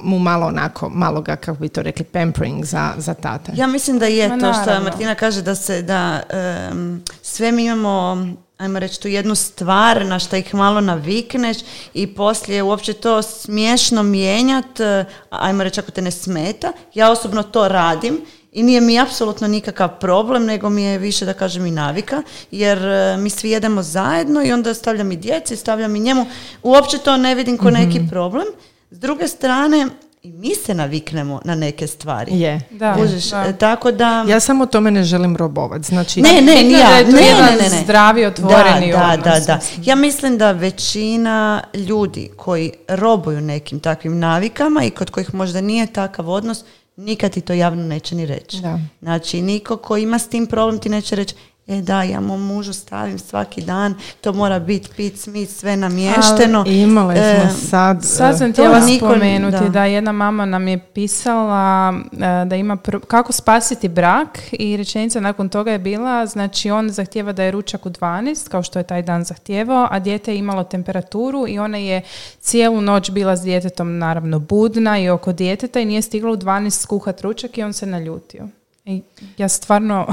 [0.03, 3.53] mu malo onako, malo ga, kako bi to rekli, pampering za, za tate.
[3.55, 4.85] Ja mislim da je Ma to što naravno.
[4.85, 8.27] Martina kaže da se da em, sve mi imamo
[8.59, 11.57] ajmo reći tu jednu stvar na što ih malo navikneš
[11.95, 16.73] i poslije uopće to smiješno mijenjat, e, ajmo reći ako te ne smeta.
[16.95, 18.21] Ja osobno to radim
[18.53, 22.79] i nije mi apsolutno nikakav problem, nego mi je više da kažem i navika, jer
[22.79, 26.27] e, mi svi jedemo zajedno i onda stavljam i djeci, stavljam i njemu.
[26.63, 28.47] Uopće to ne vidim ko neki problem.
[28.91, 29.87] S druge strane,
[30.23, 32.41] i mi se naviknemo na neke stvari.
[32.41, 32.61] Je.
[32.71, 33.45] Da, Kužiš, da.
[33.49, 34.25] e, tako da...
[34.29, 35.83] Ja samo tome ne želim robovat.
[35.83, 36.89] Znači, Ne, ne, ni je ja.
[36.89, 37.83] da je to Ne, jedan ne, ne, ne.
[37.85, 39.55] zdravi, otvoreni da, da, odnos, da, da.
[39.55, 39.83] mislim.
[39.85, 45.87] Ja mislim da većina ljudi koji robuju nekim takvim navikama i kod kojih možda nije
[45.87, 46.65] takav odnos,
[46.97, 48.61] nikad ti to javno neće ni reći.
[48.61, 48.79] Da.
[49.01, 51.35] Znači, niko ko ima s tim problem ti neće reći
[51.67, 56.65] E da, ja mom mužu stavim svaki dan, to mora biti pit, smit, sve namješteno.
[56.67, 58.05] I imali smo E, sad...
[58.05, 59.69] Sad e, sam to htjela spomenuti da.
[59.69, 59.85] da.
[59.85, 65.49] jedna mama nam je pisala e, da ima pro- kako spasiti brak i rečenica nakon
[65.49, 69.03] toga je bila znači on zahtjeva da je ručak u 12 kao što je taj
[69.03, 72.03] dan zahtjevao, a dijete je imalo temperaturu i ona je
[72.41, 76.71] cijelu noć bila s djetetom naravno budna i oko djeteta i nije stigla u 12
[76.71, 78.49] skuhat ručak i on se naljutio.
[78.85, 79.03] I
[79.39, 80.07] ja stvarno,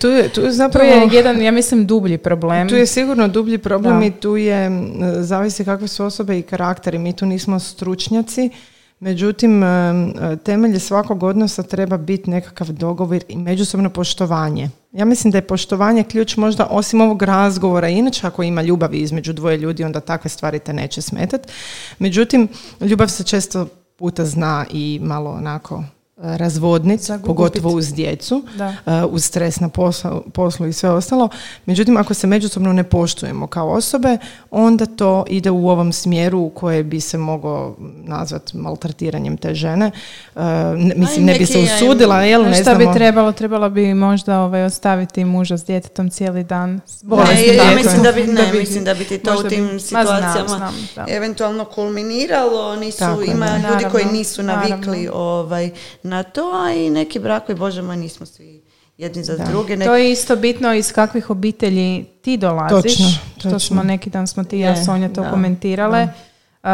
[0.00, 0.90] tu je, tu je zapravo...
[0.90, 2.68] je jedan, ja mislim, dublji problem.
[2.68, 4.06] Tu je sigurno dublji problem Da.
[4.06, 4.70] i tu je,
[5.20, 6.98] zavisi kakve su osobe i karakteri.
[6.98, 8.50] Mi tu nismo stručnjaci,
[9.00, 10.14] međutim, em,
[10.44, 14.70] temelje svakog odnosa treba biti nekakav dogovor i međusobno poštovanje.
[14.92, 19.32] Ja mislim da je poštovanje ključ možda osim ovog razgovora, inače ako ima ljubavi između
[19.32, 21.48] dvoje ljudi, onda takve stvari te neće smetati.
[21.98, 22.48] Međutim,
[22.80, 25.84] ljubav se često puta zna i malo onako
[26.18, 27.26] razvodnit, Zagubit.
[27.26, 28.68] pogotovo uz djecu Da.
[28.86, 31.28] uh, uz stres na poslu, poslu i sve ostalo.
[31.66, 34.18] Međutim, ako se međusobno ne poštujemo kao osobe,
[34.50, 39.90] onda to ide u ovom smjeru u koje bi se moglo nazvat maltretiranjem te žene.
[40.34, 40.42] Uh,
[40.76, 42.94] ne- mislim, ne bi se usudila, jel, ne šta bi znamo.
[42.94, 43.32] trebalo?
[43.32, 46.80] Trebalo bi možda ovaj, ostaviti muža s djetetom cijeli dan.
[46.86, 49.42] s Ne, ja, mislim da bi, ne, Da bi- mislim da bi ti to u
[49.42, 51.04] bi- tim Ma, situacijama znam, znam, da.
[51.08, 53.52] eventualno kulminiralo, nisu, Tako ima da.
[53.52, 55.10] ljudi Naravno, koji nisu navikli naravno.
[55.14, 55.70] ovaj,
[56.02, 58.62] na to, a i neki brakovi, bože moj, nismo svi
[58.98, 59.44] jedni za Da.
[59.44, 59.76] druge.
[59.76, 62.82] Nek- To je isto bitno iz kakvih obitelji ti dolaziš.
[62.82, 63.58] Točno, točno.
[63.60, 66.08] smo neki dan smo ti i ja Sonja to da, komentirale.
[66.62, 66.70] Uh,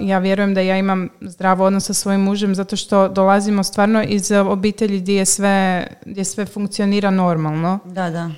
[0.00, 4.30] ja vjerujem da ja imam zdrav odnos sa svojim mužem zato što dolazimo stvarno iz
[4.32, 7.78] obitelji gdje je sve, gdje sve funkcionira normalno.
[7.84, 8.30] Da, da.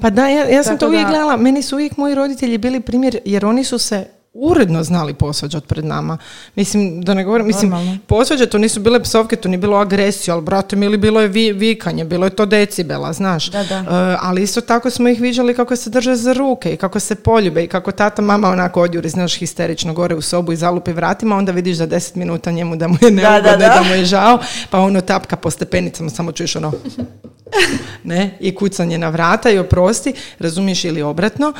[0.00, 2.58] Pa da, ja, ja sam Tako to uvijek da- gledala, meni su uvijek moji roditelji
[2.58, 6.18] bili primjer, jer oni su se uredno znali posvađati pred nama.
[6.56, 10.42] Mislim, da ne govorim, mislim, posvađati, to nisu bile psovke, to nije bilo agresija, ali
[10.42, 13.50] brate mili, bilo je vi, vikanje, bilo je to decibela, znaš.
[13.50, 13.76] Da, da.
[13.76, 17.14] E, ali isto tako smo ih viđali kako se drže za ruke i kako se
[17.14, 21.36] poljube i kako tata mama onako odjuri, znaš, histerično gore u sobu i zalupi vratima,
[21.36, 23.82] onda vidiš za 10 minuta njemu da mu je neugodno da, i da da.
[23.88, 24.38] mu je žao,
[24.70, 26.72] pa ono tapka po stepenicama, samo čuješ ono
[28.04, 31.52] ne, i kucanje na vrata i oprosti, razumiješ ili obratno.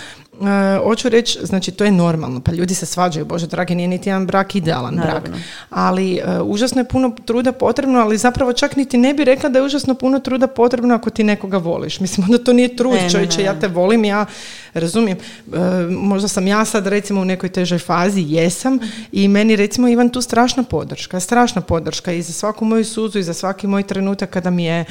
[0.43, 4.09] E, hoću reći, znači to je normalno, pa ljudi se svađaju, bože dragi, nije niti
[4.09, 5.07] jedan brak idealan brak.
[5.07, 5.37] Naravno.
[5.71, 9.59] Ali e, užasno je puno truda potrebno, ali zapravo čak niti ne bi rekla da
[9.59, 12.01] je užasno puno truda potrebno ako ti nekoga voliš.
[12.01, 14.27] Mislim, onda to nije trud, čovječe, ne, ja te volim, ja
[14.75, 15.19] razumijem.
[15.19, 15.59] E,
[15.91, 18.79] možda sam ja sad recimo u nekoj težoj fazi, jesam,
[19.13, 23.23] i meni recimo Ivan tu strašna podrška, strašna podrška i za svaku moju suzu i
[23.23, 24.85] za svaki moj trenutak kada mi je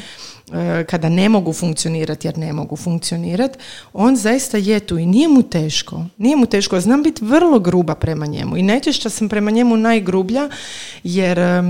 [0.87, 3.59] kada ne mogu funkcionirati jer ne mogu funkcionirati,
[3.93, 6.05] on zaista je tu i nije mu teško.
[6.17, 6.79] Nije mu teško.
[6.79, 10.49] Znam biti vrlo gruba prema njemu i najčešće sam prema njemu najgrublja
[11.03, 11.63] jer e,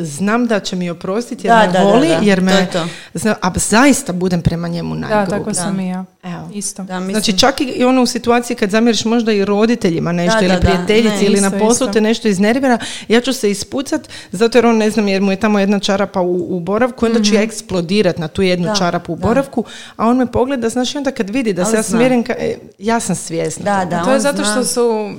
[0.00, 2.18] znam da će mi oprostiti jer Da, me da, da, voli, da.
[2.22, 2.86] jer To me, je to.
[3.14, 5.38] zna- a zaista budem prema njemu Da, najgrublja.
[5.38, 6.04] tako sam i ja.
[6.24, 6.50] Evo.
[6.54, 6.82] Isto.
[6.84, 10.48] Da, Znači čak i ono u situaciji kad zamjeriš možda i roditeljima nešto Da, ili
[10.48, 10.60] da, da.
[10.62, 11.86] prijateljici Ne, ili na isto, poslu isto.
[11.88, 12.78] te nešto iznervira,
[13.08, 14.00] ja ću se ispucat
[14.32, 17.22] zato jer on ne znam jer mu je tamo jedna čarapa u, u boravku, onda
[17.22, 18.72] ću ja eksplodirat na tu jednu Mhm.
[18.72, 19.22] Da, čarapu u da.
[19.22, 19.64] boravku,
[19.96, 21.90] a on me pogleda, znaš i onda kad vidi da se ja zna.
[21.90, 23.64] smjerim, ka, e, ja sam svjesna.
[23.76, 24.04] Da, da.
[24.04, 25.10] to je zato što su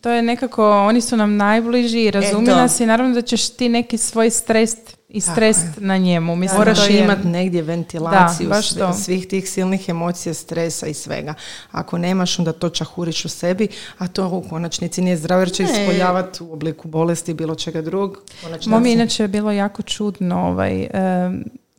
[0.00, 2.56] to je nekako, oni su nam najbliži i razumiju E, to.
[2.56, 4.70] nas i naravno da ćeš ti neki svoj stres
[5.08, 6.36] i stres na njemu.
[6.36, 8.92] Mislim, Moraš je- imati negdje ventilaciju Da, baš to.
[8.94, 11.34] svih tih silnih emocija, stresa i svega.
[11.70, 15.62] Ako nemaš, onda to čahuriš u sebi, a to u konačnici nije zdravo jer će
[15.64, 18.18] ispoljavati u obliku bolesti i bilo čega drugog.
[18.66, 20.88] Mom je inače bilo jako čudno, ovaj,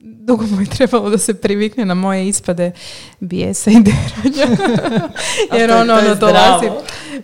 [0.03, 2.71] dugo mu je trebalo da se privikne na moje ispade
[3.19, 4.57] bijesa i deranja.
[5.59, 6.69] Jer ono, ono dolazi,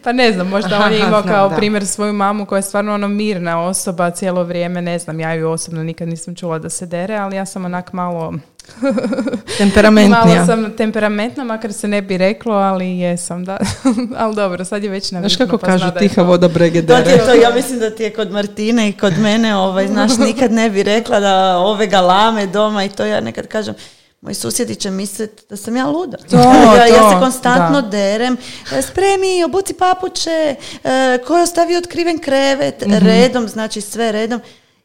[0.04, 1.56] pa ne znam, možda on je imao kao da.
[1.56, 5.50] primjer svoju mamu koja je stvarno ono mirna osoba cijelo vrijeme, ne znam, ja ju
[5.50, 8.34] osobno nikad nisam čula da se dere, ali ja sam onak malo,
[9.58, 10.26] Temperamentnija.
[10.26, 13.58] malo sam temperamentna, makar se ne bi reklo, ali jesam, da.
[14.18, 15.30] ali dobro, sad je već naviknuo.
[15.30, 18.04] Znaš kako pa kažu, tiha to- voda brege To je to, ja mislim da ti
[18.04, 22.48] je kod Martine i kod mene, ovaj, znaš, nikad ne bi rekla da ove galame
[22.48, 23.74] doma i to ja nekad kažem,
[24.22, 26.18] moji susjedi će misliti da sam ja luda.
[26.20, 27.88] To, ja, ja to, se konstantno da.
[27.90, 28.38] derem,
[28.74, 32.98] e, spremi, obuci papuče, e, ko je ostavio otkriven krevet, Mhm.
[32.98, 34.40] redom, znači sve redom.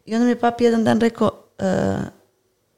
[0.05, 1.65] I onda mi je papi jedan dan rekao, e,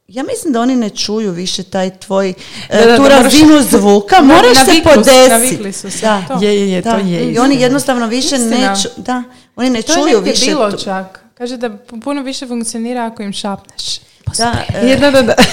[0.08, 2.34] ja mislim da oni ne čuju više taj tvoj, e,
[2.70, 5.28] Da, da, tu da, moraš- razinu zvuka, moraš se podesiti.
[5.30, 6.38] navikli su se, Da, to.
[6.42, 6.90] Je, je, je, da.
[6.90, 7.24] to je.
[7.24, 8.70] I oni jednostavno više Istina.
[8.70, 9.22] neću, da,
[9.56, 10.46] Oni ne To je čuju negdje više...
[10.46, 11.24] bilo tu- čak.
[11.34, 11.70] Kaže da
[12.04, 13.98] puno više funkcionira ako im šapneš.
[14.36, 15.34] Da, e, Jedna, da, da.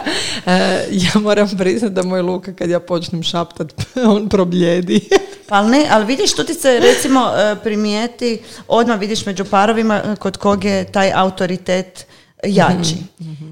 [0.46, 3.72] E, ja moram priznati da moj Luka kad ja počnem šaptat,
[4.06, 5.08] on probljedi.
[5.46, 8.38] Pa ne, ali vidiš, tu ti se recimo primijeti,
[8.68, 12.06] odmah vidiš među parovima kod kog je taj autoritet
[12.44, 12.96] jači.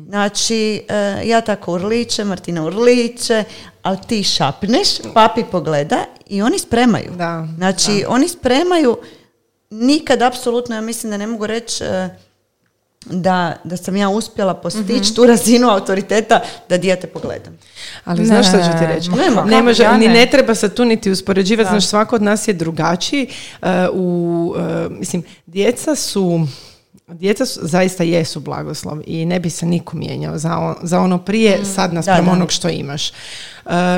[0.08, 3.44] Znači, e, ja tako urličem, Martina urliče,
[3.82, 7.12] ali ti šapneš, papi pogleda i oni spremaju.
[7.16, 8.98] Da, Znači, oni spremaju,
[9.70, 12.08] nikad apsolutno, ja mislim da ne mogu reći e,
[13.06, 17.58] da, da sam ja uspjela postići tu razinu autoriteta da dijete pogledam.
[18.04, 19.10] Ali znaš što ću ti Ne, reći?
[19.10, 20.14] ma Ne, ne može, ja ni ne.
[20.14, 23.28] ne treba se tu niti uspoređivati, znaš, svako od nas je drugačiji.
[23.62, 26.46] E, u, e, mislim, djeca su,
[27.08, 31.18] djeca su, zaista jesu blagoslov i ne bi se niko mijenjao za, on- za ono
[31.18, 32.30] prije, sad naspram da.
[32.32, 33.08] onog što imaš.
[33.10, 33.12] E,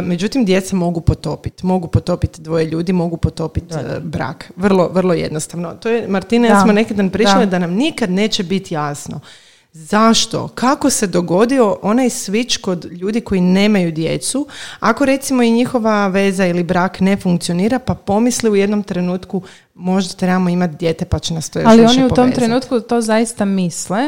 [0.03, 1.67] međutim, djeca mogu potopiti.
[1.67, 4.53] Mogu potopiti dvoje ljudi, mogu potopiti e, brak.
[4.57, 5.75] Vrlo, vrlo jednostavno.
[5.75, 7.51] To je, Martina, ja smo neki dan pričali Da.
[7.51, 9.21] da nam nikad neće biti jasno
[9.73, 10.49] Zašto?
[10.49, 14.47] Kako se dogodio onaj switch kod ljudi koji nemaju djecu?
[14.81, 19.43] Ako recimo i njihova veza ili brak ne funkcionira, pa pomisli u jednom trenutku
[19.75, 22.37] možda trebamo imati dijete pa će nas to još Ali oni u tom povezati.
[22.37, 24.01] trenutku to zaista misle.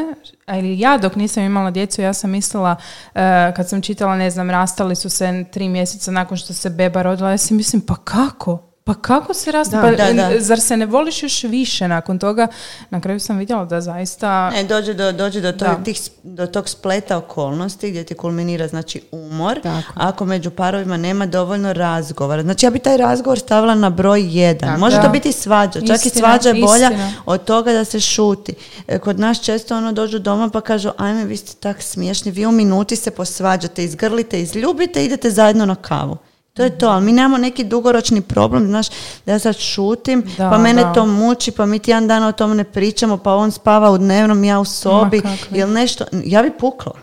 [0.45, 2.75] Ali ja dok nisam imala djecu, ja sam mislila,
[3.15, 7.01] e, kad sam čitala, ne znam, rastali su se tri mjeseca nakon što se beba
[7.01, 8.72] rodila, ja si mislim, pa kako?
[8.85, 9.75] Pa kako se raste?
[9.75, 10.39] Da, pa, da, da.
[10.39, 12.47] Zar se ne voliš još više nakon toga?
[12.89, 14.49] Na kraju sam vidjela da zaista...
[14.49, 19.01] Ne, dođe do, dođe do, tog, tih, do tog spleta okolnosti gdje ti kulminira znači
[19.11, 19.59] umor.
[19.63, 19.93] Tako.
[19.93, 22.41] Ako među parovima nema dovoljno razgovora.
[22.41, 24.69] Znači ja bi taj razgovor stavila na broj jedan.
[24.69, 24.79] Tako.
[24.79, 25.03] Može Da.
[25.03, 25.79] to biti svađa.
[25.81, 27.13] Čak i Istina, svađa je bolja istina.
[27.25, 28.53] od toga da se šuti.
[28.87, 32.45] E, Kod nas često ono dođu doma pa kažu ajme vi ste tak smiješni, vi
[32.45, 36.17] u minuti se posvađate, izgrlite, izljubite, idete zajedno na kavu.
[36.53, 38.87] To je to, ali mi nemamo neki dugoročni problem, znaš,
[39.25, 40.93] da ja sad šutim, Da, pa mene da.
[40.93, 44.43] to muči, pa mi tjedan dana o tome ne pričamo, pa on spava u dnevnom,
[44.43, 46.93] ja u sobi, ili nešto, ja bi pukla.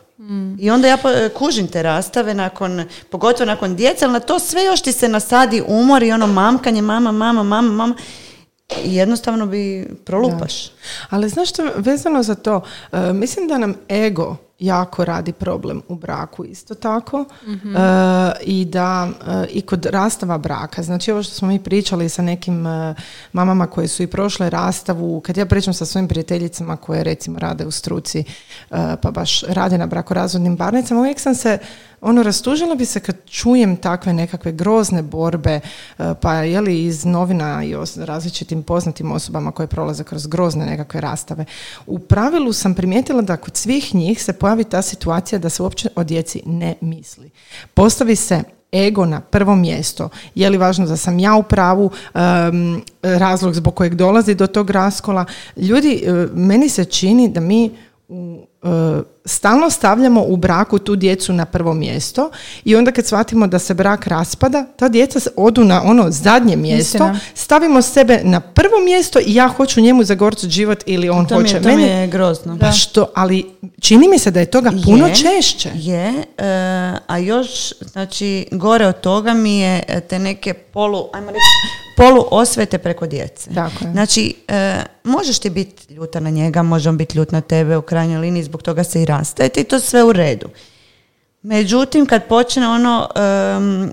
[0.59, 4.65] I onda ja po- kužim te rastave nakon, pogotovo nakon djece, ali na to sve
[4.65, 7.95] još ti se nasadi umor i ono mamkanje, mama, mama, mama, mama.
[8.85, 10.53] I jednostavno bi prolupaš.
[11.09, 12.61] Ali znaš što, vezano za to,
[12.93, 19.09] e, mislim da nam ego jako radi problem u braku isto tako E, i da
[19.27, 22.95] e, i kod rastava braka, znači ovo što smo mi pričali sa nekim e,
[23.33, 27.67] mamama koje su i prošle rastavu, kad ja pričam sa svojim prijateljicama koje recimo rade
[27.67, 28.25] u struci e,
[29.03, 31.59] pa baš rade na brakorazvodnim parnicama, uvijek sam se
[32.01, 35.61] ono rastužila bi se kad čujem takve nekakve grozne borbe
[35.99, 40.67] e, pa je li iz novina i o različitim poznatim osobama koje prolaze kroz grozne
[40.67, 41.45] nekakve rastave.
[41.87, 45.89] U pravilu sam primijetila da kod svih njih se pojavi ta situacija da se uopće
[45.97, 47.31] o djeci ne misli.
[47.75, 48.43] Postavi se
[48.73, 50.09] ego na prvo mjesto.
[50.35, 54.71] Je li važno da sam ja u pravu, em, razlog zbog kojeg dolazi do tog
[54.71, 55.25] raskola.
[55.57, 57.71] Ljudi, e, meni se čini da mi
[58.09, 58.47] u,
[59.25, 62.31] stalno stavljamo u braku tu djecu na prvo mjesto
[62.65, 66.97] i onda kad shvatimo da se brak raspada, ta djeca odu na ono zadnje mjesto,
[66.97, 67.21] Istina.
[67.35, 71.43] stavimo sebe na prvo mjesto i ja hoću njemu zagorčati život ili on To mi,
[71.43, 71.89] hoće je, to mi mene.
[71.89, 72.59] je grozno.
[72.61, 73.47] Pa što, ali
[73.81, 75.71] čini mi se da je toga puno Je, češće.
[75.75, 76.45] Je, e,
[77.07, 81.41] a još, znači, gore od toga mi je e, te neke polu, ajmo reći,
[81.97, 83.51] polu osvete preko djece.
[83.55, 83.93] Tako je.
[83.93, 87.83] Znači, e, možeš ti biti ljuta na njega, može on biti ljut na tebe u
[87.83, 90.49] krajnjoj liniji, zbog toga se i rastajete i to sve u redu.
[91.43, 93.93] Međutim, kad počne ono, em,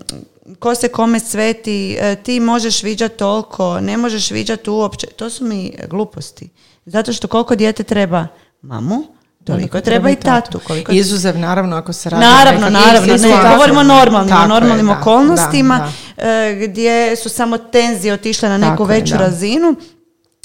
[0.59, 5.45] ko se kome sveti, e, ti možeš viđati toliko, ne možeš viđati uopće, to su
[5.45, 6.49] mi gluposti.
[6.85, 8.27] Zato što koliko dijete treba
[8.61, 9.03] mamu,
[9.45, 10.59] toliko treba i tatu.
[10.67, 13.55] Koliko Izuzev, naravno, ako se radi Naravno, naravno, ne, situacijama.
[13.55, 18.13] govorimo o normalnim, o Tako je, normalnim da, okolnostima da, e, gdje su samo tenzije
[18.13, 19.19] otišle na neku Tako je, veću da.
[19.19, 19.75] razinu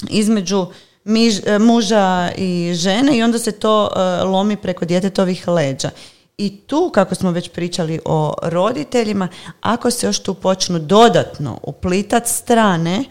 [0.09, 0.65] između
[1.05, 5.89] miž- e, muža i žene i onda se to e, lomi preko djetetovih leđa.
[6.37, 9.27] I tu, kako smo već pričali o roditeljima,
[9.61, 13.03] ako se još tu počnu dodatno uplitat strane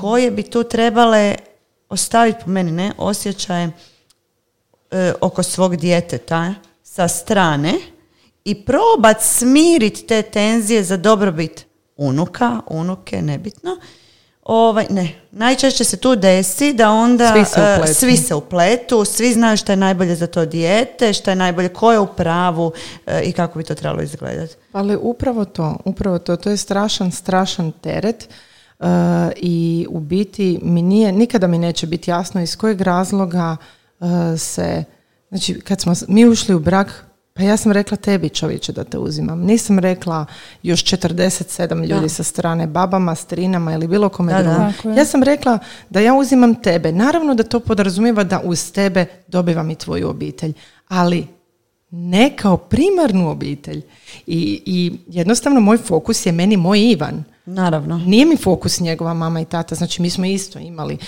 [0.00, 1.34] koje bi tu trebale
[1.88, 3.70] ostaviti po meni, ne, osjećaje
[4.90, 7.74] e, oko svog djeteta sa strane
[8.44, 11.66] i probat smirit te tenzije za dobrobit
[11.96, 13.76] unuka, unuke, nebitno.
[14.52, 17.94] Ovaj, ne, najčešće se tu desi da onda Svi se e, upletu.
[17.94, 21.92] svi se upletu, svi znaju šta je najbolje za to dijete, šta je najbolje, ko
[21.92, 22.72] je u pravu
[23.06, 24.54] e, i kako bi to trebalo izgledati.
[24.72, 28.28] Ali upravo to, upravo to, to je strašan, strašan teret
[28.78, 28.86] uh,
[29.36, 33.56] i u biti mi nije, nikada mi neće biti jasno iz kojeg razloga
[34.00, 34.84] uh, se,
[35.28, 38.98] znači kad smo mi ušli u brak, Pa ja sam rekla tebi čovječe da te
[38.98, 39.40] uzimam.
[39.40, 40.26] Nisam rekla
[40.62, 44.72] još 47 ljudi sa strane, babama, strinama ili bilo kome Da, da.
[44.82, 44.98] drugom.
[44.98, 45.58] Ja sam rekla
[45.90, 46.92] da ja uzimam tebe.
[46.92, 50.52] Naravno da to podrazumijeva da uz tebe dobivam i tvoju obitelj.
[50.88, 51.26] Ali
[51.90, 53.82] ne kao primarnu obitelj.
[54.26, 57.24] I, I jednostavno moj fokus je meni moj Ivan.
[57.46, 57.98] Naravno.
[57.98, 60.98] Nije mi fokus njegova mama i tata, znači mi smo isto imali.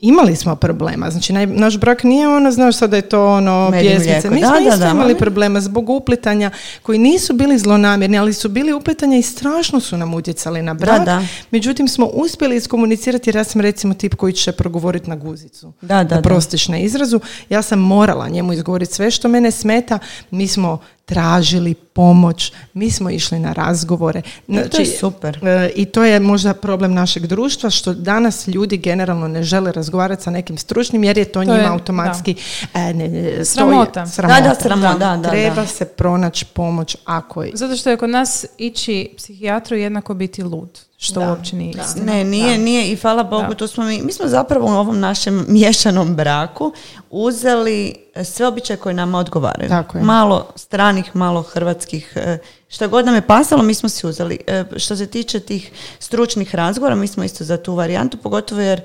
[0.00, 3.70] Imali smo problema, znači naj- naš brak nije ono, znaš sad da je to ono
[3.72, 4.30] pjesmice.
[4.30, 6.50] Mi Da, smo da, isto da, imali ali- problema zbog uplitanja
[6.82, 11.04] koji nisu bili zlonamjerni, ali su bili uplitanja i strašno su nam utjecali na brak.
[11.04, 11.22] da.
[11.50, 15.72] Međutim, smo uspjeli iskomunicirati jer ja sam recimo tip koji će progovoriti na guzicu.
[15.80, 16.22] Da, da, da.
[16.22, 17.20] prostiš na izrazu.
[17.48, 19.98] Ja sam morala njemu izgovoriti sve što mene smeta.
[20.30, 20.78] Mi smo
[21.10, 24.22] tražili pomoć, mi smo išli na razgovore.
[24.46, 25.38] to je super.
[25.42, 30.22] E, I to je možda problem našeg društva što danas ljudi generalno ne žele razgovarati
[30.22, 32.34] sa nekim stručnim jer je to, njima je, automatski
[32.74, 34.06] e, ne, ne, stoji- Sramota.
[34.06, 34.40] sramota.
[34.40, 35.66] Da, da, sramota, da, da, Treba da.
[35.66, 37.50] se pronaći pomoć ako je.
[37.54, 41.82] Zato što je kod nas ići psihijatru jednako biti lud, što Da, uopće nije da.
[41.82, 42.04] istina.
[42.06, 43.54] Ne, nije, nije i hvala Bogu, Da.
[43.54, 46.72] tu smo mi, mi smo zapravo u ovom našem miješanom braku
[47.10, 49.68] uzeli e, sve običaje koje nama odgovaraju.
[49.68, 50.04] Tako je.
[50.04, 52.38] Malo stranih, malo hrvatskih, e,
[52.68, 54.38] šta god nam je pasalo, mi smo si uzeli.
[54.46, 58.80] E, Što se tiče tih stručnih razgovora, mi smo isto za tu varijantu, pogotovo jer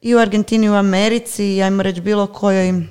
[0.00, 2.82] i u Argentini, i u Americi, ajmo reći bilo kojoj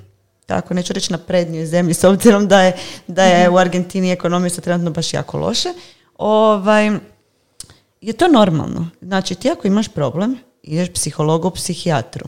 [0.46, 2.78] tako, neću reći naprednijoj zemlji, s obzirom da je,
[3.08, 5.70] da je u Argentini ekonomija sad trenutno baš jako loše,
[6.18, 6.92] ovaj,
[8.02, 8.90] je to normalno.
[9.02, 12.26] Znači, ti ako imaš problem, ideš psihologu, psihijatru.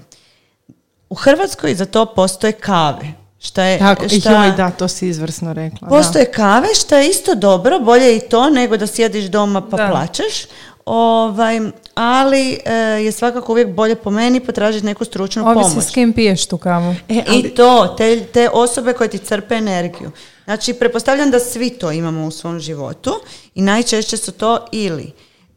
[1.10, 3.08] U Hrvatskoj za to postoje kave.
[3.40, 5.80] Šta je, Tako, šta- joj, da, to si izvrsno rekla.
[5.82, 5.88] da.
[5.88, 9.88] Postoje kave, što je isto dobro, bolje i to nego da sjediš doma pa Da.
[9.88, 10.46] plačeš.
[10.86, 11.60] Ovaj,
[11.96, 15.86] ali e, je svakako uvijek bolje po meni potražiti neku stručnu Ovisi pomoć.
[15.86, 16.96] s kim piješ tu kavu.
[17.10, 20.12] E, ali- I to, te, te osobe koje ti crpe energiju.
[20.46, 23.12] Znači, pretpostavljam da svi to imamo u svom životu
[23.56, 25.12] i najčešće su to ili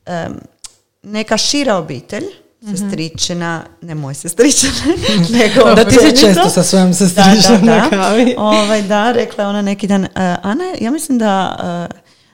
[0.07, 0.33] em,
[1.03, 2.25] neka šira obitelj,
[2.71, 4.73] sestričina, ne moj sestričine,
[5.39, 6.21] nego Da, ti općenito.
[6.21, 8.35] često sa svojom sestričinom na kavi.
[8.39, 10.09] Ovaj, da, rekla je ona neki dan, "E,
[10.43, 11.57] Ana, ja mislim da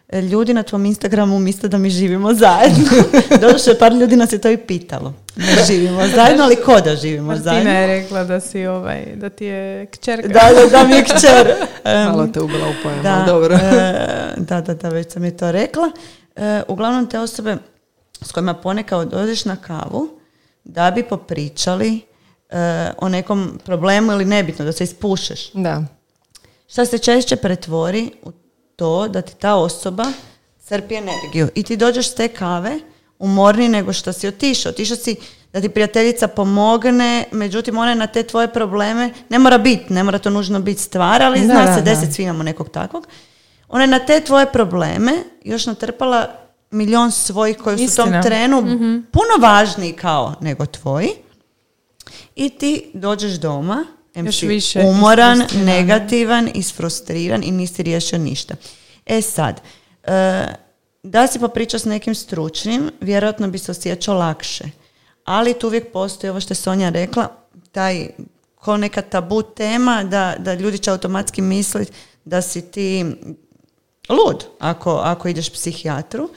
[0.09, 2.85] e, ljudi na tvom Instagramu misle da mi živimo zajedno.
[3.41, 5.15] Doduše, par ljudi nas je to i pitalo.
[5.37, 7.71] Ne živimo zajedno, ali ko da živimo Martina zajedno?
[7.73, 10.29] je rekla da si ovaj, da ti je kćerka.
[10.29, 11.53] Da, da, da mi je kćer.
[11.85, 12.73] Em, Malo te ubila u
[13.27, 13.55] dobro.
[13.55, 15.91] e, da, da, da, već sam je to rekla.
[16.37, 17.57] E, uglavnom te osobe
[18.23, 20.09] s kojima ponekad odeš na kavu
[20.65, 22.01] da bi popričali
[22.49, 25.53] e, o nekom problemu ili nebitno, da se ispušeš.
[25.53, 25.85] Da.
[26.69, 28.33] Šta se češće pretvori u
[28.77, 30.05] to da ti ta osoba
[30.59, 32.81] crpi energiju i ti dođeš s te kave
[33.19, 34.71] umorniji nego što si otišao.
[34.71, 35.17] Otišao si
[35.53, 40.05] da ti prijateljica pomogne, međutim ona je na te tvoje probleme, ne mora biti, ne
[40.05, 43.07] mora to nužno biti stvar, ali Da, zna da, se deset, svi imamo nekog takvog.
[43.71, 45.13] Ona je na te tvoje probleme
[45.45, 46.29] još natrpala
[46.71, 48.63] milion svojih koji su u tom trenu
[49.13, 51.09] puno važniji kao nego tvoji.
[52.37, 55.67] I ti dođeš doma, Još si više umoran, isfrustriran.
[55.67, 58.55] negativan, isfrustriran i nisi riješio ništa.
[59.07, 59.61] E sad,
[60.05, 60.47] e,
[61.03, 64.65] da si popričao s nekim stručnim, vjerojatno bi se osjećao lakše.
[65.25, 67.29] Ali tu uvijek postoji ovo što je Sonja rekla,
[67.73, 68.09] taj
[68.55, 71.93] ko neka tabu tema da, da ljudi će automatski misliti
[72.25, 73.07] da si ti
[74.11, 76.29] lud ako, ako ideš psihijatru,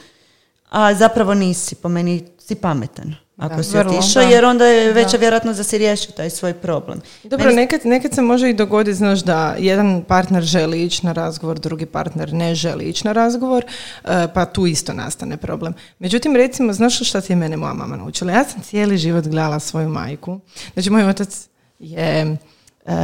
[0.70, 3.16] a zapravo nisi, po meni si pametan.
[3.38, 4.30] Ako Da, si vrlo, otišao, da.
[4.30, 5.18] jer onda je veća Da.
[5.18, 7.02] vjerojatnost da si riješio taj svoj problem.
[7.24, 11.12] Dobro, Meni- nekad, nekad se može i dogoditi, znaš, da jedan partner želi ići na
[11.12, 13.66] razgovor, drugi partner ne želi ići na razgovor,
[14.04, 15.74] e, pa tu isto nastane problem.
[16.00, 18.32] Međutim, recimo, znaš šta ti je mene moja mama naučila?
[18.32, 20.40] Ja sam cijeli život gledala svoju majku.
[20.74, 21.48] Znači, moj otac
[21.80, 22.38] je
[22.86, 22.96] e,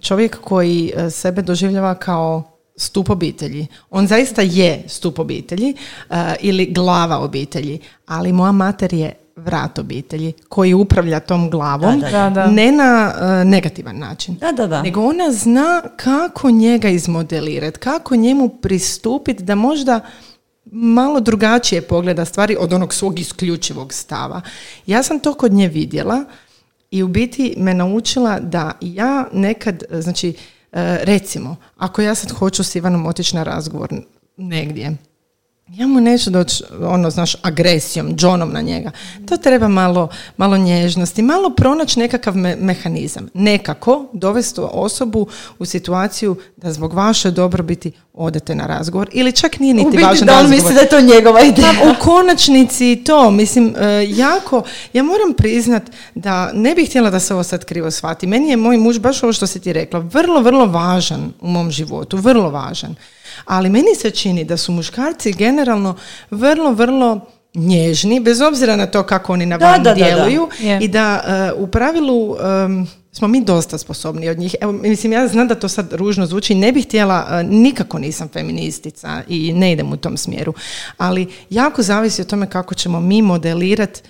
[0.00, 2.42] čovjek koji e, sebe doživljava kao
[2.78, 3.66] stup obitelji.
[3.90, 5.74] On zaista je stup obitelji
[6.10, 12.10] e, ili glava obitelji, ali moja mater je vrat obitelji koji upravlja tom glavom Da,
[12.10, 12.46] da, da.
[12.46, 14.34] Ne na e, negativan način.
[14.34, 14.82] Da, da, da.
[14.82, 20.00] Nego ona zna kako njega izmodelirati, kako njemu pristupiti da možda
[20.72, 24.40] malo drugačije pogleda stvari od onog svog isključivog stava.
[24.86, 26.24] Ja sam to kod nje vidjela
[26.90, 30.34] i u biti me naučila da ja nekad, znači e,
[31.02, 33.88] recimo, ako ja sad hoću s Ivanom otići na razgovor
[34.36, 34.96] negdje,
[35.72, 38.90] ja mu neću doći, ono, znaš, agresijom, džonom na njega.
[39.28, 43.28] To treba malo, malo nježnosti, malo pronaći nekakav mehanizam.
[43.34, 45.26] Nekako dovesti osobu
[45.58, 49.08] u situaciju da zbog vaše dobrobiti odete na razgovor.
[49.12, 51.72] Ili čak nije niti važan da on misli da je to njegova ideja.
[51.84, 54.62] u konačnici to, mislim, e, jako,
[54.92, 55.82] ja moram priznat
[56.14, 58.26] da ne bih htjela da se ovo sad krivo shvati.
[58.26, 61.70] Meni je moj muž, baš ovo što si ti rekla, vrlo, vrlo važan u mom
[61.70, 62.94] životu, vrlo važan.
[63.44, 65.94] Ali meni se čini da su muškarci generalno
[66.30, 67.20] vrlo, vrlo
[67.54, 70.48] nježni, bez obzira na to kako oni na van djeluju
[70.80, 72.36] i da e, u pravilu
[73.12, 74.56] smo mi dosta sposobni od njih.
[74.60, 78.28] Evo, mislim, ja znam da to sad ružno zvuči, ne bih htjela, e, nikako nisam
[78.28, 80.54] feministica i ne idem u tom smjeru,
[80.98, 84.00] ali jako zavisi o tome kako ćemo mi modelirati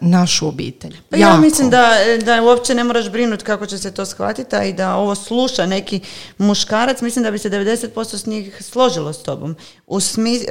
[0.00, 0.96] našu obitelj.
[1.08, 1.94] Pa ja mislim da,
[2.24, 5.66] da uopće ne moraš brinuti kako će se to shvatiti, a i da ovo sluša
[5.66, 6.00] neki
[6.38, 9.98] muškarac, mislim da bi se 90% s njih složilo s tobom, u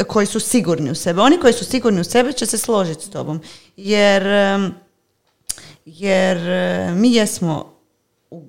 [0.07, 1.21] koji su sigurni u sebe.
[1.21, 3.41] Oni koji su sigurni u sebe će se složiti s tobom,
[3.77, 4.23] jer,
[5.85, 6.37] jer
[6.95, 7.71] mi jesmo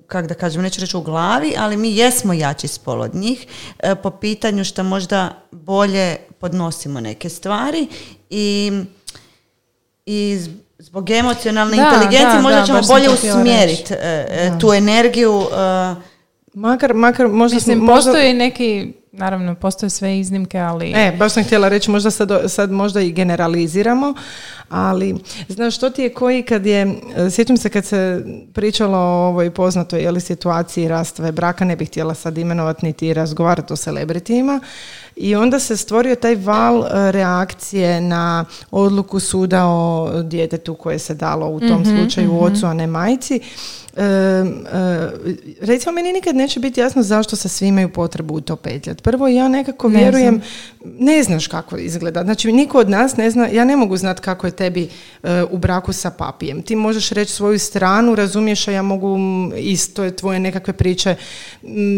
[0.07, 3.47] kako da kažem, neću reći u glavi, ali mi jesmo jači spol od njih
[3.79, 7.87] e, po pitanju što možda bolje podnosimo neke stvari
[8.29, 8.71] i
[10.05, 10.39] i
[10.77, 13.97] zbog emocionalne inteligencije možda ćemo bolje usmjeriti e,
[14.29, 15.37] e, tu energiju.
[15.37, 15.47] Uh,
[16.53, 17.55] makar, makar možda...
[17.55, 18.11] Mislim, možda...
[18.11, 20.93] postoji neki naravno postoje sve iznimke, ali...
[20.95, 24.13] E, baš sam htjela reći, možda sad, sad možda i generaliziramo,
[24.69, 25.15] ali
[25.47, 26.95] znaš što ti je koji kad je,
[27.31, 32.13] sjećam se kad se pričalo o ovoj poznatoj jeli, situaciji rastave braka, ne bih htjela
[32.13, 34.59] sad imenovati niti razgovarati o celebritijima,
[35.15, 41.13] i onda se stvorio taj val e, reakcije na odluku suda o djetetu koje se
[41.13, 43.39] dalo u tom mm slučaju mm ocu, a ne majci.
[43.97, 44.45] E, e,
[45.61, 49.03] recimo, meni nikad neće biti jasno zašto se svi imaju potrebu u to petljati.
[49.03, 50.41] Prvo, ja nekako vjerujem,
[50.83, 52.23] ne znaš kako izgleda.
[52.23, 54.89] Znači, niko od nas ne zna, ja ne mogu znati kako je tebi
[55.23, 56.61] e, u braku sa papijem.
[56.61, 59.17] Ti možeš reći svoju stranu, razumiješ, a ja mogu
[59.57, 61.15] isto tvoje nekakve priče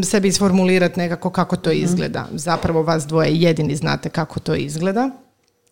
[0.04, 1.84] sebi isformulirati nekako kako to mhm.
[1.84, 2.28] izgleda.
[2.34, 5.10] Zapravo vas dvoje jedini znate kako to izgleda.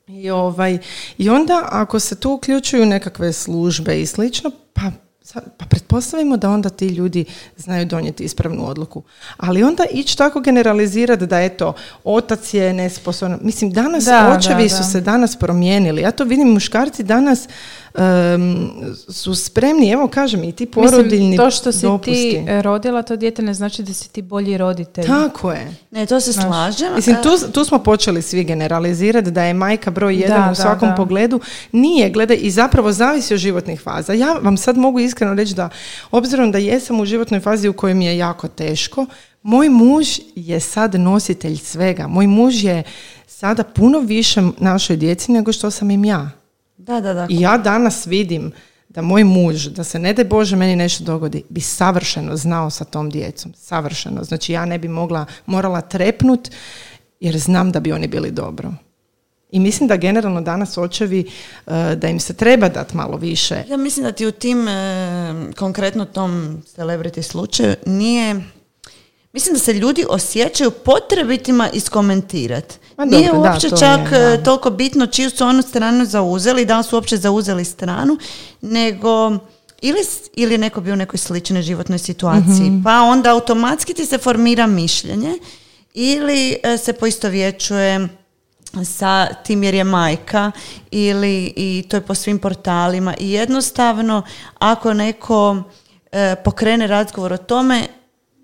[0.07, 0.77] I, ovaj,
[1.17, 4.91] I onda ako se tu uključuju nekakve službe i slično, pa
[5.33, 7.25] pa pretpostavimo da onda ti ljudi
[7.57, 9.03] znaju donijeti ispravnu odluku.
[9.37, 11.73] Ali onda ići tako generalizirati da eto,
[12.03, 13.39] otac je nesposoban.
[13.41, 14.05] Mislim, danas
[14.37, 16.01] očevi su se danas promijenili.
[16.01, 17.47] Ja to vidim, muškarci danas
[17.93, 18.69] um,
[19.09, 23.41] su spremni, evo kažem i ti porodiljni Mislim, to što si ti rodila to dijete
[23.41, 25.05] ne znači da si ti bolji roditelj.
[25.05, 25.75] Tako je.
[25.91, 26.95] Ne, to se slažem.
[26.95, 31.39] Mislim, tu, tu smo počeli svi generalizirati da je majka broj jedan u svakom pogledu.
[31.71, 34.13] Nije, gledaj, i zapravo zavisi od životnih faza.
[34.13, 35.69] Ja vam sad mogu iskreno reći da,
[36.11, 39.05] obzirom da jesam u životnoj fazi u kojoj mi je jako teško,
[39.41, 42.07] moj muž je sad nositelj svega.
[42.07, 42.83] Moj muž je
[43.27, 46.42] sada puno više našoj djeci nego što sam im ja.
[46.77, 47.27] Da, da, da.
[47.29, 48.51] I ja danas vidim
[48.89, 52.85] da moj muž, da se ne daj Bože meni nešto dogodi, bi savršeno znao sa
[52.85, 53.53] tom djecom.
[53.57, 54.23] Savršeno.
[54.23, 56.49] Znači ja ne bi mogla, morala trepnut
[57.19, 58.73] jer znam da bi oni bili dobro.
[59.51, 61.25] I mislim da generalno danas očevi
[61.67, 63.63] eh, da im se treba dati malo više.
[63.69, 68.41] Ja mislim da ti u tim, eh, konkretno tom celebrity slučaju, nije
[69.33, 72.75] Mislim da se ljudi osjećaju potrebitima iskomentirati.
[72.97, 77.17] Nije uopće čak e, toliko bitno čiju su onu stranu zauzeli, da li su uopće
[77.17, 78.17] zauzeli stranu,
[78.61, 79.31] nego
[79.81, 79.99] ili,
[80.33, 82.69] ili neko bio u nekoj sličnoj životnoj situaciji.
[82.69, 82.83] Mhm.
[82.83, 85.33] Pa onda automatski ti se formira mišljenje
[85.93, 88.07] ili e, se poistovjećuje
[88.85, 90.51] sa tim jer je majka
[90.91, 94.21] ili i to je po svim portalima i jednostavno
[94.59, 95.63] ako neko
[96.11, 97.87] e, pokrene razgovor o tome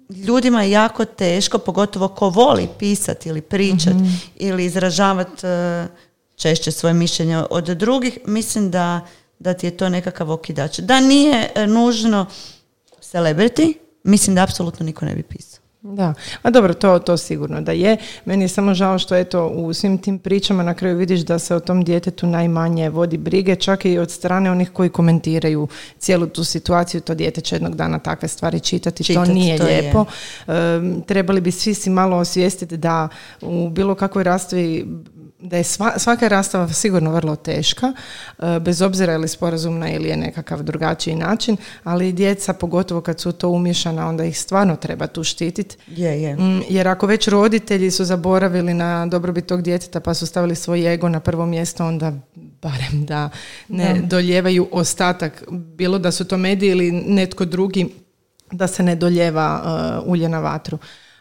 [0.09, 4.09] ljudima je jako teško, pogotovo ko voli pisati ili pričati mhm.
[4.35, 5.87] ili izražavati e,
[6.35, 9.01] češće svoje mišljenje od drugih, mislim da,
[9.39, 10.79] da ti je to nekakav okidač.
[10.79, 12.25] Da nije e, nužno
[13.01, 15.58] celebrity, mislim da apsolutno niko ne bi pisao.
[15.81, 17.97] Da, a dobro, to, to sigurno da je.
[18.25, 21.55] Meni je samo žao što eto u svim tim pričama na kraju vidiš da se
[21.55, 25.67] o tom djetetu najmanje vodi brige, čak i od strane onih koji komentiraju
[25.97, 30.05] cijelu tu situaciju, to dijete će jednog dana takve stvari čitati, to nije lijepo.
[31.07, 33.07] trebali bi svi si malo osvijestiti da
[33.41, 34.85] u bilo kakvoj rastavi
[35.41, 35.63] da je
[35.97, 37.93] svaka rastava sigurno vrlo teška,
[38.39, 43.19] e, bez obzira je li sporazumna ili je nekakav drugačiji način, ali djeca, pogotovo kad
[43.19, 45.77] su to umješana, onda ih stvarno treba tu štititi.
[45.87, 46.35] Je, je.
[46.35, 50.93] Mm, jer ako već roditelji su zaboravili na dobrobit tog djeteta pa su stavili svoj
[50.93, 53.29] ego na prvo mjesto, onda barem da
[53.67, 54.07] ne da.
[54.07, 57.89] doljevaju ostatak, bilo da su to mediji ili netko drugi,
[58.51, 59.61] da se ne doljeva
[60.03, 60.77] uh, ulje na vatru.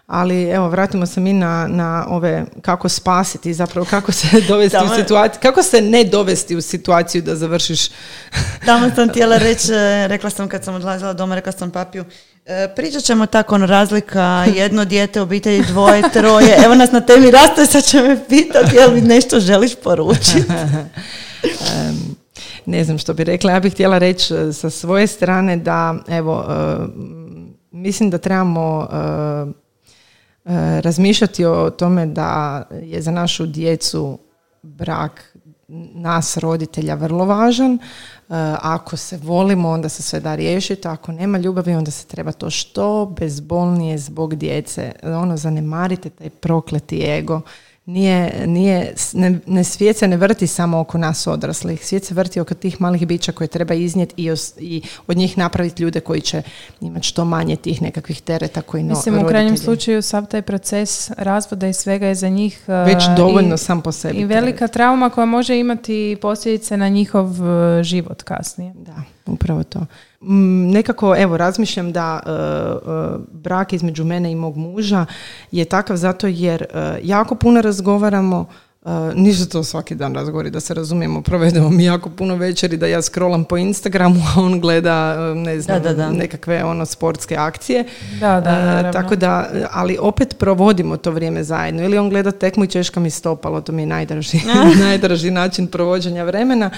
[0.08, 4.80] Ali evo, vratimo se mi na, na ove kako spasiti, zapravo kako se dovesti u
[4.80, 7.88] Tamo- situaciju, kako se ne dovesti u situaciju da završiš
[8.66, 12.04] Tamo sam htjela reći, e, rekla sam kad sam odlazila doma, rekla sam papiju,
[12.46, 17.30] e, pričat ćemo tako, ono, razlika, jedno dijete, obitelji, dvoje, troje, evo nas na temi
[17.30, 20.52] raste, sad će me pitati jel mi nešto želiš poručiti.
[21.42, 22.16] Em,
[22.66, 26.46] ne znam što bi rekla, ja bih htjela reći e, sa svoje strane da evo
[27.70, 28.88] mislim da trebamo
[30.80, 34.18] razmišljati o tome da je za našu djecu
[34.62, 35.36] brak
[35.94, 37.72] nas roditelja vrlo važan.
[37.74, 37.78] E,
[38.62, 42.50] ako se volimo onda se sve da riješiti, ako nema ljubavi onda se treba to
[42.50, 44.92] što bezbolnije zbog djece.
[45.02, 47.40] Ono zanemarite taj prokleti ego.
[47.88, 52.40] Nije, nije, ne, ne, svijet se ne vrti samo oko nas odraslih, svijet se vrti
[52.40, 56.20] oko tih malih bića koje treba iznijeti i, os- i od njih napraviti ljude koji
[56.20, 56.42] će
[56.80, 61.10] imati što manje tih nekakvih tereta koji no, Mislim, u krajnjem slučaju sav taj proces
[61.16, 64.18] razvoda i svega je za njih uh, već dovoljno i, sam po sebi.
[64.18, 68.74] i velika trauma koja može imati posljedice na njihov uh, život kasnije.
[68.74, 69.86] Da, upravo to.
[70.20, 72.30] Mm, nekako, evo, razmišljam da e,
[73.32, 75.06] brak između mene i mog muža
[75.52, 78.46] je takav zato jer e, jako puno razgovaramo,
[78.84, 82.86] e, nisu to svaki dan razgovori, da se razumijemo, provedemo mi jako puno večeri da
[82.86, 86.10] ja scrollam po Instagramu, a on gleda, e, ne znam, Da, da, da.
[86.10, 87.84] nekakve ono sportske akcije.
[88.20, 88.92] Da, da, naravno.
[88.92, 91.84] tako da, ali opet provodimo to vrijeme zajedno.
[91.84, 94.40] Ili on gleda tekmu i češka mi stopalo, to mi je najdraži,
[94.86, 96.70] najdraži način provođenja vremena.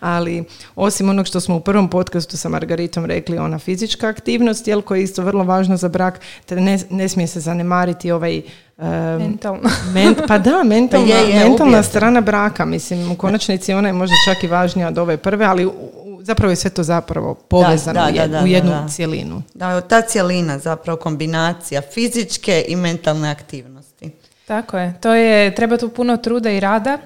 [0.00, 0.44] Ali
[0.76, 4.98] osim onog što smo u prvom podcastu sa Margaritom rekli, ona fizička aktivnost, jel, koja
[4.98, 8.42] je isto vrlo važna za brak, te ne, ne smije se zanemariti ovaj
[8.78, 8.84] e,
[9.18, 9.60] Mentalno.
[9.94, 13.92] Men, pa da, mentalna, Pa je, je, mentalna strana braka, mislim, u konačnici ona je
[13.92, 17.34] možda čak i važnija od ove prve, ali u- u- zapravo je sve to zapravo
[17.34, 18.88] povezano da, u, da, jed- da, u jednu da.
[18.88, 19.42] cjelinu.
[19.54, 24.10] Da, ta cjelina, zapravo kombinacija fizičke i mentalne aktivnosti.
[24.46, 24.94] Tako je.
[25.00, 26.98] To je, treba tu puno truda i rada.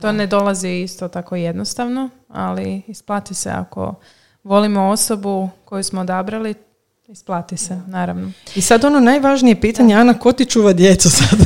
[0.00, 3.94] To ne dolazi isto tako jednostavno, ali isplati se ako
[4.44, 6.54] volimo osobu koju smo odabrali,
[7.12, 8.32] isplati se, naravno.
[8.54, 11.38] I sad ono najvažnije pitanje, Ana, ko ti čuva djecu sad?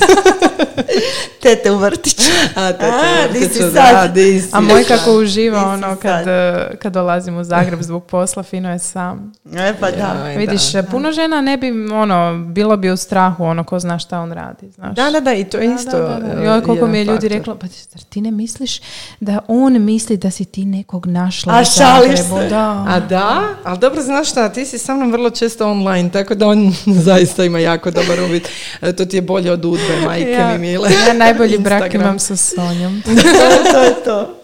[1.42, 2.22] Tete u vrtiću.
[2.54, 4.12] A, te, A, di si da, sad?
[4.12, 4.48] di si.
[4.52, 8.72] A moj kako uživa si ono kad, eh, kad dolazim u Zagreb zbog posla, fino
[8.72, 9.32] je sam.
[9.54, 10.24] E, pa da.
[10.24, 10.82] Joj, Vidiš, da.
[10.82, 14.70] puno žena ne bi, ono, bilo bi u strahu, ono, ko zna šta on radi,
[14.70, 14.96] znaš.
[14.96, 15.98] Da, da, da, i to je Da, isto.
[15.98, 16.42] da, da, da.
[16.42, 18.80] e, Joj, koliko mi je ljudi reklo, pa zar ti ne misliš
[19.20, 22.36] da on misli da si ti nekog našla A u šališ Zagrebu?
[22.38, 22.48] se.
[22.48, 22.84] Da.
[22.88, 26.48] A da, ali dobro, znaš šta, ti si sa mnom vrlo često online, tako da
[26.48, 26.72] on
[27.06, 28.48] zaista ima jako dobar uvid.
[28.82, 30.90] E, To ti je bolje od udbe, majke ja, mi mile.
[31.08, 33.02] ja najbolji brak imam sa Sonjom.
[33.72, 34.34] to je to.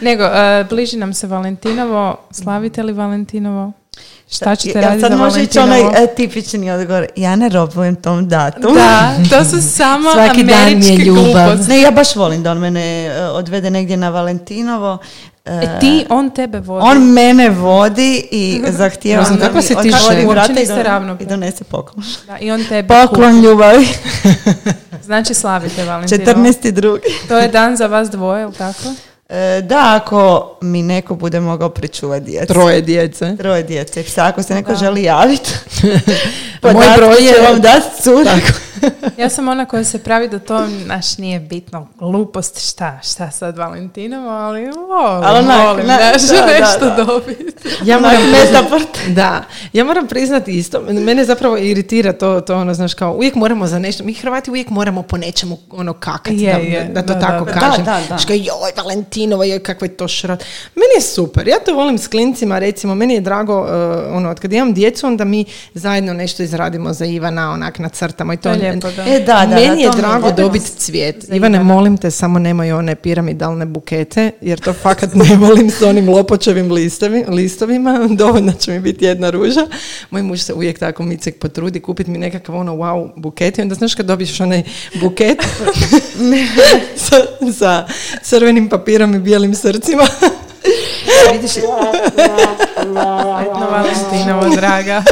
[0.00, 2.16] Nego, e, bliži nam se Valentinovo.
[2.30, 3.72] Slavite li Valentinovo?
[4.30, 7.06] Šta ćete Ja raditi sad može ići onaj e, tipični odgovor.
[7.16, 8.74] Ja ne robujem tom datumu.
[8.74, 11.24] Da, to su samo Svaki dan mi je američke ljubav.
[11.24, 11.68] gluposti.
[11.68, 14.98] Ne, ja baš volim da on mene e, odvede negdje na Valentinovo.
[15.46, 16.86] E, ti, on tebe vodi.
[16.86, 19.98] On mene vodi i zahtijeva da kakva mi si ti žena?
[20.24, 21.24] vrata Uopće i don- ravnopravni.
[21.24, 22.04] I donese poklon.
[22.26, 23.86] Da, I on tebe Poklon ljubavi.
[23.86, 24.70] kupi.
[25.04, 26.32] Znači slavite Valentinovo.
[26.38, 26.70] 14.
[26.70, 27.02] drugi.
[27.28, 28.94] To je dan za vas dvoje, ili tako?
[29.28, 32.46] E, da, ako mi neko bude mogao pričuvati djecu.
[32.46, 33.36] Troje djece.
[33.36, 34.02] Troje djece.
[34.02, 34.24] psa.
[34.24, 34.78] Ako se neko Da.
[34.78, 35.50] želi javiti,
[36.64, 38.26] Moj broj će vam dati cud.
[39.18, 41.88] Ja sam ona koja se pravi da to naš nije bitno.
[41.96, 44.76] Glupost, šta, šta sad Valentinovo, ali volim,
[45.24, 47.04] Ali onak, volim na- nešto, da, da, nešto da.
[47.04, 47.44] dobiti.
[47.84, 48.98] Ja moram Onak, priznat- metaport.
[49.08, 50.80] Da, ja moram priznati isto.
[50.82, 54.70] Mene zapravo iritira to, to ono, znaš, kao uvijek moramo za nešto, mi Hrvati uvijek
[54.70, 57.60] moramo po nečemu ono kakati, Je, da, je, da to da, tako da, da.
[57.60, 57.84] kažem.
[57.84, 58.34] Da, da, da.
[58.34, 58.44] Joj,
[58.76, 60.44] Valentinovo, joj, kakvo je to šrot.
[60.74, 63.68] Meni je super, ja to volim s klincima, recimo, meni je drago, uh,
[64.10, 65.44] ono, od kad imam djecu, onda mi
[65.74, 68.42] zajedno nešto izradimo za Ivana, onak, nacrtamo i to.
[68.44, 69.02] To je lijepo, da.
[69.02, 71.24] E, da, da, da, Meni je drago dobiti cvijet.
[71.28, 76.08] Ivane, molim te, samo nemoj one piramidalne bukete, jer to fakat ne volim s onim
[76.08, 78.08] lopočevim listovi, listovima.
[78.10, 79.66] Dovoljno će mi biti jedna ruža.
[80.10, 83.74] Moj muž se uvijek tako micek potrudi kupiti mi nekakav ono wow buket i onda
[83.74, 84.62] znaš kad dobiješ onaj
[85.00, 85.38] buket
[86.96, 87.16] sa,
[87.52, 87.86] sa
[88.22, 90.06] crvenim papirom i bijelim srcima.
[91.32, 91.52] Vidiš,
[93.76, 95.02] Valentinovo, draga.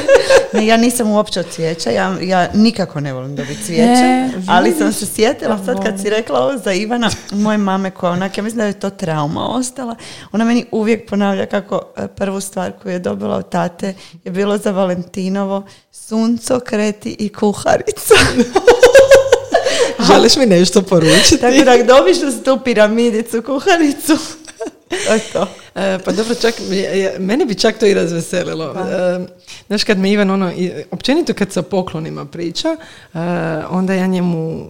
[0.52, 4.74] ne, ja nisam uopće od cvijeća, ja, ja nikako ne volim dobiti cvijeće, Ne, ali
[4.78, 8.44] sam se sjetila sad kad si rekla ovo za Ivana, moje mame koja onak, ja
[8.44, 9.96] mislim da je to trauma ostala,
[10.32, 13.94] ona meni uvijek ponavlja kako e, prvu stvar koju je dobila od tate
[14.24, 18.14] je bilo za Valentinovo sunco, kreti i kuharica.
[20.12, 21.40] Želiš mi nešto poručiti?
[21.40, 24.18] Tako da dobiš tu piramidicu, kuharicu,
[25.32, 25.46] To.
[25.74, 26.54] E, pa dobro, čak,
[27.18, 28.64] meni bi čak to i razveselilo.
[28.66, 29.26] E,
[29.66, 33.18] znaš, kad mi Ivan, ono, i- općenito kad se o poklonima priča, e,
[33.70, 34.64] onda ja njemu e,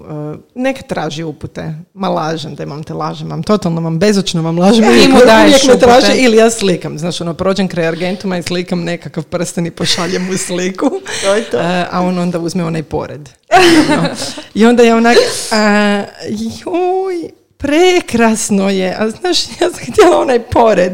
[0.55, 1.75] neka traži upute.
[1.95, 4.85] Ma lažem, da imam te lažem, vam totalno vam bezočno vam lažem.
[4.85, 6.15] Ti uvijek, mu daješ uvijek me upute.
[6.17, 6.99] ili ja slikam.
[6.99, 10.91] Znaš, ono, prođem kraj Argentuma i slikam nekakav prsten i pošaljem mu sliku.
[11.25, 11.57] To je to.
[11.59, 13.29] E, a on onda uzme onaj pored.
[13.89, 14.09] No.
[14.55, 15.17] I onda ja onak,
[15.53, 20.93] a, joj, prekrasno je, a znaš, ja sam htjela onaj pored.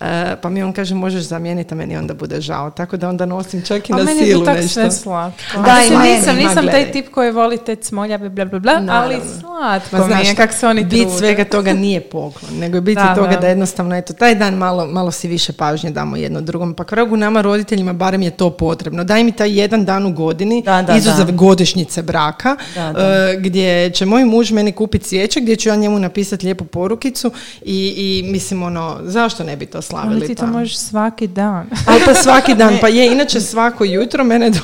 [0.00, 2.70] E, pa mi on kaže, možeš zamijeniti, a meni onda bude žao.
[2.70, 4.68] Tako da onda nosim čak i A na meni je silu to tako nešto.
[4.72, 5.42] sve slatko.
[5.56, 6.16] Da, i meni.
[6.16, 10.26] nisam, nisam taj tip koji voli te smoljavi, bla, bla, bla, ali slatko Ma mi
[10.26, 11.18] je, kak se oni bit trude.
[11.18, 13.36] svega toga nije poklon, nego je bit Da, toga da.
[13.36, 13.46] da.
[13.46, 16.74] jednostavno, eto, taj dan malo, malo si više pažnje damo jedno drugom.
[16.74, 19.04] Pa kragu nama roditeljima barem je to potrebno.
[19.04, 21.32] Daj mi taj jedan dan u godini, Da, da, izuzev da.
[21.32, 23.00] godišnjice braka, Da, da.
[23.02, 27.30] e, gdje će moj muž meni kupiti cvijeće, gdje ću ja njemu napisati lijepu porukicu
[27.62, 30.14] i, i mislim, ono, zašto ne bi to slavili?
[30.16, 31.66] Ali ti to možeš svaki dan.
[31.86, 34.58] Ali pa svaki dan, pa je, inače svako jutro mene do,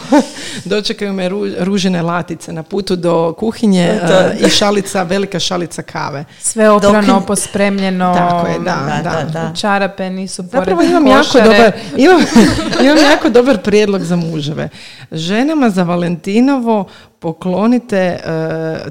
[0.65, 3.99] dočekaju me ru- ružine latice na putu do kuhinje e,
[4.41, 6.25] i šalica, velika šalica kave.
[6.41, 8.15] Sve oprano, Dok- pospremljeno.
[8.15, 9.23] Tako je, da, Da, da.
[9.25, 9.55] da, da.
[9.55, 11.45] Čarape nisu pored Zapravo imam jako, košare.
[11.47, 12.21] dobar, imam,
[12.85, 14.69] imam jako dobar prijedlog za muževe.
[15.13, 16.85] Ženama za Valentinovo
[17.21, 18.21] poklonite e,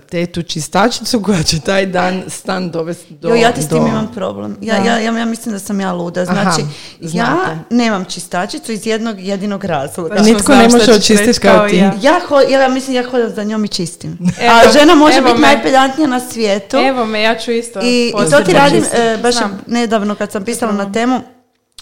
[0.01, 3.29] tetu čistačicu koja će taj dan stan dovesti do...
[3.29, 4.57] Jo, ja ti s tim do- imam problem.
[4.61, 6.21] Ja, ja, ja, ja mislim da sam ja luda.
[6.21, 6.61] Aha, Znači,
[7.01, 7.17] znate.
[7.31, 10.09] ja nemam čistačicu iz jednog jedinog razloga.
[10.09, 11.75] Točno Nitko znam ne može očistiti kao ti.
[11.75, 11.93] ja.
[12.01, 14.17] Ja, ho, ja mislim ja hodam za njom i čistim.
[14.39, 15.47] Evo, A žena može biti me.
[15.47, 16.77] najpeljantnija na svijetu.
[16.77, 17.79] Evo me, ja ću isto.
[17.81, 19.59] I, i to ti radim, e, baš Znam.
[19.67, 21.19] nedavno kad sam pisala na temu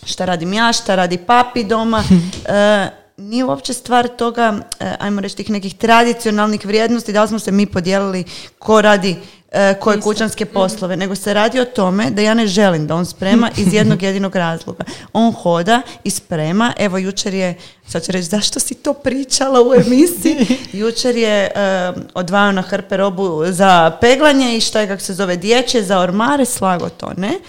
[0.06, 2.04] šta radim ja, šta radi papi doma,
[2.46, 2.88] e,
[3.18, 7.52] nije uopće stvar toga, e, ajmo reći, tih nekih tradicionalnih vrijednosti, da li smo se
[7.52, 8.24] mi podijelili
[8.60, 9.16] ko radi
[9.52, 13.06] e, koje kućanske poslove, nego se radi o tome da ja ne želim da on
[13.06, 14.84] sprema iz jednog jedinog razloga.
[15.14, 17.58] On hoda i sprema, evo jučer je,
[17.88, 22.98] sad ću reći zašto si to pričala u emisiji, jučer je e, odvajao na hrpe
[22.98, 27.40] robu za peglanje i šta je, kako se zove, dječje, za ormare, slago to, ne?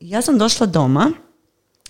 [0.00, 1.12] Ja sam došla doma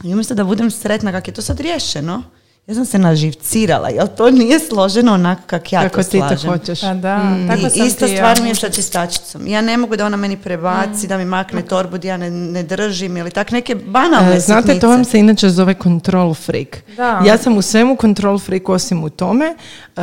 [0.04, 2.22] i umjesto da budem sretna kako je to sad riješeno,
[2.68, 6.26] ja sam se naživcirala, jer to nije složeno onako kak ja Kako to ti to
[6.28, 6.50] slažem.
[6.50, 6.80] hoćeš.
[6.80, 7.48] Pa da, Mm.
[7.48, 8.16] tako I sam ista ti ja.
[8.16, 9.46] stvar mi je sa čistačicom.
[9.46, 11.08] Ja ne mogu da ona meni prebaci, Mm.
[11.08, 14.62] da mi makne torbu gdje ja ne, ne držim ili tak neke banalne E, Znate,
[14.62, 14.80] sitnice.
[14.80, 16.82] to vam se inače zove control freak.
[16.96, 17.22] Da.
[17.26, 19.54] Ja sam u svemu control freak osim u tome
[19.96, 20.00] e,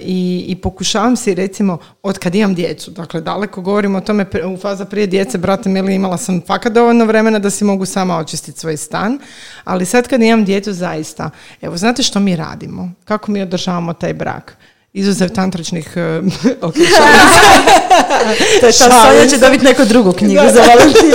[0.00, 4.44] i, i pokušavam si recimo od kad imam djecu, dakle daleko govorim o tome pre-
[4.44, 8.18] u faza prije djece, brate mili, imala sam fakat dovoljno vremena da si mogu sama
[8.18, 9.18] očistiti svoj stan,
[9.64, 11.30] ali sad kad imam djecu zaista,
[11.60, 12.90] evo znate što mi radimo?
[13.04, 14.56] Kako mi održavamo taj brak?
[14.92, 16.20] Izuzev tantričnih e,
[16.66, 16.74] ok,
[18.78, 21.12] Šalim će dobiti neku drugu knjigu Da, za Valentinu.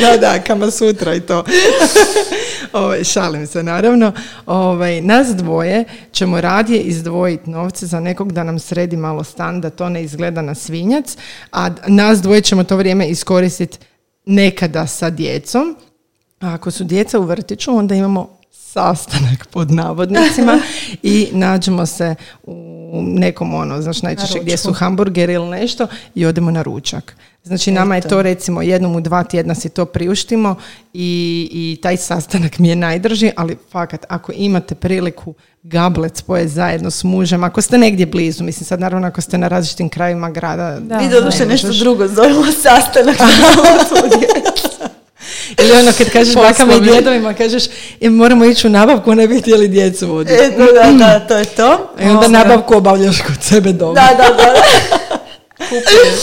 [0.00, 1.44] da, da, kama sutra i to.
[2.72, 4.12] Ovaj, šalim se, naravno.
[4.46, 9.70] Ovaj, nas dvoje ćemo radije izdvojiti novce za nekog da nam sredi malo stan, da
[9.70, 11.16] to ne izgleda na svinjac,
[11.52, 13.78] a nas dvoje ćemo to vrijeme iskoristiti
[14.26, 15.76] nekada sa djecom.
[16.40, 18.43] A ako su djeca u vrtiću, onda imamo
[18.74, 20.58] sastanak pod navodnicima
[21.02, 26.50] i nađemo se u nekom ono, znaš najčešće gdje su hamburgeri ili nešto i odemo
[26.50, 27.16] na ručak.
[27.42, 30.54] Znači nama je to recimo jednom u dva tjedna si to priuštimo
[30.92, 36.90] i, i taj sastanak mi je najdrži, ali fakat ako imate priliku gablet spoje zajedno
[36.90, 40.80] s mužem, ako ste negdje blizu, mislim sad naravno ako ste na različitim krajevima grada,
[40.80, 40.98] Da.
[41.00, 43.16] Mi doduše ne nešto drugo zovemo sastanak.
[45.58, 46.90] Ili ono kad kažeš bakama i Poslovi.
[46.92, 47.64] djedovima, kažeš
[48.00, 50.34] e, moramo ići u nabavku, ne bi htjeli djecu voditi.
[50.34, 51.90] E, da, da, da, to je to.
[52.00, 53.94] I onda nabavku obavljaš kod sebe doma.
[53.94, 54.54] Da, da, da.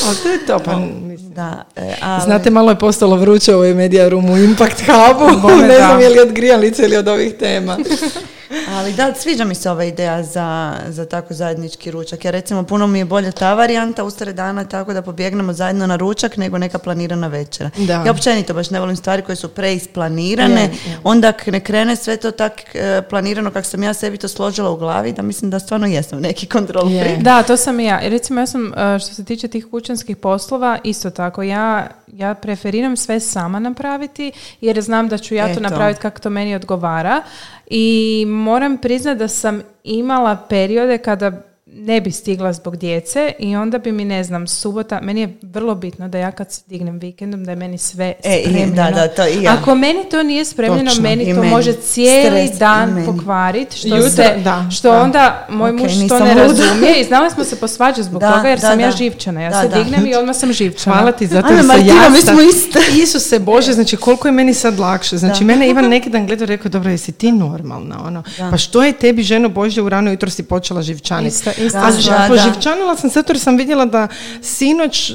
[0.07, 1.33] Ali to je to, pa mislim.
[1.33, 5.55] da e, ali- Znate, malo je postalo vruće u ovoj Media Roomu, Impact Hubu, Bome,
[5.57, 5.75] ne da.
[5.77, 7.77] znam je li od grijalice ili od ovih tema.
[8.69, 12.25] Ali da, sviđa mi se ova ideja za, za tako zajednički ručak.
[12.25, 15.95] Ja recimo, puno mi je bolje ta varijanta usred dana tako da pobjegnemo zajedno na
[15.95, 17.69] ručak nego neka planirana večera.
[17.77, 17.93] Da.
[17.93, 20.61] Ja općenito baš ne volim stvari koje su preisplanirane.
[20.61, 20.99] Je, je.
[21.03, 24.77] Onda ne krene sve to tak e, planirano kako sam ja sebi to složila u
[24.77, 26.89] glavi, da mislim da stvarno jesam neki kontrol.
[27.19, 27.99] Da, to sam i ja.
[28.03, 32.97] Recimo, ja sam, uh, što se tiče tih kućanskih poslova, isto tako, ja, ja preferiram
[32.97, 34.31] sve sama napraviti,
[34.61, 35.59] jer znam da ću ja to Eto.
[35.59, 37.21] napraviti kako to meni odgovara.
[37.67, 43.77] I moram priznati da sam imala periode kada ne bi stigla zbog djece i onda
[43.77, 47.43] bi mi, ne znam, subota, meni je vrlo bitno da ja kad se dignem vikendom,
[47.43, 48.75] da je meni sve E, i- spremljeno.
[48.75, 49.53] da, da, to i ja.
[49.53, 51.03] Ako meni to nije spremljeno, Točno.
[51.03, 51.49] meni to meni.
[51.49, 55.01] može cijeli Stres dan pokvariti, što, Jutro, se, da, što da.
[55.01, 56.43] onda moj Ok, muž to ne luda.
[56.43, 59.41] razumije i znali smo se posvađati zbog Da, toga jer da, sam ja živčana.
[59.41, 59.75] Ja Da, se da.
[59.75, 60.95] dignem i odmah sam živčana.
[60.95, 62.79] Hvala ti zato Ana Martina, ja mi smo iste.
[63.03, 65.17] Isuse Bože, znači koliko je meni sad lakše.
[65.17, 67.95] Znači, mene Ivan neki dan gledao i rekao, dobro, jesi ti normalna?
[68.05, 68.23] Ono?
[68.51, 71.35] Pa što je tebi, ženo Bože, u rano jutro si počela živčaniti?
[71.69, 74.07] Da, da, poživčanila sam zato jer sam vidjela da
[74.41, 75.11] sinoć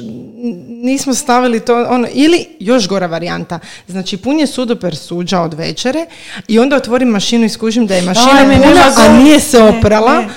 [0.67, 3.59] nismo stavili to, ono, ili još gora varijanta.
[3.87, 6.05] Znači, pun je sudoper suđa od večere
[6.47, 9.77] i onda otvorim mašinu i skužim da je mašina Aj, puna, a nije se Ne,
[9.77, 10.13] oprala.
[10.21, 10.27] ne.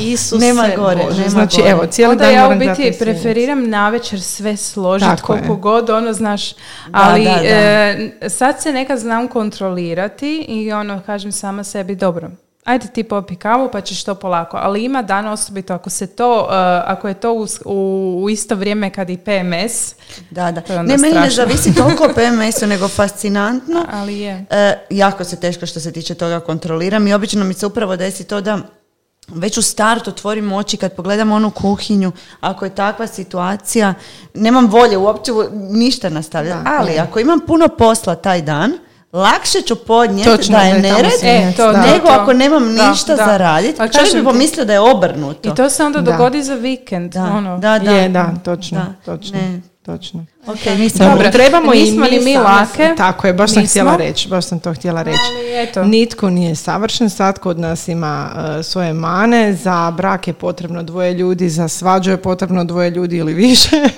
[0.00, 1.18] Isuse Nema gore, Bože.
[1.18, 1.70] nema znači, gore.
[1.70, 5.58] evo, cijeli Onda dan ja u biti preferiram navečer sve složiti koliko je.
[5.58, 6.52] god, ono, znaš,
[6.92, 7.40] ali da, da.
[7.42, 12.30] e, sad se nekad znam kontrolirati i ono, kažem sama sebi, dobro,
[12.70, 16.48] ajde ti popi kavu pa ćeš to polako, ali ima dan osobito ako se to,
[16.50, 16.54] e,
[16.86, 19.94] ako je to u, u, u isto vrijeme kad i PMS,
[20.30, 20.82] Da, da.
[20.82, 23.84] Ne, meni ne zavisi toliko o PMS-u, nego fascinantno.
[23.92, 24.44] ali je.
[24.50, 28.24] E, jako se teško što se tiče toga kontroliram i obično mi se upravo desi
[28.24, 28.58] to da
[29.28, 33.94] već u startu otvorim oči kad pogledam onu kuhinju, ako je takva situacija,
[34.34, 36.68] nemam volje uopće ništa nastavljati.
[36.78, 38.72] Ali ako imam puno posla taj dan,
[39.12, 41.80] lakše ću podnijeti Točno, da je nered, E, to, Da.
[41.82, 42.12] nego to.
[42.12, 43.24] ako nemam Da, ništa da.
[43.24, 43.78] za raditi.
[43.78, 45.48] Pa Čovjek bi pomislio da je obrnuto.
[45.48, 46.12] I to se onda Da.
[46.12, 47.12] dogodi za vikend.
[47.12, 47.58] Da, ono.
[47.58, 47.90] da, da.
[47.90, 49.60] Je, da, točno, Da, točno, ne.
[49.82, 50.26] Točno.
[50.46, 52.94] Ok, nisam Dobro, trebamo i nismo mi, ni mi same- lake.
[52.96, 53.70] Tako je, baš sam Nismo.
[53.72, 55.18] htjela reći, baš sam to htjela reći.
[55.30, 55.84] Ali eto.
[55.84, 61.14] Nitko nije savršen, svatko od nas ima e, svoje mane, za brak je potrebno dvoje
[61.14, 63.70] ljudi, za svađu je potrebno dvoje ljudi ili više.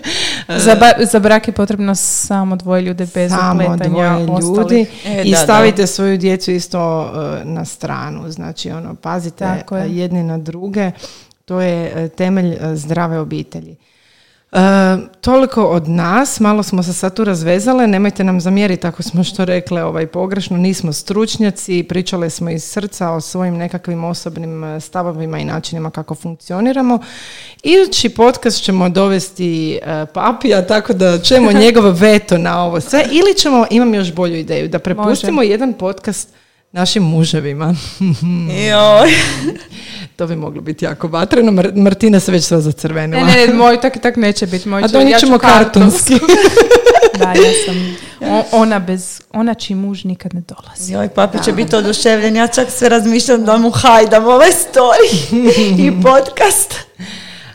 [0.57, 4.27] Za, ba- za brak je potrebno samo dvoje ljude bez Samo upletanja dvoje
[4.57, 5.43] ljudi E, i da, da.
[5.43, 7.11] stavite svoju djecu isto
[7.41, 8.31] e, na stranu.
[8.31, 9.65] Znači, ono, pazite je.
[9.89, 10.91] jedni na druge.
[11.45, 13.77] To je e, temelj zdrave obitelji.
[14.53, 19.25] E, toliko od nas, malo smo se sad tu razvezale, nemojte nam zamjeriti ako smo
[19.25, 24.81] što rekle ovaj, pogrešno, nismo stručnjaci, pričale smo iz srca o svojim nekakvim osobnim e,
[24.81, 26.99] stavovima i načinima kako funkcioniramo.
[27.63, 33.35] Idući podcast ćemo dovesti e, papija, tako da ćemo njegov veto na ovo sve, ili
[33.35, 36.29] ćemo, imam još bolju ideju, da prepustimo jedan podcast
[36.73, 37.75] našim muževima.
[38.71, 39.11] Joj.
[40.17, 43.27] to bi moglo biti jako vatreno, Mar- Martina se već sva zacrvenila.
[43.27, 44.69] Ne, ne, moj tak, tak neće biti.
[44.69, 46.15] Moj A donijet ja ćemo kartonski.
[47.19, 47.97] da, ja sam
[48.31, 50.93] o- ona bez, ona čiji muž nikad ne dolazi.
[50.93, 52.37] Joj, papi će biti oduševljen.
[52.37, 55.35] Ja čak sve razmišljam da mu hajdam ovaj story
[55.79, 56.75] i podcast.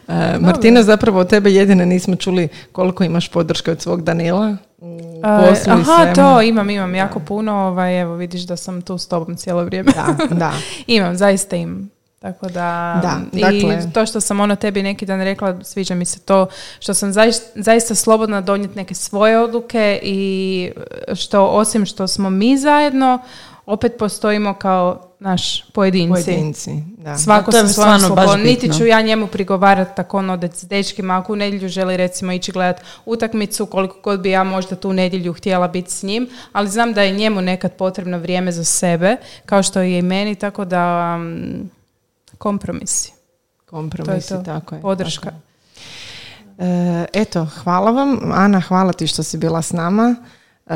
[0.07, 4.99] E, Martina, zapravo od tebe jedine nismo čuli koliko imaš podrške od svog Danila u
[5.15, 6.15] i aha, svemu.
[6.15, 7.53] to imam, imam jako puno.
[7.57, 9.91] Ovaj, evo, vidiš da sam tu s tobom cijelo vrijeme.
[9.91, 10.51] Da, da.
[10.87, 11.89] imam, zaista imam.
[12.19, 16.05] Tako da, Da, i dakle- to što sam ono tebi neki dan rekla, sviđa mi
[16.05, 16.47] se to
[16.79, 20.71] što sam zaista, zaista slobodna donijeti neke svoje odluke i
[21.15, 23.19] što osim što smo mi zajedno,
[23.65, 26.23] opet postojimo kao naš pojedinci.
[26.25, 27.17] Pojedinci, da.
[27.17, 28.41] Svako Da, to je sa svojom.
[28.41, 32.31] Niti ću ja njemu prigovarati tako ono da s dečkima ako u nedjelju želi recimo
[32.31, 36.69] ići gledat utakmicu koliko god bi ja možda tu nedjelju htjela biti s njim, ali
[36.69, 39.15] znam da je njemu nekad potrebno vrijeme za sebe,
[39.45, 41.69] kao što je i meni, tako da mm,
[42.37, 43.13] kompromisi.
[43.65, 44.45] Kompromisi, To je to.
[44.45, 44.81] tako je.
[44.81, 45.21] Podrška.
[45.25, 45.47] tako je.
[46.59, 48.31] E, eto, hvala vam.
[48.33, 50.15] Ana, hvala ti što si bila s nama.
[50.69, 50.73] E,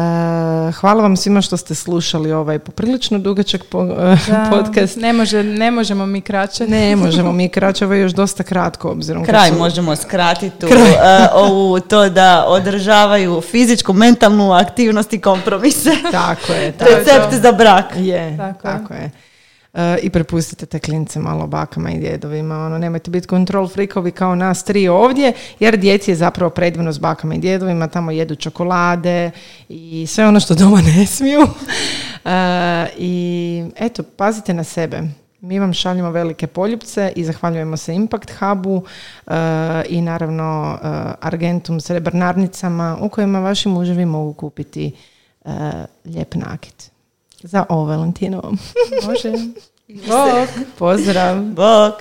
[0.72, 4.98] hvala vam svima što ste slušali ovaj poprilično dugačak po- e, Da, podcast.
[4.98, 6.68] Ne, može, ne možemo mi kraće.
[6.68, 9.26] Ne možemo mi kraće, ovo je još dosta kratko obzirom.
[9.26, 10.70] Kraj su- možemo skratiti tu, e,
[11.34, 15.92] ovu to da održavaju fizičku, mentalnu aktivnost i kompromise.
[16.12, 17.86] Tako je, tako je Recept za brak.
[17.96, 18.38] je.
[18.38, 18.74] Tako je.
[18.74, 19.00] Tako je.
[19.06, 19.31] E,
[20.02, 22.66] I prepustite te klince malo bakama i djedovima.
[22.66, 27.00] Ono, nemojte biti kontrol frikovi kao nas tri ovdje, jer djeci je zapravo predivno s
[27.00, 27.88] bakama i djedovima.
[27.88, 29.32] Tamo jedu čokolade
[29.70, 31.48] i sve ono što doma ne smiju.
[32.26, 35.02] E, I eto, pazite na sebe.
[35.42, 38.84] Mi vam šaljemo velike poljupce i zahvaljujemo se Impact Hubu
[39.28, 39.32] e,
[39.90, 40.88] i naravno e,
[41.22, 44.92] Argentum srebrnarnicama u kojima vaši muževi mogu kupiti
[45.46, 45.50] e,
[46.06, 46.91] lijep nakit.
[47.44, 48.52] Za ovo Valentinovo.
[49.08, 49.32] Može.
[50.08, 50.66] Bog.
[50.78, 51.42] Pozdrav.
[51.42, 51.94] Bok.